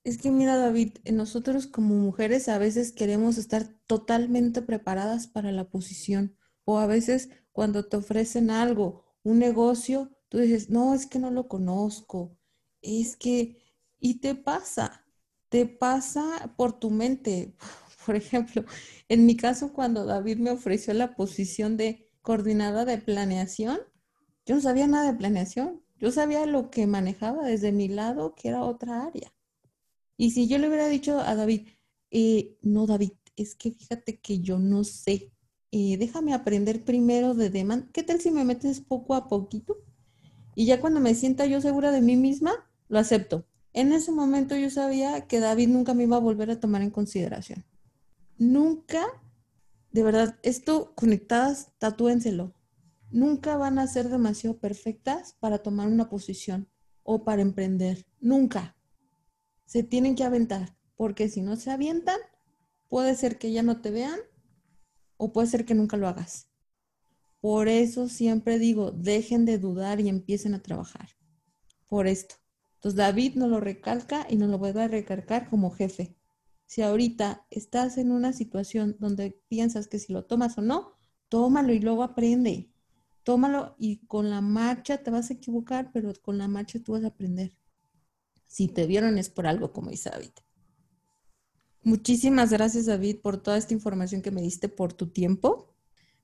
Es 0.04 0.16
que 0.16 0.30
mira, 0.30 0.56
David, 0.56 0.96
nosotros 1.12 1.66
como 1.66 1.94
mujeres 1.96 2.48
a 2.48 2.56
veces 2.56 2.92
queremos 2.92 3.36
estar 3.36 3.64
totalmente 3.86 4.62
preparadas 4.62 5.26
para 5.26 5.52
la 5.52 5.68
posición 5.68 6.34
o 6.64 6.78
a 6.78 6.86
veces 6.86 7.28
cuando 7.52 7.84
te 7.84 7.98
ofrecen 7.98 8.50
algo, 8.50 9.04
un 9.22 9.38
negocio, 9.38 10.10
tú 10.30 10.38
dices, 10.38 10.70
no, 10.70 10.94
es 10.94 11.06
que 11.06 11.18
no 11.18 11.30
lo 11.30 11.46
conozco, 11.46 12.38
es 12.82 13.16
que, 13.16 13.56
y 14.00 14.20
te 14.20 14.34
pasa, 14.34 15.04
te 15.48 15.66
pasa 15.66 16.54
por 16.56 16.78
tu 16.78 16.90
mente. 16.90 17.54
Por 18.06 18.16
ejemplo, 18.16 18.64
en 19.08 19.26
mi 19.26 19.36
caso, 19.36 19.72
cuando 19.72 20.04
David 20.04 20.38
me 20.38 20.50
ofreció 20.50 20.92
la 20.92 21.14
posición 21.14 21.76
de 21.76 22.10
coordinada 22.20 22.84
de 22.84 22.98
planeación, 22.98 23.78
yo 24.44 24.56
no 24.56 24.60
sabía 24.60 24.88
nada 24.88 25.12
de 25.12 25.18
planeación. 25.18 25.82
Yo 25.98 26.10
sabía 26.10 26.46
lo 26.46 26.68
que 26.70 26.88
manejaba 26.88 27.46
desde 27.46 27.70
mi 27.70 27.86
lado, 27.86 28.34
que 28.34 28.48
era 28.48 28.64
otra 28.64 29.04
área. 29.04 29.32
Y 30.16 30.32
si 30.32 30.48
yo 30.48 30.58
le 30.58 30.66
hubiera 30.66 30.88
dicho 30.88 31.20
a 31.20 31.36
David, 31.36 31.68
eh, 32.10 32.56
no, 32.62 32.86
David, 32.86 33.12
es 33.36 33.54
que 33.54 33.70
fíjate 33.70 34.20
que 34.20 34.40
yo 34.40 34.58
no 34.58 34.84
sé, 34.84 35.32
eh, 35.70 35.96
déjame 35.96 36.34
aprender 36.34 36.84
primero 36.84 37.34
de 37.34 37.50
demand. 37.50 37.90
¿Qué 37.92 38.02
tal 38.02 38.20
si 38.20 38.30
me 38.30 38.44
metes 38.44 38.80
poco 38.80 39.14
a 39.14 39.28
poquito? 39.28 39.78
Y 40.54 40.66
ya 40.66 40.80
cuando 40.80 41.00
me 41.00 41.14
sienta 41.14 41.46
yo 41.46 41.60
segura 41.60 41.92
de 41.92 42.02
mí 42.02 42.16
misma, 42.16 42.52
lo 42.92 42.98
acepto. 42.98 43.46
En 43.72 43.92
ese 43.92 44.12
momento 44.12 44.54
yo 44.54 44.70
sabía 44.70 45.26
que 45.26 45.40
David 45.40 45.68
nunca 45.68 45.94
me 45.94 46.02
iba 46.04 46.16
a 46.16 46.20
volver 46.20 46.50
a 46.50 46.60
tomar 46.60 46.82
en 46.82 46.90
consideración. 46.90 47.64
Nunca, 48.38 49.04
de 49.92 50.02
verdad, 50.02 50.38
esto 50.42 50.94
conectadas, 50.94 51.72
tatúenselo 51.78 52.54
nunca 53.12 53.56
van 53.56 53.78
a 53.78 53.86
ser 53.86 54.08
demasiado 54.08 54.58
perfectas 54.58 55.36
para 55.38 55.58
tomar 55.58 55.86
una 55.86 56.08
posición 56.08 56.68
o 57.02 57.24
para 57.24 57.42
emprender. 57.42 58.06
Nunca. 58.20 58.76
Se 59.66 59.82
tienen 59.82 60.16
que 60.16 60.24
aventar, 60.24 60.76
porque 60.96 61.28
si 61.28 61.42
no 61.42 61.56
se 61.56 61.70
avientan, 61.70 62.18
puede 62.88 63.14
ser 63.14 63.38
que 63.38 63.52
ya 63.52 63.62
no 63.62 63.80
te 63.80 63.90
vean 63.90 64.18
o 65.16 65.32
puede 65.32 65.46
ser 65.46 65.64
que 65.64 65.74
nunca 65.74 65.96
lo 65.96 66.08
hagas. 66.08 66.48
Por 67.40 67.68
eso 67.68 68.08
siempre 68.08 68.58
digo, 68.58 68.92
dejen 68.92 69.44
de 69.44 69.58
dudar 69.58 70.00
y 70.00 70.08
empiecen 70.08 70.54
a 70.54 70.62
trabajar. 70.62 71.10
Por 71.86 72.06
esto. 72.06 72.36
Entonces 72.82 72.96
David 72.96 73.36
no 73.36 73.46
lo 73.48 73.60
recalca 73.60 74.26
y 74.28 74.36
no 74.36 74.46
lo 74.48 74.58
vuelve 74.58 74.82
a 74.82 74.88
recalcar 74.88 75.48
como 75.48 75.70
jefe. 75.70 76.16
Si 76.66 76.82
ahorita 76.82 77.46
estás 77.50 77.96
en 77.98 78.10
una 78.10 78.32
situación 78.32 78.96
donde 78.98 79.40
piensas 79.48 79.88
que 79.88 79.98
si 79.98 80.12
lo 80.12 80.24
tomas 80.24 80.58
o 80.58 80.62
no, 80.62 80.92
tómalo 81.28 81.72
y 81.72 81.78
luego 81.78 82.02
aprende 82.02 82.72
tómalo 83.24 83.74
y 83.78 84.06
con 84.06 84.30
la 84.30 84.40
marcha 84.40 84.98
te 84.98 85.10
vas 85.10 85.30
a 85.30 85.34
equivocar, 85.34 85.90
pero 85.92 86.12
con 86.20 86.38
la 86.38 86.48
marcha 86.48 86.82
tú 86.82 86.92
vas 86.92 87.04
a 87.04 87.08
aprender. 87.08 87.52
Si 88.46 88.68
te 88.68 88.86
vieron 88.86 89.18
es 89.18 89.30
por 89.30 89.46
algo, 89.46 89.72
como 89.72 89.90
dice 89.90 90.10
David. 90.10 90.32
Muchísimas 91.84 92.50
gracias, 92.50 92.86
David, 92.86 93.20
por 93.20 93.42
toda 93.42 93.56
esta 93.56 93.74
información 93.74 94.22
que 94.22 94.30
me 94.30 94.42
diste, 94.42 94.68
por 94.68 94.92
tu 94.92 95.08
tiempo. 95.08 95.74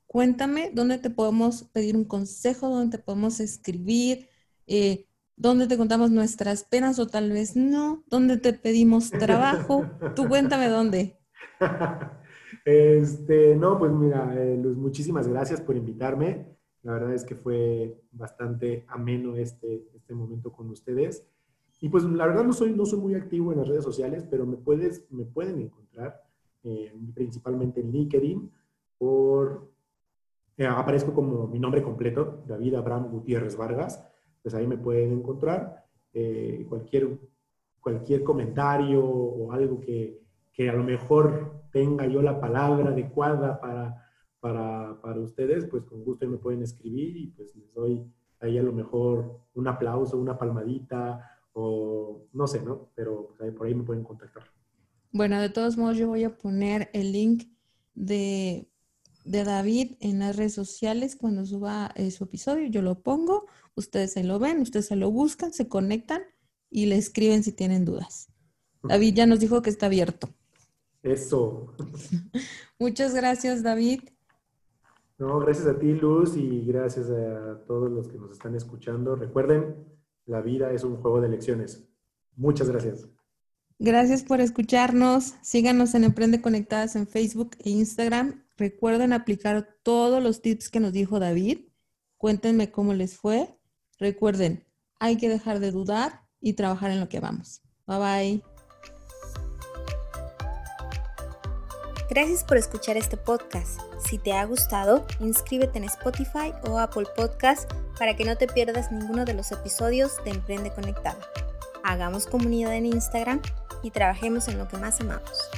Cuéntame 0.06 0.70
dónde 0.72 0.98
te 0.98 1.10
podemos 1.10 1.64
pedir 1.64 1.96
un 1.96 2.04
consejo, 2.04 2.68
dónde 2.68 2.98
te 2.98 3.02
podemos 3.02 3.40
escribir, 3.40 4.28
eh, 4.66 5.07
dónde 5.38 5.66
te 5.66 5.78
contamos 5.78 6.10
nuestras 6.10 6.64
penas 6.64 6.98
o 6.98 7.06
tal 7.06 7.30
vez 7.30 7.56
no, 7.56 8.02
dónde 8.08 8.36
te 8.36 8.52
pedimos 8.52 9.10
trabajo. 9.10 9.88
Tú 10.14 10.28
cuéntame 10.28 10.68
dónde. 10.68 11.18
Este, 12.64 13.56
no, 13.56 13.78
pues 13.78 13.90
mira, 13.92 14.30
eh, 14.36 14.56
muchísimas 14.58 15.26
gracias 15.26 15.58
por 15.62 15.74
invitarme. 15.74 16.44
La 16.82 16.92
verdad 16.92 17.14
es 17.14 17.24
que 17.24 17.34
fue 17.34 17.98
bastante 18.12 18.84
ameno 18.88 19.36
este, 19.36 19.88
este 19.94 20.12
momento 20.12 20.52
con 20.52 20.68
ustedes. 20.68 21.26
Y 21.80 21.88
pues 21.88 22.04
la 22.04 22.26
verdad 22.26 22.44
no 22.44 22.52
soy, 22.52 22.72
no 22.74 22.84
soy 22.84 22.98
muy 22.98 23.14
activo 23.14 23.52
en 23.52 23.58
las 23.58 23.68
redes 23.68 23.84
sociales, 23.84 24.26
pero 24.30 24.44
me, 24.44 24.58
puedes, 24.58 25.10
me 25.10 25.24
pueden 25.24 25.60
encontrar 25.60 26.22
eh, 26.62 26.92
principalmente 27.14 27.80
en 27.80 27.90
LinkedIn 27.90 28.50
por... 28.98 29.70
Eh, 30.58 30.66
aparezco 30.66 31.14
como 31.14 31.46
mi 31.46 31.58
nombre 31.58 31.82
completo, 31.82 32.42
David 32.46 32.74
Abraham 32.74 33.10
Gutiérrez 33.10 33.56
Vargas. 33.56 34.04
Pues 34.42 34.54
ahí 34.54 34.66
me 34.66 34.76
pueden 34.76 35.12
encontrar. 35.12 35.84
Eh, 36.12 36.66
cualquier, 36.68 37.18
cualquier 37.80 38.24
comentario 38.24 39.04
o 39.04 39.52
algo 39.52 39.80
que, 39.80 40.20
que 40.52 40.68
a 40.68 40.72
lo 40.72 40.84
mejor 40.84 41.62
tenga 41.70 42.06
yo 42.06 42.22
la 42.22 42.40
palabra 42.40 42.90
adecuada 42.90 43.60
para 43.60 44.08
para, 44.40 45.00
para 45.00 45.20
ustedes, 45.20 45.66
pues 45.66 45.84
con 45.84 46.04
gusto 46.04 46.26
me 46.28 46.38
pueden 46.38 46.62
escribir 46.62 47.16
y 47.16 47.26
pues 47.28 47.54
les 47.56 47.72
doy 47.72 48.04
ahí 48.40 48.58
a 48.58 48.62
lo 48.62 48.72
mejor 48.72 49.40
un 49.54 49.66
aplauso, 49.66 50.16
una 50.16 50.38
palmadita 50.38 51.28
o 51.52 52.26
no 52.32 52.46
sé, 52.46 52.62
¿no? 52.62 52.90
Pero 52.94 53.34
pues, 53.36 53.52
por 53.52 53.66
ahí 53.66 53.74
me 53.74 53.82
pueden 53.82 54.04
contactar. 54.04 54.44
Bueno, 55.10 55.40
de 55.40 55.48
todos 55.48 55.76
modos 55.76 55.96
yo 55.96 56.08
voy 56.08 56.24
a 56.24 56.36
poner 56.36 56.90
el 56.92 57.12
link 57.12 57.44
de, 57.94 58.68
de 59.28 59.44
David 59.44 59.96
en 60.00 60.20
las 60.20 60.36
redes 60.36 60.54
sociales 60.54 61.16
cuando 61.16 61.44
suba 61.44 61.92
eh, 61.94 62.10
su 62.10 62.24
episodio, 62.24 62.66
yo 62.68 62.80
lo 62.80 63.02
pongo, 63.02 63.46
ustedes 63.74 64.14
se 64.14 64.24
lo 64.24 64.38
ven, 64.38 64.60
ustedes 64.60 64.86
se 64.86 64.96
lo 64.96 65.10
buscan, 65.10 65.52
se 65.52 65.68
conectan 65.68 66.22
y 66.70 66.86
le 66.86 66.96
escriben 66.96 67.42
si 67.42 67.52
tienen 67.52 67.84
dudas. 67.84 68.28
David 68.82 69.14
ya 69.14 69.26
nos 69.26 69.40
dijo 69.40 69.60
que 69.60 69.70
está 69.70 69.86
abierto. 69.86 70.30
Eso. 71.02 71.74
Muchas 72.78 73.14
gracias, 73.14 73.62
David. 73.62 74.00
No, 75.18 75.38
gracias 75.40 75.66
a 75.66 75.78
ti, 75.78 75.92
Luz, 75.92 76.36
y 76.36 76.64
gracias 76.64 77.10
a 77.10 77.64
todos 77.66 77.90
los 77.90 78.08
que 78.08 78.18
nos 78.18 78.32
están 78.32 78.54
escuchando. 78.54 79.14
Recuerden, 79.14 79.76
la 80.26 80.40
vida 80.40 80.72
es 80.72 80.84
un 80.84 80.96
juego 80.96 81.20
de 81.20 81.26
elecciones. 81.26 81.86
Muchas 82.36 82.70
gracias. 82.70 83.08
Gracias 83.78 84.22
por 84.22 84.40
escucharnos. 84.40 85.34
Síganos 85.42 85.94
en 85.94 86.04
Emprende 86.04 86.40
Conectadas 86.40 86.96
en 86.96 87.06
Facebook 87.06 87.56
e 87.58 87.70
Instagram. 87.70 88.42
Recuerden 88.58 89.12
aplicar 89.12 89.76
todos 89.84 90.20
los 90.20 90.42
tips 90.42 90.68
que 90.68 90.80
nos 90.80 90.92
dijo 90.92 91.20
David. 91.20 91.60
Cuéntenme 92.16 92.72
cómo 92.72 92.92
les 92.92 93.16
fue. 93.16 93.56
Recuerden, 93.98 94.66
hay 94.98 95.16
que 95.16 95.28
dejar 95.28 95.60
de 95.60 95.70
dudar 95.70 96.24
y 96.40 96.54
trabajar 96.54 96.90
en 96.90 96.98
lo 96.98 97.08
que 97.08 97.20
vamos. 97.20 97.62
Bye 97.86 97.98
bye. 97.98 98.42
Gracias 102.10 102.42
por 102.42 102.56
escuchar 102.56 102.96
este 102.96 103.16
podcast. 103.16 103.80
Si 104.04 104.18
te 104.18 104.32
ha 104.32 104.44
gustado, 104.44 105.06
inscríbete 105.20 105.78
en 105.78 105.84
Spotify 105.84 106.52
o 106.68 106.78
Apple 106.78 107.06
Podcast 107.14 107.70
para 107.96 108.16
que 108.16 108.24
no 108.24 108.36
te 108.36 108.48
pierdas 108.48 108.90
ninguno 108.90 109.24
de 109.24 109.34
los 109.34 109.52
episodios 109.52 110.12
de 110.24 110.30
Emprende 110.30 110.72
Conectada. 110.72 111.20
Hagamos 111.84 112.26
comunidad 112.26 112.74
en 112.74 112.86
Instagram 112.86 113.40
y 113.84 113.90
trabajemos 113.92 114.48
en 114.48 114.58
lo 114.58 114.66
que 114.66 114.78
más 114.78 115.00
amamos. 115.00 115.48